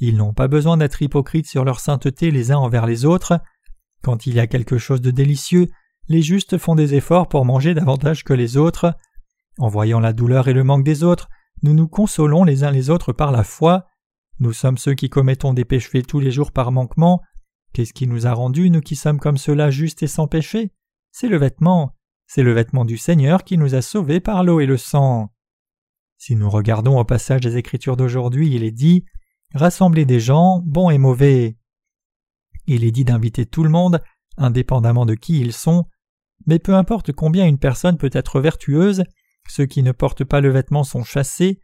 Ils 0.00 0.16
n'ont 0.16 0.32
pas 0.32 0.48
besoin 0.48 0.76
d'être 0.76 1.02
hypocrites 1.02 1.46
sur 1.46 1.64
leur 1.64 1.80
sainteté 1.80 2.30
les 2.30 2.50
uns 2.50 2.56
envers 2.56 2.86
les 2.86 3.04
autres. 3.04 3.40
Quand 4.02 4.26
il 4.26 4.34
y 4.34 4.40
a 4.40 4.46
quelque 4.46 4.78
chose 4.78 5.00
de 5.00 5.10
délicieux, 5.10 5.68
les 6.08 6.22
justes 6.22 6.58
font 6.58 6.74
des 6.74 6.94
efforts 6.94 7.28
pour 7.28 7.44
manger 7.44 7.74
davantage 7.74 8.24
que 8.24 8.32
les 8.32 8.56
autres. 8.56 8.94
En 9.58 9.68
voyant 9.68 10.00
la 10.00 10.12
douleur 10.12 10.48
et 10.48 10.52
le 10.52 10.64
manque 10.64 10.84
des 10.84 11.04
autres, 11.04 11.28
nous 11.62 11.74
nous 11.74 11.86
consolons 11.86 12.42
les 12.42 12.64
uns 12.64 12.70
les 12.70 12.90
autres 12.90 13.12
par 13.12 13.30
la 13.30 13.44
foi. 13.44 13.86
Nous 14.40 14.52
sommes 14.52 14.78
ceux 14.78 14.94
qui 14.94 15.08
commettons 15.08 15.52
des 15.52 15.64
péchés 15.64 16.02
tous 16.02 16.18
les 16.18 16.32
jours 16.32 16.50
par 16.50 16.72
manquement. 16.72 17.22
Qu'est-ce 17.72 17.92
qui 17.92 18.06
nous 18.06 18.26
a 18.26 18.32
rendus, 18.32 18.70
nous 18.70 18.80
qui 18.80 18.96
sommes 18.96 19.20
comme 19.20 19.38
cela 19.38 19.70
justes 19.70 20.02
et 20.02 20.08
sans 20.08 20.26
péché? 20.26 20.72
C'est 21.12 21.28
le 21.28 21.36
vêtement. 21.36 21.94
C'est 22.34 22.42
le 22.42 22.54
vêtement 22.54 22.86
du 22.86 22.96
Seigneur 22.96 23.44
qui 23.44 23.58
nous 23.58 23.74
a 23.74 23.82
sauvés 23.82 24.18
par 24.18 24.42
l'eau 24.42 24.60
et 24.60 24.64
le 24.64 24.78
sang. 24.78 25.34
Si 26.16 26.34
nous 26.34 26.48
regardons 26.48 26.98
au 26.98 27.04
passage 27.04 27.42
des 27.42 27.58
Écritures 27.58 27.98
d'aujourd'hui, 27.98 28.54
il 28.54 28.64
est 28.64 28.70
dit 28.70 29.04
Rassembler 29.54 30.06
des 30.06 30.18
gens, 30.18 30.62
bons 30.64 30.88
et 30.88 30.96
mauvais. 30.96 31.58
Il 32.66 32.84
est 32.84 32.90
dit 32.90 33.04
d'inviter 33.04 33.44
tout 33.44 33.62
le 33.64 33.68
monde, 33.68 34.02
indépendamment 34.38 35.04
de 35.04 35.14
qui 35.14 35.40
ils 35.40 35.52
sont, 35.52 35.84
mais 36.46 36.58
peu 36.58 36.74
importe 36.74 37.12
combien 37.12 37.44
une 37.44 37.58
personne 37.58 37.98
peut 37.98 38.08
être 38.14 38.40
vertueuse, 38.40 39.04
ceux 39.46 39.66
qui 39.66 39.82
ne 39.82 39.92
portent 39.92 40.24
pas 40.24 40.40
le 40.40 40.48
vêtement 40.48 40.84
sont 40.84 41.04
chassés, 41.04 41.60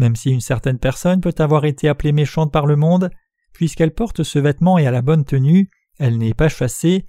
même 0.00 0.16
si 0.16 0.30
une 0.30 0.40
certaine 0.40 0.80
personne 0.80 1.20
peut 1.20 1.36
avoir 1.38 1.64
été 1.64 1.88
appelée 1.88 2.10
méchante 2.10 2.52
par 2.52 2.66
le 2.66 2.74
monde, 2.74 3.08
puisqu'elle 3.52 3.94
porte 3.94 4.24
ce 4.24 4.40
vêtement 4.40 4.78
et 4.78 4.86
a 4.88 4.90
la 4.90 5.02
bonne 5.02 5.24
tenue, 5.24 5.70
elle 6.00 6.18
n'est 6.18 6.34
pas 6.34 6.48
chassée, 6.48 7.06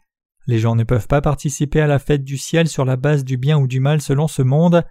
Les 0.49 0.57
gens 0.57 0.73
ne 0.73 0.83
peuvent 0.83 1.07
pas 1.07 1.21
participer 1.21 1.79
à 1.79 1.85
la 1.85 1.99
fête 1.99 2.23
du 2.23 2.35
ciel 2.39 2.67
sur 2.67 2.83
la 2.83 2.95
base 2.95 3.23
du 3.23 3.37
bien 3.37 3.59
ou 3.59 3.67
du 3.67 3.79
mal 3.79 4.01
selon 4.01 4.27
ce 4.27 4.41
monde. 4.41 4.83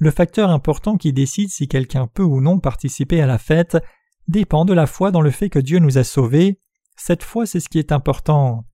Le 0.00 0.10
facteur 0.10 0.50
important 0.50 0.96
qui 0.96 1.12
décide 1.12 1.50
si 1.50 1.68
quelqu'un 1.68 2.08
peut 2.08 2.24
ou 2.24 2.40
non 2.40 2.58
participer 2.58 3.20
à 3.20 3.28
la 3.28 3.38
fête 3.38 3.78
dépend 4.26 4.64
de 4.64 4.72
la 4.72 4.88
foi 4.88 5.12
dans 5.12 5.20
le 5.20 5.30
fait 5.30 5.48
que 5.48 5.60
Dieu 5.60 5.78
nous 5.78 5.96
a 5.96 6.02
sauvés. 6.02 6.58
Cette 6.96 7.22
foi, 7.22 7.46
c'est 7.46 7.60
ce 7.60 7.68
qui 7.68 7.78
est 7.78 7.92
important. 7.92 8.64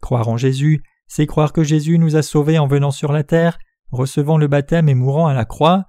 Croire 0.00 0.28
en 0.28 0.38
Jésus, 0.38 0.82
c'est 1.06 1.26
croire 1.26 1.52
que 1.52 1.64
Jésus 1.64 1.98
nous 1.98 2.16
a 2.16 2.22
sauvés 2.22 2.58
en 2.58 2.66
venant 2.66 2.90
sur 2.90 3.12
la 3.12 3.22
terre, 3.22 3.58
recevant 3.90 4.38
le 4.38 4.48
baptême 4.48 4.88
et 4.88 4.94
mourant 4.94 5.26
à 5.26 5.34
la 5.34 5.44
croix. 5.44 5.84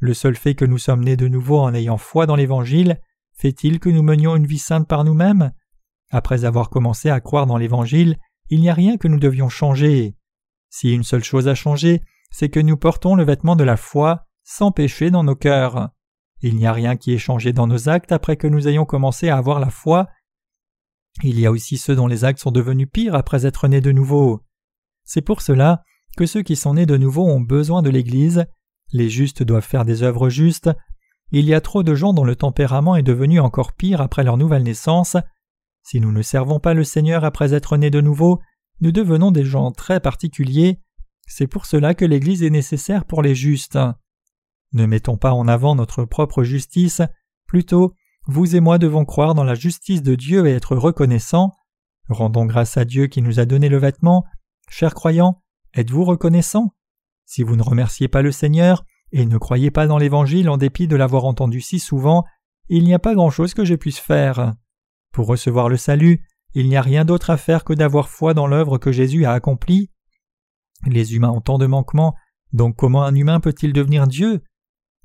Le 0.00 0.12
seul 0.12 0.34
fait 0.34 0.56
que 0.56 0.64
nous 0.64 0.78
sommes 0.78 1.04
nés 1.04 1.16
de 1.16 1.28
nouveau 1.28 1.60
en 1.60 1.72
ayant 1.72 1.98
foi 1.98 2.26
dans 2.26 2.34
l'Évangile 2.34 2.98
fait-il 3.36 3.78
que 3.78 3.90
nous 3.90 4.02
menions 4.02 4.34
une 4.34 4.46
vie 4.46 4.58
sainte 4.58 4.88
par 4.88 5.04
nous-mêmes? 5.04 5.52
Après 6.10 6.44
avoir 6.44 6.68
commencé 6.68 7.10
à 7.10 7.20
croire 7.20 7.46
dans 7.46 7.58
l'Évangile, 7.58 8.16
il 8.50 8.60
n'y 8.60 8.68
a 8.68 8.74
rien 8.74 8.96
que 8.96 9.08
nous 9.08 9.18
devions 9.18 9.48
changer. 9.48 10.14
Si 10.68 10.92
une 10.92 11.02
seule 11.02 11.24
chose 11.24 11.48
a 11.48 11.54
changé, 11.54 12.02
c'est 12.30 12.48
que 12.48 12.60
nous 12.60 12.76
portons 12.76 13.14
le 13.14 13.24
vêtement 13.24 13.56
de 13.56 13.64
la 13.64 13.76
foi 13.76 14.26
sans 14.44 14.70
péché 14.70 15.10
dans 15.10 15.24
nos 15.24 15.34
cœurs. 15.34 15.90
Il 16.42 16.56
n'y 16.56 16.66
a 16.66 16.72
rien 16.72 16.96
qui 16.96 17.12
ait 17.12 17.18
changé 17.18 17.52
dans 17.52 17.66
nos 17.66 17.88
actes 17.88 18.12
après 18.12 18.36
que 18.36 18.46
nous 18.46 18.68
ayons 18.68 18.84
commencé 18.84 19.28
à 19.28 19.36
avoir 19.36 19.60
la 19.60 19.70
foi. 19.70 20.08
Il 21.22 21.38
y 21.38 21.46
a 21.46 21.50
aussi 21.50 21.78
ceux 21.78 21.96
dont 21.96 22.06
les 22.06 22.24
actes 22.24 22.40
sont 22.40 22.50
devenus 22.50 22.88
pires 22.90 23.14
après 23.14 23.46
être 23.46 23.68
nés 23.68 23.80
de 23.80 23.92
nouveau. 23.92 24.42
C'est 25.04 25.22
pour 25.22 25.42
cela 25.42 25.82
que 26.16 26.26
ceux 26.26 26.42
qui 26.42 26.56
sont 26.56 26.74
nés 26.74 26.86
de 26.86 26.96
nouveau 26.96 27.26
ont 27.26 27.40
besoin 27.40 27.82
de 27.82 27.90
l'Église. 27.90 28.46
Les 28.92 29.08
justes 29.08 29.42
doivent 29.42 29.66
faire 29.66 29.84
des 29.84 30.02
œuvres 30.02 30.28
justes, 30.28 30.70
il 31.32 31.44
y 31.44 31.54
a 31.54 31.60
trop 31.60 31.82
de 31.82 31.94
gens 31.94 32.12
dont 32.12 32.24
le 32.24 32.34
tempérament 32.34 32.96
est 32.96 33.04
devenu 33.04 33.38
encore 33.38 33.72
pire 33.72 34.00
après 34.00 34.24
leur 34.24 34.36
nouvelle 34.36 34.64
naissance. 34.64 35.16
Si 35.82 36.00
nous 36.00 36.12
ne 36.12 36.22
servons 36.22 36.60
pas 36.60 36.74
le 36.74 36.84
Seigneur 36.84 37.24
après 37.24 37.54
être 37.54 37.76
nés 37.76 37.90
de 37.90 38.00
nouveau, 38.00 38.40
nous 38.80 38.92
devenons 38.92 39.30
des 39.30 39.44
gens 39.44 39.72
très 39.72 40.00
particuliers. 40.00 40.80
C'est 41.26 41.46
pour 41.46 41.66
cela 41.66 41.94
que 41.94 42.04
l'Église 42.04 42.42
est 42.42 42.50
nécessaire 42.50 43.04
pour 43.04 43.22
les 43.22 43.34
justes. 43.34 43.78
Ne 44.72 44.86
mettons 44.86 45.16
pas 45.16 45.32
en 45.32 45.48
avant 45.48 45.74
notre 45.74 46.04
propre 46.04 46.42
justice, 46.44 47.02
plutôt 47.46 47.94
vous 48.26 48.54
et 48.54 48.60
moi 48.60 48.78
devons 48.78 49.04
croire 49.04 49.34
dans 49.34 49.44
la 49.44 49.54
justice 49.54 50.02
de 50.02 50.14
Dieu 50.14 50.46
et 50.46 50.52
être 50.52 50.76
reconnaissants. 50.76 51.52
Rendons 52.08 52.46
grâce 52.46 52.76
à 52.76 52.84
Dieu 52.84 53.06
qui 53.06 53.22
nous 53.22 53.40
a 53.40 53.44
donné 53.44 53.68
le 53.68 53.78
vêtement. 53.78 54.24
Chers 54.68 54.94
croyants, 54.94 55.42
êtes-vous 55.74 56.04
reconnaissants? 56.04 56.74
Si 57.24 57.42
vous 57.42 57.56
ne 57.56 57.62
remerciez 57.62 58.08
pas 58.08 58.22
le 58.22 58.32
Seigneur, 58.32 58.84
et 59.12 59.26
ne 59.26 59.38
croyez 59.38 59.70
pas 59.70 59.86
dans 59.86 59.98
l'Évangile 59.98 60.48
en 60.48 60.56
dépit 60.56 60.86
de 60.86 60.96
l'avoir 60.96 61.24
entendu 61.24 61.60
si 61.60 61.78
souvent, 61.78 62.24
il 62.68 62.84
n'y 62.84 62.94
a 62.94 62.98
pas 62.98 63.14
grand-chose 63.14 63.54
que 63.54 63.64
je 63.64 63.74
puisse 63.74 63.98
faire. 63.98 64.54
Pour 65.12 65.26
recevoir 65.26 65.68
le 65.68 65.76
salut, 65.76 66.24
il 66.54 66.68
n'y 66.68 66.76
a 66.76 66.82
rien 66.82 67.04
d'autre 67.04 67.30
à 67.30 67.36
faire 67.36 67.64
que 67.64 67.72
d'avoir 67.72 68.08
foi 68.08 68.34
dans 68.34 68.46
l'œuvre 68.46 68.78
que 68.78 68.92
Jésus 68.92 69.24
a 69.24 69.32
accomplie. 69.32 69.90
Les 70.86 71.14
humains 71.14 71.30
ont 71.30 71.40
tant 71.40 71.58
de 71.58 71.66
manquements, 71.66 72.14
donc 72.52 72.76
comment 72.76 73.04
un 73.04 73.14
humain 73.14 73.40
peut-il 73.40 73.72
devenir 73.72 74.06
Dieu? 74.06 74.42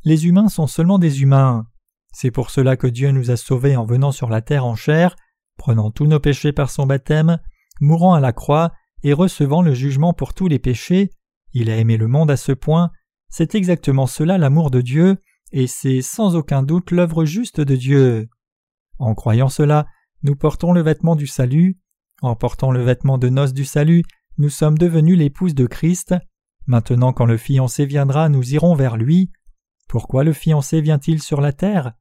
Les 0.04 0.28
humains 0.28 0.50
sont 0.50 0.68
seulement 0.68 1.00
des 1.00 1.22
humains. 1.22 1.68
C'est 2.14 2.32
pour 2.32 2.50
cela 2.50 2.78
que 2.78 2.88
Dieu 2.88 3.12
nous 3.12 3.32
a 3.32 3.38
sauvés 3.38 3.76
en 3.76 3.86
venant 3.86 4.12
sur 4.12 4.30
la 4.30 4.42
terre 4.42 4.66
en 4.66 4.76
chair, 4.76 5.16
prenant 5.58 5.92
tous 5.92 6.06
nos 6.06 6.20
péchés 6.20 6.54
par 6.54 6.70
son 6.70 6.86
baptême, 6.86 7.40
mourant 7.82 8.14
à 8.14 8.20
la 8.20 8.32
croix 8.32 8.72
et 9.04 9.14
recevant 9.14 9.62
le 9.62 9.74
jugement 9.74 10.14
pour 10.14 10.34
tous 10.34 10.48
les 10.48 10.60
péchés. 10.60 11.10
Il 11.54 11.70
a 11.70 11.78
aimé 11.78 11.98
le 11.98 12.08
monde 12.08 12.32
à 12.32 12.38
ce 12.38 12.52
point 12.52 12.92
c'est 13.38 13.54
exactement 13.56 14.08
cela 14.08 14.38
l'amour 14.38 14.72
de 14.72 14.80
Dieu, 14.80 15.18
et 15.52 15.68
c'est 15.68 16.02
sans 16.02 16.38
aucun 16.38 16.64
doute 16.64 16.92
l'œuvre 16.92 17.26
juste 17.26 17.60
de 17.60 17.76
Dieu. 17.76 18.30
En 18.98 19.14
croyant 19.14 19.50
cela, 19.50 19.88
nous 20.26 20.36
portons 20.36 20.72
le 20.72 20.82
vêtement 20.82 21.16
du 21.16 21.28
salut. 21.28 21.78
En 22.24 22.36
portant 22.36 22.72
le 22.72 22.82
vêtement 22.84 23.20
de 23.20 23.30
noces 23.30 23.54
du 23.54 23.64
salut, 23.64 24.04
nous 24.40 24.50
sommes 24.50 24.76
devenus 24.76 25.20
l'épouse 25.20 25.54
de 25.54 25.68
Christ. 25.68 26.16
Maintenant 26.66 27.14
quand 27.14 27.28
le 27.28 27.38
fiancé 27.38 27.86
viendra, 27.86 28.28
nous 28.28 28.56
irons 28.56 28.74
vers 28.74 28.98
lui. 28.98 29.32
Pourquoi 29.88 30.24
le 30.24 30.34
fiancé 30.34 30.82
vient-il 30.82 31.22
sur 31.22 31.42
la 31.42 31.54
terre? 31.54 31.94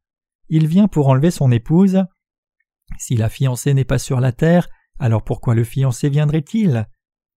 Il 0.48 0.66
vient 0.66 0.88
pour 0.88 1.08
enlever 1.08 1.30
son 1.30 1.52
épouse. 1.52 2.02
Si 2.98 3.14
la 3.14 3.28
fiancée 3.28 3.74
n'est 3.74 3.84
pas 3.84 3.98
sur 3.98 4.20
la 4.20 4.32
terre, 4.32 4.70
alors 4.98 5.22
pourquoi 5.22 5.54
le 5.54 5.64
fiancé 5.64 6.08
viendrait-il? 6.08 6.88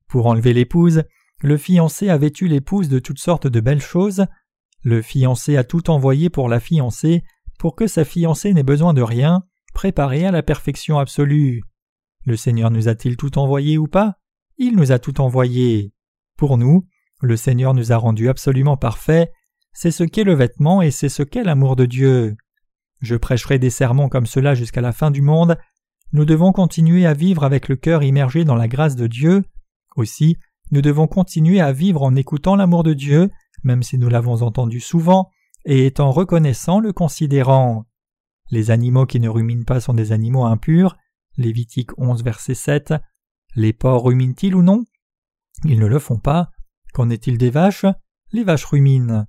Pour 0.08 0.28
enlever 0.28 0.54
l'épouse, 0.54 1.04
le 1.42 1.58
fiancé 1.58 2.08
a 2.10 2.18
vêtu 2.18 2.48
l'épouse 2.48 2.88
de 2.88 3.00
toutes 3.00 3.20
sortes 3.20 3.48
de 3.48 3.60
belles 3.60 3.82
choses. 3.82 4.26
Le 4.84 5.02
fiancé 5.02 5.58
a 5.58 5.66
tout 5.66 5.90
envoyé 5.90 6.30
pour 6.30 6.48
la 6.48 6.62
fiancée, 6.62 7.26
pour 7.60 7.76
que 7.76 7.88
sa 7.88 8.06
fiancée 8.06 8.54
n'ait 8.54 8.64
besoin 8.64 8.94
de 8.94 9.02
rien, 9.02 9.44
préparée 9.78 10.26
à 10.26 10.32
la 10.32 10.42
perfection 10.42 10.98
absolue. 10.98 11.62
Le 12.26 12.36
Seigneur 12.36 12.72
nous 12.72 12.88
a-t-il 12.88 13.16
tout 13.16 13.38
envoyé 13.38 13.78
ou 13.78 13.86
pas? 13.86 14.16
Il 14.58 14.76
nous 14.76 14.92
a 14.92 14.98
tout 14.98 15.22
envoyé. 15.22 15.94
Pour 16.36 16.58
nous, 16.58 16.88
le 17.22 17.38
Seigneur 17.38 17.76
nous 17.76 17.92
a 17.92 17.98
rendus 17.98 18.28
absolument 18.28 18.76
parfaits. 18.76 19.32
C'est 19.74 19.92
ce 19.92 20.04
qu'est 20.04 20.24
le 20.24 20.34
vêtement 20.34 20.82
et 20.82 20.90
c'est 20.90 21.10
ce 21.10 21.22
qu'est 21.22 21.44
l'amour 21.44 21.76
de 21.76 21.86
Dieu. 21.86 22.36
Je 23.02 23.16
prêcherai 23.16 23.60
des 23.60 23.70
sermons 23.70 24.10
comme 24.10 24.26
cela 24.26 24.56
jusqu'à 24.56 24.82
la 24.82 24.94
fin 24.94 25.12
du 25.12 25.22
monde. 25.22 25.60
Nous 26.12 26.26
devons 26.26 26.54
continuer 26.54 27.06
à 27.06 27.14
vivre 27.14 27.44
avec 27.44 27.70
le 27.70 27.76
cœur 27.76 28.02
immergé 28.02 28.46
dans 28.46 28.56
la 28.56 28.68
grâce 28.68 28.96
de 28.96 29.06
Dieu. 29.06 29.44
Aussi, 29.96 30.38
nous 30.72 30.82
devons 30.82 31.06
continuer 31.06 31.62
à 31.62 31.72
vivre 31.72 32.02
en 32.02 32.16
écoutant 32.16 32.56
l'amour 32.56 32.82
de 32.82 32.96
Dieu, 32.96 33.30
même 33.64 33.84
si 33.84 34.00
nous 34.00 34.10
l'avons 34.10 34.42
entendu 34.42 34.80
souvent, 34.80 35.30
et 35.66 35.86
étant 35.86 36.10
reconnaissant 36.10 36.80
le 36.80 36.94
considérant. 36.94 37.86
Les 38.50 38.72
animaux 38.72 39.06
qui 39.06 39.20
ne 39.20 39.30
ruminent 39.30 39.66
pas 39.66 39.80
sont 39.80 39.94
des 39.94 40.12
animaux 40.12 40.46
impurs. 40.46 40.98
Lévitique 41.38 41.92
11, 41.98 42.24
verset 42.24 42.56
7. 42.56 42.94
Les 43.56 43.74
porcs 43.74 44.04
ruminent-ils 44.04 44.56
ou 44.56 44.64
non? 44.64 44.86
Ils 45.66 45.80
ne 45.80 45.88
le 45.88 46.00
font 46.00 46.20
pas. 46.20 46.52
Qu'en 46.94 47.10
est-il 47.10 47.38
des 47.38 47.50
vaches? 47.50 47.86
Les 48.32 48.44
vaches 48.44 48.66
ruminent. 48.66 49.26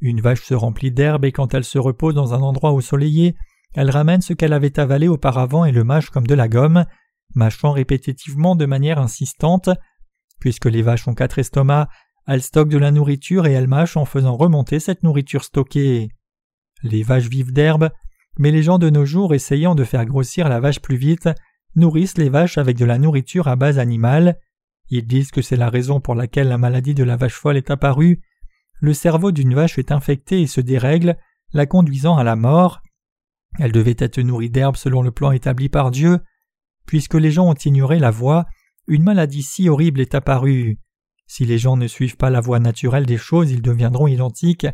Une 0.00 0.20
vache 0.20 0.42
se 0.42 0.54
remplit 0.54 0.92
d'herbe 0.92 1.24
et 1.24 1.32
quand 1.32 1.54
elle 1.54 1.64
se 1.64 1.78
repose 1.78 2.14
dans 2.14 2.34
un 2.34 2.40
endroit 2.40 2.72
ensoleillé, 2.72 3.36
elle 3.74 3.90
ramène 3.90 4.20
ce 4.20 4.32
qu'elle 4.32 4.52
avait 4.52 4.78
avalé 4.78 5.08
auparavant 5.08 5.64
et 5.64 5.72
le 5.72 5.84
mâche 5.84 6.10
comme 6.10 6.26
de 6.26 6.34
la 6.34 6.48
gomme, 6.48 6.84
mâchant 7.34 7.72
répétitivement 7.72 8.56
de 8.56 8.66
manière 8.66 8.98
insistante. 8.98 9.70
Puisque 10.40 10.66
les 10.66 10.82
vaches 10.82 11.08
ont 11.08 11.14
quatre 11.14 11.38
estomacs, 11.38 11.88
elles 12.26 12.42
stockent 12.42 12.68
de 12.68 12.78
la 12.78 12.90
nourriture 12.90 13.46
et 13.46 13.52
elles 13.52 13.66
mâchent 13.66 13.96
en 13.96 14.04
faisant 14.04 14.36
remonter 14.36 14.78
cette 14.78 15.02
nourriture 15.02 15.44
stockée. 15.44 16.10
Les 16.82 17.02
vaches 17.02 17.28
vivent 17.28 17.52
d'herbe, 17.52 17.90
mais 18.38 18.50
les 18.50 18.62
gens 18.62 18.78
de 18.78 18.88
nos 18.88 19.04
jours 19.04 19.34
essayant 19.34 19.74
de 19.74 19.84
faire 19.84 20.06
grossir 20.06 20.48
la 20.48 20.60
vache 20.60 20.80
plus 20.80 20.96
vite 20.96 21.28
nourrissent 21.74 22.18
les 22.18 22.28
vaches 22.28 22.58
avec 22.58 22.76
de 22.76 22.84
la 22.84 22.98
nourriture 22.98 23.48
à 23.48 23.56
base 23.56 23.78
animale. 23.78 24.38
Ils 24.90 25.06
disent 25.06 25.30
que 25.30 25.42
c'est 25.42 25.56
la 25.56 25.68
raison 25.68 26.00
pour 26.00 26.14
laquelle 26.14 26.48
la 26.48 26.58
maladie 26.58 26.94
de 26.94 27.04
la 27.04 27.16
vache 27.16 27.34
folle 27.34 27.56
est 27.56 27.70
apparue. 27.70 28.22
Le 28.80 28.94
cerveau 28.94 29.32
d'une 29.32 29.54
vache 29.54 29.78
est 29.78 29.92
infecté 29.92 30.40
et 30.40 30.46
se 30.46 30.60
dérègle, 30.60 31.16
la 31.52 31.66
conduisant 31.66 32.16
à 32.16 32.24
la 32.24 32.36
mort. 32.36 32.80
Elle 33.58 33.72
devait 33.72 33.96
être 33.98 34.20
nourrie 34.20 34.50
d'herbe 34.50 34.76
selon 34.76 35.02
le 35.02 35.10
plan 35.10 35.32
établi 35.32 35.68
par 35.68 35.90
Dieu. 35.90 36.20
Puisque 36.86 37.14
les 37.14 37.30
gens 37.30 37.48
ont 37.48 37.54
ignoré 37.54 37.98
la 37.98 38.10
voie, 38.10 38.46
une 38.86 39.02
maladie 39.02 39.42
si 39.42 39.68
horrible 39.68 40.00
est 40.00 40.14
apparue. 40.14 40.78
Si 41.26 41.44
les 41.44 41.58
gens 41.58 41.76
ne 41.76 41.86
suivent 41.86 42.16
pas 42.16 42.30
la 42.30 42.40
voie 42.40 42.60
naturelle 42.60 43.04
des 43.04 43.18
choses, 43.18 43.50
ils 43.50 43.60
deviendront 43.60 44.06
identiques, 44.06 44.66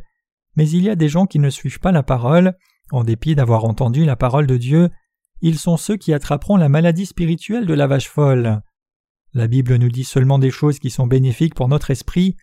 mais 0.54 0.68
il 0.68 0.84
y 0.84 0.90
a 0.90 0.94
des 0.94 1.08
gens 1.08 1.26
qui 1.26 1.40
ne 1.40 1.50
suivent 1.50 1.80
pas 1.80 1.90
la 1.90 2.04
parole, 2.04 2.56
en 2.90 3.04
dépit 3.04 3.34
d'avoir 3.34 3.64
entendu 3.64 4.04
la 4.04 4.16
parole 4.16 4.46
de 4.46 4.56
Dieu, 4.56 4.90
ils 5.40 5.58
sont 5.58 5.76
ceux 5.76 5.96
qui 5.96 6.12
attraperont 6.12 6.56
la 6.56 6.68
maladie 6.68 7.06
spirituelle 7.06 7.66
de 7.66 7.74
la 7.74 7.86
vache 7.86 8.08
folle. 8.08 8.62
La 9.32 9.46
Bible 9.48 9.76
nous 9.76 9.90
dit 9.90 10.04
seulement 10.04 10.38
des 10.38 10.50
choses 10.50 10.78
qui 10.78 10.90
sont 10.90 11.06
bénéfiques 11.06 11.54
pour 11.54 11.68
notre 11.68 11.90
esprit, 11.90 12.36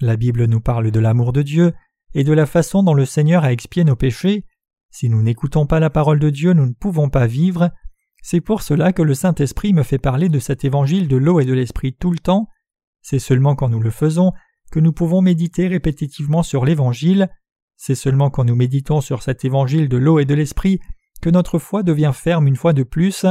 la 0.00 0.16
Bible 0.16 0.44
nous 0.46 0.60
parle 0.60 0.90
de 0.90 1.00
l'amour 1.00 1.32
de 1.32 1.42
Dieu 1.42 1.72
et 2.14 2.24
de 2.24 2.32
la 2.32 2.46
façon 2.46 2.82
dont 2.82 2.94
le 2.94 3.04
Seigneur 3.04 3.44
a 3.44 3.52
expié 3.52 3.84
nos 3.84 3.96
péchés. 3.96 4.44
Si 4.90 5.08
nous 5.08 5.22
n'écoutons 5.22 5.66
pas 5.66 5.80
la 5.80 5.90
parole 5.90 6.18
de 6.18 6.30
Dieu, 6.30 6.52
nous 6.52 6.66
ne 6.66 6.72
pouvons 6.72 7.10
pas 7.10 7.26
vivre, 7.26 7.70
c'est 8.22 8.40
pour 8.40 8.62
cela 8.62 8.92
que 8.92 9.02
le 9.02 9.14
Saint-Esprit 9.14 9.72
me 9.72 9.82
fait 9.82 9.98
parler 9.98 10.28
de 10.28 10.38
cet 10.38 10.64
évangile 10.64 11.08
de 11.08 11.16
l'eau 11.16 11.40
et 11.40 11.44
de 11.44 11.52
l'esprit 11.52 11.92
tout 11.92 12.10
le 12.10 12.18
temps. 12.18 12.48
C'est 13.02 13.18
seulement 13.18 13.54
quand 13.54 13.68
nous 13.68 13.80
le 13.80 13.90
faisons 13.90 14.32
que 14.70 14.80
nous 14.80 14.92
pouvons 14.92 15.22
méditer 15.22 15.66
répétitivement 15.66 16.42
sur 16.42 16.64
l'évangile. 16.64 17.28
C'est 17.78 17.94
seulement 17.94 18.28
quand 18.28 18.44
nous 18.44 18.56
méditons 18.56 19.00
sur 19.00 19.22
cet 19.22 19.44
évangile 19.44 19.88
de 19.88 19.96
l'eau 19.96 20.18
et 20.18 20.24
de 20.24 20.34
l'esprit 20.34 20.80
que 21.22 21.30
notre 21.30 21.58
foi 21.58 21.84
devient 21.84 22.12
ferme 22.12 22.48
une 22.48 22.56
fois 22.56 22.72
de 22.72 22.82
plus. 22.82 23.24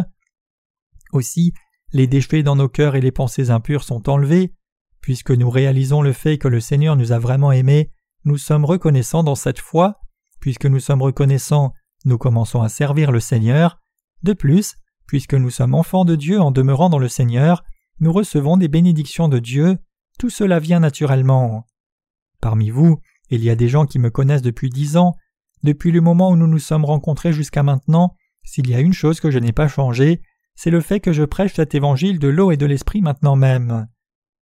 Aussi, 1.12 1.54
les 1.92 2.08
déchets 2.08 2.44
dans 2.44 2.56
nos 2.56 2.70
cœurs 2.70 2.96
et 2.96 3.02
les 3.02 3.12
pensées 3.12 3.50
impures 3.50 3.84
sont 3.84 4.10
enlevés. 4.10 4.54
Puisque 5.02 5.32
nous 5.32 5.50
réalisons 5.50 6.02
le 6.02 6.14
fait 6.14 6.38
que 6.38 6.48
le 6.48 6.62
Seigneur 6.62 6.96
nous 6.96 7.12
a 7.12 7.20
vraiment 7.20 7.52
aimés, 7.52 7.92
nous 8.24 8.38
sommes 8.38 8.66
reconnaissants 8.66 9.24
dans 9.24 9.36
cette 9.36 9.60
foi. 9.60 10.00
Puisque 10.40 10.66
nous 10.66 10.80
sommes 10.80 11.02
reconnaissants, 11.02 11.74
nous 12.06 12.18
commençons 12.18 12.62
à 12.62 12.70
servir 12.70 13.12
le 13.12 13.20
Seigneur. 13.20 13.80
De 14.24 14.32
plus, 14.32 14.78
puisque 15.08 15.34
nous 15.34 15.50
sommes 15.50 15.76
enfants 15.76 16.06
de 16.06 16.16
Dieu 16.16 16.40
en 16.40 16.52
demeurant 16.52 16.90
dans 16.90 17.00
le 17.00 17.10
Seigneur, 17.10 17.64
nous 18.00 18.14
recevons 18.14 18.56
des 18.56 18.70
bénédictions 18.70 19.28
de 19.28 19.40
Dieu, 19.40 19.78
tout 20.20 20.30
cela 20.30 20.60
vient 20.60 20.80
naturellement. 20.80 21.66
Parmi 22.40 22.70
vous, 22.70 23.02
il 23.30 23.44
y 23.44 23.50
a 23.50 23.56
des 23.56 23.68
gens 23.68 23.86
qui 23.86 24.00
me 24.00 24.10
connaissent 24.10 24.42
depuis 24.42 24.70
dix 24.70 24.98
ans, 24.98 25.16
depuis 25.64 25.92
le 25.92 26.02
moment 26.02 26.32
où 26.32 26.36
nous 26.36 26.48
nous 26.48 26.60
sommes 26.60 26.86
rencontrés 26.86 27.34
jusqu'à 27.34 27.64
maintenant, 27.64 28.16
s'il 28.44 28.70
y 28.70 28.76
a 28.76 28.80
une 28.80 28.94
chose 28.94 29.20
que 29.20 29.32
je 29.32 29.40
n'ai 29.40 29.52
pas 29.52 29.68
changée, 29.68 30.22
c'est 30.56 30.72
le 30.72 30.82
fait 30.82 31.00
que 31.00 31.14
je 31.14 31.24
prêche 31.24 31.54
cet 31.54 31.76
évangile 31.76 32.20
de 32.20 32.28
l'eau 32.28 32.52
et 32.52 32.58
de 32.58 32.66
l'esprit 32.66 33.02
maintenant 33.02 33.36
même. 33.36 33.88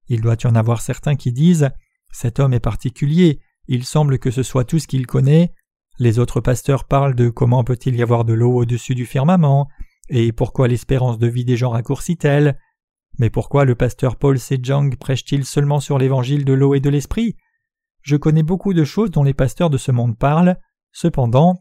Il 0.08 0.20
doit 0.20 0.36
y 0.42 0.46
en 0.46 0.54
avoir 0.54 0.80
certains 0.80 1.16
qui 1.16 1.32
disent 1.32 1.70
Cet 2.12 2.38
homme 2.38 2.52
est 2.52 2.60
particulier, 2.60 3.40
il 3.66 3.84
semble 3.84 4.18
que 4.18 4.30
ce 4.30 4.42
soit 4.42 4.64
tout 4.64 4.78
ce 4.78 4.86
qu'il 4.86 5.06
connaît. 5.06 5.52
Les 5.98 6.18
autres 6.18 6.40
pasteurs 6.40 6.84
parlent 6.84 7.14
de 7.14 7.30
comment 7.30 7.64
peut-il 7.64 7.96
y 7.96 8.02
avoir 8.02 8.24
de 8.24 8.34
l'eau 8.34 8.52
au-dessus 8.54 8.94
du 8.94 9.06
firmament, 9.06 9.68
et 10.10 10.32
pourquoi 10.32 10.68
l'espérance 10.68 11.18
de 11.18 11.26
vie 11.26 11.44
des 11.44 11.56
gens 11.56 11.70
raccourcit-elle? 11.70 12.58
Mais 13.18 13.30
pourquoi 13.30 13.64
le 13.64 13.74
pasteur 13.74 14.16
Paul 14.16 14.38
Sejong 14.38 14.96
prêche-t-il 14.96 15.44
seulement 15.44 15.80
sur 15.80 15.98
l'évangile 15.98 16.44
de 16.44 16.52
l'eau 16.52 16.74
et 16.74 16.80
de 16.80 16.90
l'esprit? 16.90 17.36
Je 18.04 18.16
connais 18.16 18.42
beaucoup 18.42 18.74
de 18.74 18.84
choses 18.84 19.10
dont 19.10 19.24
les 19.24 19.34
pasteurs 19.34 19.70
de 19.70 19.78
ce 19.78 19.90
monde 19.90 20.16
parlent. 20.16 20.58
Cependant, 20.92 21.60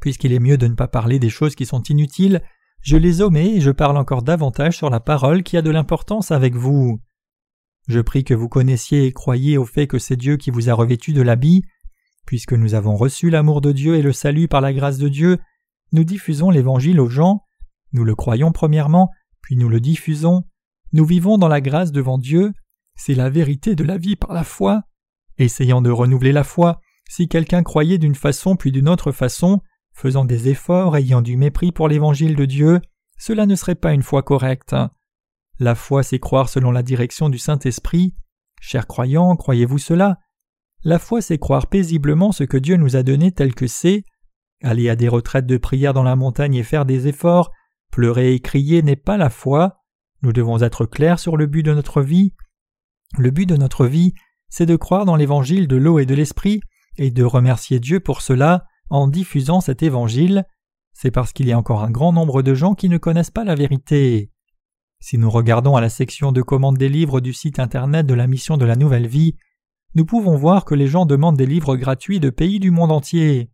puisqu'il 0.00 0.32
est 0.32 0.38
mieux 0.38 0.58
de 0.58 0.68
ne 0.68 0.74
pas 0.74 0.86
parler 0.86 1.18
des 1.18 1.30
choses 1.30 1.54
qui 1.54 1.66
sont 1.66 1.82
inutiles, 1.82 2.42
je 2.82 2.96
les 2.96 3.22
omets 3.22 3.56
et 3.56 3.60
je 3.60 3.70
parle 3.70 3.96
encore 3.96 4.22
davantage 4.22 4.76
sur 4.76 4.90
la 4.90 5.00
parole 5.00 5.42
qui 5.42 5.56
a 5.56 5.62
de 5.62 5.70
l'importance 5.70 6.30
avec 6.30 6.54
vous. 6.54 7.00
Je 7.88 8.00
prie 8.00 8.22
que 8.22 8.34
vous 8.34 8.48
connaissiez 8.48 9.06
et 9.06 9.12
croyiez 9.12 9.56
au 9.56 9.64
fait 9.64 9.86
que 9.86 9.98
c'est 9.98 10.16
Dieu 10.16 10.36
qui 10.36 10.50
vous 10.50 10.68
a 10.68 10.74
revêtu 10.74 11.12
de 11.14 11.22
l'habit. 11.22 11.62
Puisque 12.26 12.52
nous 12.52 12.74
avons 12.74 12.94
reçu 12.94 13.30
l'amour 13.30 13.62
de 13.62 13.72
Dieu 13.72 13.96
et 13.96 14.02
le 14.02 14.12
salut 14.12 14.48
par 14.48 14.60
la 14.60 14.72
grâce 14.72 14.98
de 14.98 15.08
Dieu, 15.08 15.38
nous 15.90 16.04
diffusons 16.04 16.50
l'Évangile 16.50 17.00
aux 17.00 17.08
gens, 17.08 17.40
nous 17.92 18.04
le 18.04 18.14
croyons 18.14 18.52
premièrement, 18.52 19.10
puis 19.40 19.56
nous 19.56 19.68
le 19.68 19.80
diffusons, 19.80 20.44
nous 20.92 21.04
vivons 21.04 21.38
dans 21.38 21.48
la 21.48 21.60
grâce 21.60 21.92
devant 21.92 22.18
Dieu, 22.18 22.52
c'est 22.94 23.14
la 23.14 23.30
vérité 23.30 23.74
de 23.74 23.84
la 23.84 23.96
vie 23.96 24.16
par 24.16 24.32
la 24.34 24.44
foi. 24.44 24.82
Essayant 25.42 25.82
de 25.82 25.90
renouveler 25.90 26.30
la 26.30 26.44
foi, 26.44 26.80
si 27.08 27.26
quelqu'un 27.26 27.64
croyait 27.64 27.98
d'une 27.98 28.14
façon 28.14 28.54
puis 28.54 28.70
d'une 28.70 28.88
autre 28.88 29.10
façon, 29.10 29.60
faisant 29.92 30.24
des 30.24 30.48
efforts, 30.48 30.96
ayant 30.96 31.20
du 31.20 31.36
mépris 31.36 31.72
pour 31.72 31.88
l'Évangile 31.88 32.36
de 32.36 32.44
Dieu, 32.44 32.80
cela 33.18 33.44
ne 33.44 33.56
serait 33.56 33.74
pas 33.74 33.92
une 33.92 34.04
foi 34.04 34.22
correcte. 34.22 34.76
La 35.58 35.74
foi, 35.74 36.04
c'est 36.04 36.20
croire 36.20 36.48
selon 36.48 36.70
la 36.70 36.84
direction 36.84 37.28
du 37.28 37.38
Saint-Esprit. 37.38 38.14
Chers 38.60 38.86
croyants, 38.86 39.34
croyez-vous 39.34 39.78
cela? 39.78 40.20
La 40.84 41.00
foi, 41.00 41.20
c'est 41.20 41.38
croire 41.38 41.66
paisiblement 41.66 42.30
ce 42.30 42.44
que 42.44 42.56
Dieu 42.56 42.76
nous 42.76 42.94
a 42.94 43.02
donné 43.02 43.32
tel 43.32 43.52
que 43.52 43.66
c'est. 43.66 44.04
Aller 44.62 44.88
à 44.88 44.94
des 44.94 45.08
retraites 45.08 45.46
de 45.46 45.56
prière 45.56 45.92
dans 45.92 46.04
la 46.04 46.14
montagne 46.14 46.54
et 46.54 46.62
faire 46.62 46.84
des 46.84 47.08
efforts, 47.08 47.50
pleurer 47.90 48.32
et 48.32 48.38
crier 48.38 48.82
n'est 48.82 48.94
pas 48.94 49.16
la 49.16 49.28
foi. 49.28 49.80
Nous 50.22 50.32
devons 50.32 50.62
être 50.62 50.86
clairs 50.86 51.18
sur 51.18 51.36
le 51.36 51.46
but 51.46 51.64
de 51.64 51.74
notre 51.74 52.00
vie. 52.00 52.32
Le 53.18 53.32
but 53.32 53.46
de 53.46 53.56
notre 53.56 53.86
vie, 53.86 54.14
c'est 54.52 54.66
de 54.66 54.76
croire 54.76 55.06
dans 55.06 55.16
l'évangile 55.16 55.66
de 55.66 55.76
l'eau 55.76 55.98
et 55.98 56.04
de 56.04 56.14
l'esprit, 56.14 56.60
et 56.98 57.10
de 57.10 57.24
remercier 57.24 57.80
Dieu 57.80 58.00
pour 58.00 58.20
cela 58.20 58.66
en 58.90 59.08
diffusant 59.08 59.62
cet 59.62 59.82
évangile. 59.82 60.44
C'est 60.92 61.10
parce 61.10 61.32
qu'il 61.32 61.46
y 61.46 61.52
a 61.52 61.58
encore 61.58 61.82
un 61.82 61.90
grand 61.90 62.12
nombre 62.12 62.42
de 62.42 62.52
gens 62.52 62.74
qui 62.74 62.90
ne 62.90 62.98
connaissent 62.98 63.30
pas 63.30 63.44
la 63.44 63.54
vérité. 63.54 64.30
Si 65.00 65.16
nous 65.16 65.30
regardons 65.30 65.74
à 65.74 65.80
la 65.80 65.88
section 65.88 66.32
de 66.32 66.42
commande 66.42 66.76
des 66.76 66.90
livres 66.90 67.22
du 67.22 67.32
site 67.32 67.58
internet 67.60 68.04
de 68.04 68.12
la 68.12 68.26
mission 68.26 68.58
de 68.58 68.66
la 68.66 68.76
Nouvelle 68.76 69.06
Vie, 69.06 69.36
nous 69.94 70.04
pouvons 70.04 70.36
voir 70.36 70.66
que 70.66 70.74
les 70.74 70.86
gens 70.86 71.06
demandent 71.06 71.38
des 71.38 71.46
livres 71.46 71.76
gratuits 71.76 72.20
de 72.20 72.28
pays 72.28 72.60
du 72.60 72.70
monde 72.70 72.92
entier. 72.92 73.50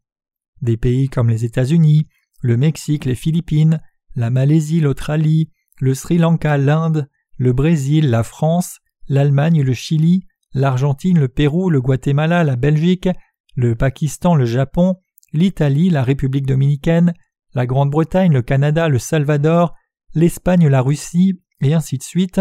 Des 0.63 0.77
pays 0.77 1.09
comme 1.09 1.31
les 1.31 1.45
États-Unis, 1.45 2.09
le 2.43 2.57
Mexique, 2.57 3.05
les 3.05 3.15
Philippines, 3.15 3.81
la 4.17 4.31
Malaisie, 4.31 4.81
l'Australie, 4.81 5.53
le 5.79 5.95
Sri 5.95 6.19
Lanka, 6.19 6.59
l'Inde, 6.59 7.09
le 7.37 7.53
Brésil, 7.53 8.11
la 8.11 8.25
France, 8.25 8.81
l'Allemagne, 9.07 9.63
le 9.63 9.75
Chili, 9.75 10.27
l'Argentine, 10.55 11.19
le 11.19 11.29
Pérou, 11.29 11.71
le 11.71 11.81
Guatemala, 11.81 12.45
la 12.45 12.57
Belgique, 12.57 13.09
le 13.55 13.75
Pakistan, 13.75 14.35
le 14.35 14.45
Japon, 14.45 14.97
l'Italie, 15.33 15.91
la 15.91 16.03
République 16.03 16.47
dominicaine, 16.47 17.15
la 17.55 17.67
Grande-Bretagne, 17.67 18.33
le 18.33 18.43
Canada, 18.43 18.89
le 18.89 18.99
Salvador, 18.99 19.75
l'Espagne, 20.15 20.69
la 20.69 20.81
Russie, 20.81 21.41
et 21.61 21.75
ainsi 21.75 21.99
de 21.99 22.03
suite. 22.03 22.41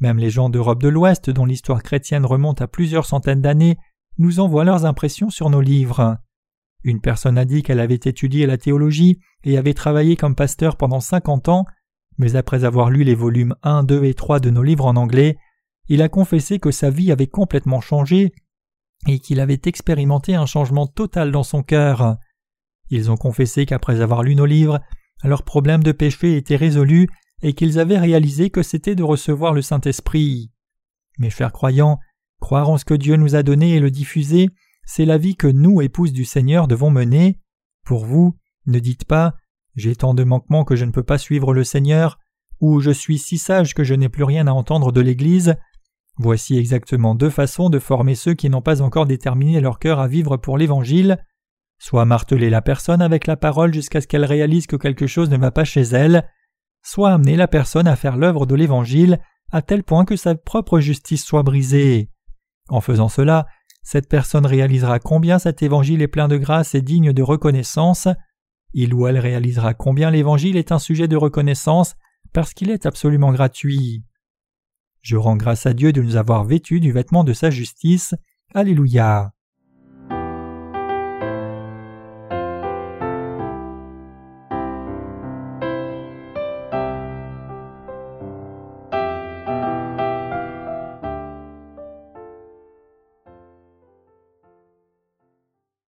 Même 0.00 0.18
les 0.18 0.30
gens 0.30 0.48
d'Europe 0.48 0.82
de 0.82 0.88
l'Ouest, 0.88 1.30
dont 1.30 1.44
l'histoire 1.44 1.82
chrétienne 1.82 2.26
remonte 2.26 2.60
à 2.60 2.68
plusieurs 2.68 3.06
centaines 3.06 3.40
d'années, 3.40 3.76
nous 4.18 4.40
envoient 4.40 4.64
leurs 4.64 4.84
impressions 4.84 5.30
sur 5.30 5.50
nos 5.50 5.60
livres. 5.60 6.18
Une 6.84 7.00
personne 7.00 7.38
a 7.38 7.44
dit 7.44 7.62
qu'elle 7.62 7.80
avait 7.80 7.94
étudié 7.94 8.46
la 8.46 8.58
théologie 8.58 9.18
et 9.44 9.58
avait 9.58 9.74
travaillé 9.74 10.16
comme 10.16 10.34
pasteur 10.34 10.76
pendant 10.76 11.00
cinquante 11.00 11.48
ans, 11.48 11.64
mais 12.18 12.36
après 12.36 12.64
avoir 12.64 12.90
lu 12.90 13.04
les 13.04 13.14
volumes 13.14 13.54
1, 13.62 13.84
2 13.84 14.04
et 14.04 14.14
3 14.14 14.40
de 14.40 14.50
nos 14.50 14.62
livres 14.62 14.86
en 14.86 14.96
anglais, 14.96 15.36
il 15.88 16.02
a 16.02 16.08
confessé 16.08 16.58
que 16.58 16.70
sa 16.70 16.90
vie 16.90 17.12
avait 17.12 17.26
complètement 17.26 17.80
changé 17.80 18.32
et 19.06 19.18
qu'il 19.18 19.40
avait 19.40 19.60
expérimenté 19.64 20.34
un 20.34 20.46
changement 20.46 20.86
total 20.86 21.30
dans 21.30 21.42
son 21.42 21.62
cœur. 21.62 22.16
Ils 22.90 23.10
ont 23.10 23.16
confessé 23.16 23.66
qu'après 23.66 24.00
avoir 24.00 24.22
lu 24.22 24.34
nos 24.34 24.46
livres, 24.46 24.80
leur 25.22 25.42
problème 25.42 25.82
de 25.82 25.92
péché 25.92 26.36
était 26.36 26.56
résolu 26.56 27.08
et 27.42 27.52
qu'ils 27.52 27.78
avaient 27.78 27.98
réalisé 27.98 28.50
que 28.50 28.62
c'était 28.62 28.94
de 28.94 29.02
recevoir 29.02 29.52
le 29.52 29.62
Saint-Esprit. 29.62 30.50
Mes 31.18 31.30
chers 31.30 31.52
croyants, 31.52 31.98
croire 32.40 32.68
en 32.68 32.78
ce 32.78 32.84
que 32.84 32.94
Dieu 32.94 33.16
nous 33.16 33.34
a 33.34 33.42
donné 33.42 33.74
et 33.74 33.80
le 33.80 33.90
diffuser, 33.90 34.48
c'est 34.84 35.04
la 35.04 35.18
vie 35.18 35.36
que 35.36 35.46
nous, 35.46 35.82
épouses 35.82 36.12
du 36.12 36.24
Seigneur, 36.24 36.68
devons 36.68 36.90
mener. 36.90 37.40
Pour 37.84 38.04
vous, 38.04 38.36
ne 38.66 38.78
dites 38.78 39.04
pas 39.04 39.34
J'ai 39.74 39.96
tant 39.96 40.14
de 40.14 40.24
manquements 40.24 40.64
que 40.64 40.76
je 40.76 40.84
ne 40.84 40.92
peux 40.92 41.02
pas 41.02 41.18
suivre 41.18 41.52
le 41.52 41.64
Seigneur, 41.64 42.18
ou 42.60 42.80
Je 42.80 42.90
suis 42.90 43.18
si 43.18 43.38
sage 43.38 43.74
que 43.74 43.84
je 43.84 43.94
n'ai 43.94 44.08
plus 44.08 44.24
rien 44.24 44.46
à 44.46 44.52
entendre 44.52 44.92
de 44.92 45.00
l'Église. 45.00 45.56
Voici 46.18 46.56
exactement 46.56 47.14
deux 47.14 47.30
façons 47.30 47.68
de 47.68 47.78
former 47.78 48.14
ceux 48.14 48.34
qui 48.34 48.48
n'ont 48.48 48.62
pas 48.62 48.82
encore 48.82 49.06
déterminé 49.06 49.60
leur 49.60 49.78
cœur 49.78 50.00
à 50.00 50.08
vivre 50.08 50.36
pour 50.36 50.56
l'Évangile 50.58 51.18
soit 51.78 52.04
marteler 52.04 52.50
la 52.50 52.62
personne 52.62 53.02
avec 53.02 53.26
la 53.26 53.36
parole 53.36 53.72
jusqu'à 53.72 54.00
ce 54.00 54.06
qu'elle 54.06 54.24
réalise 54.24 54.66
que 54.66 54.76
quelque 54.76 55.06
chose 55.06 55.30
ne 55.30 55.36
va 55.36 55.50
pas 55.50 55.64
chez 55.64 55.82
elle, 55.82 56.28
soit 56.82 57.12
amener 57.12 57.36
la 57.36 57.48
personne 57.48 57.88
à 57.88 57.96
faire 57.96 58.16
l'œuvre 58.16 58.46
de 58.46 58.54
l'Évangile 58.54 59.20
à 59.52 59.62
tel 59.62 59.82
point 59.82 60.04
que 60.04 60.16
sa 60.16 60.34
propre 60.34 60.80
justice 60.80 61.24
soit 61.24 61.42
brisée. 61.42 62.10
En 62.68 62.80
faisant 62.80 63.08
cela, 63.08 63.46
cette 63.82 64.08
personne 64.08 64.46
réalisera 64.46 64.98
combien 64.98 65.38
cet 65.38 65.62
Évangile 65.62 66.02
est 66.02 66.08
plein 66.08 66.28
de 66.28 66.36
grâce 66.36 66.74
et 66.74 66.82
digne 66.82 67.12
de 67.12 67.22
reconnaissance, 67.22 68.08
il 68.72 68.92
ou 68.92 69.06
elle 69.06 69.18
réalisera 69.18 69.74
combien 69.74 70.10
l'Évangile 70.10 70.56
est 70.56 70.72
un 70.72 70.78
sujet 70.78 71.08
de 71.08 71.16
reconnaissance 71.16 71.94
parce 72.32 72.52
qu'il 72.52 72.70
est 72.70 72.86
absolument 72.86 73.32
gratuit. 73.32 74.02
Je 75.06 75.14
rends 75.14 75.36
grâce 75.36 75.66
à 75.66 75.72
Dieu 75.72 75.92
de 75.92 76.02
nous 76.02 76.16
avoir 76.16 76.42
vêtus 76.42 76.80
du 76.80 76.90
vêtement 76.90 77.22
de 77.22 77.32
sa 77.32 77.48
justice. 77.48 78.16
Alléluia. 78.52 79.35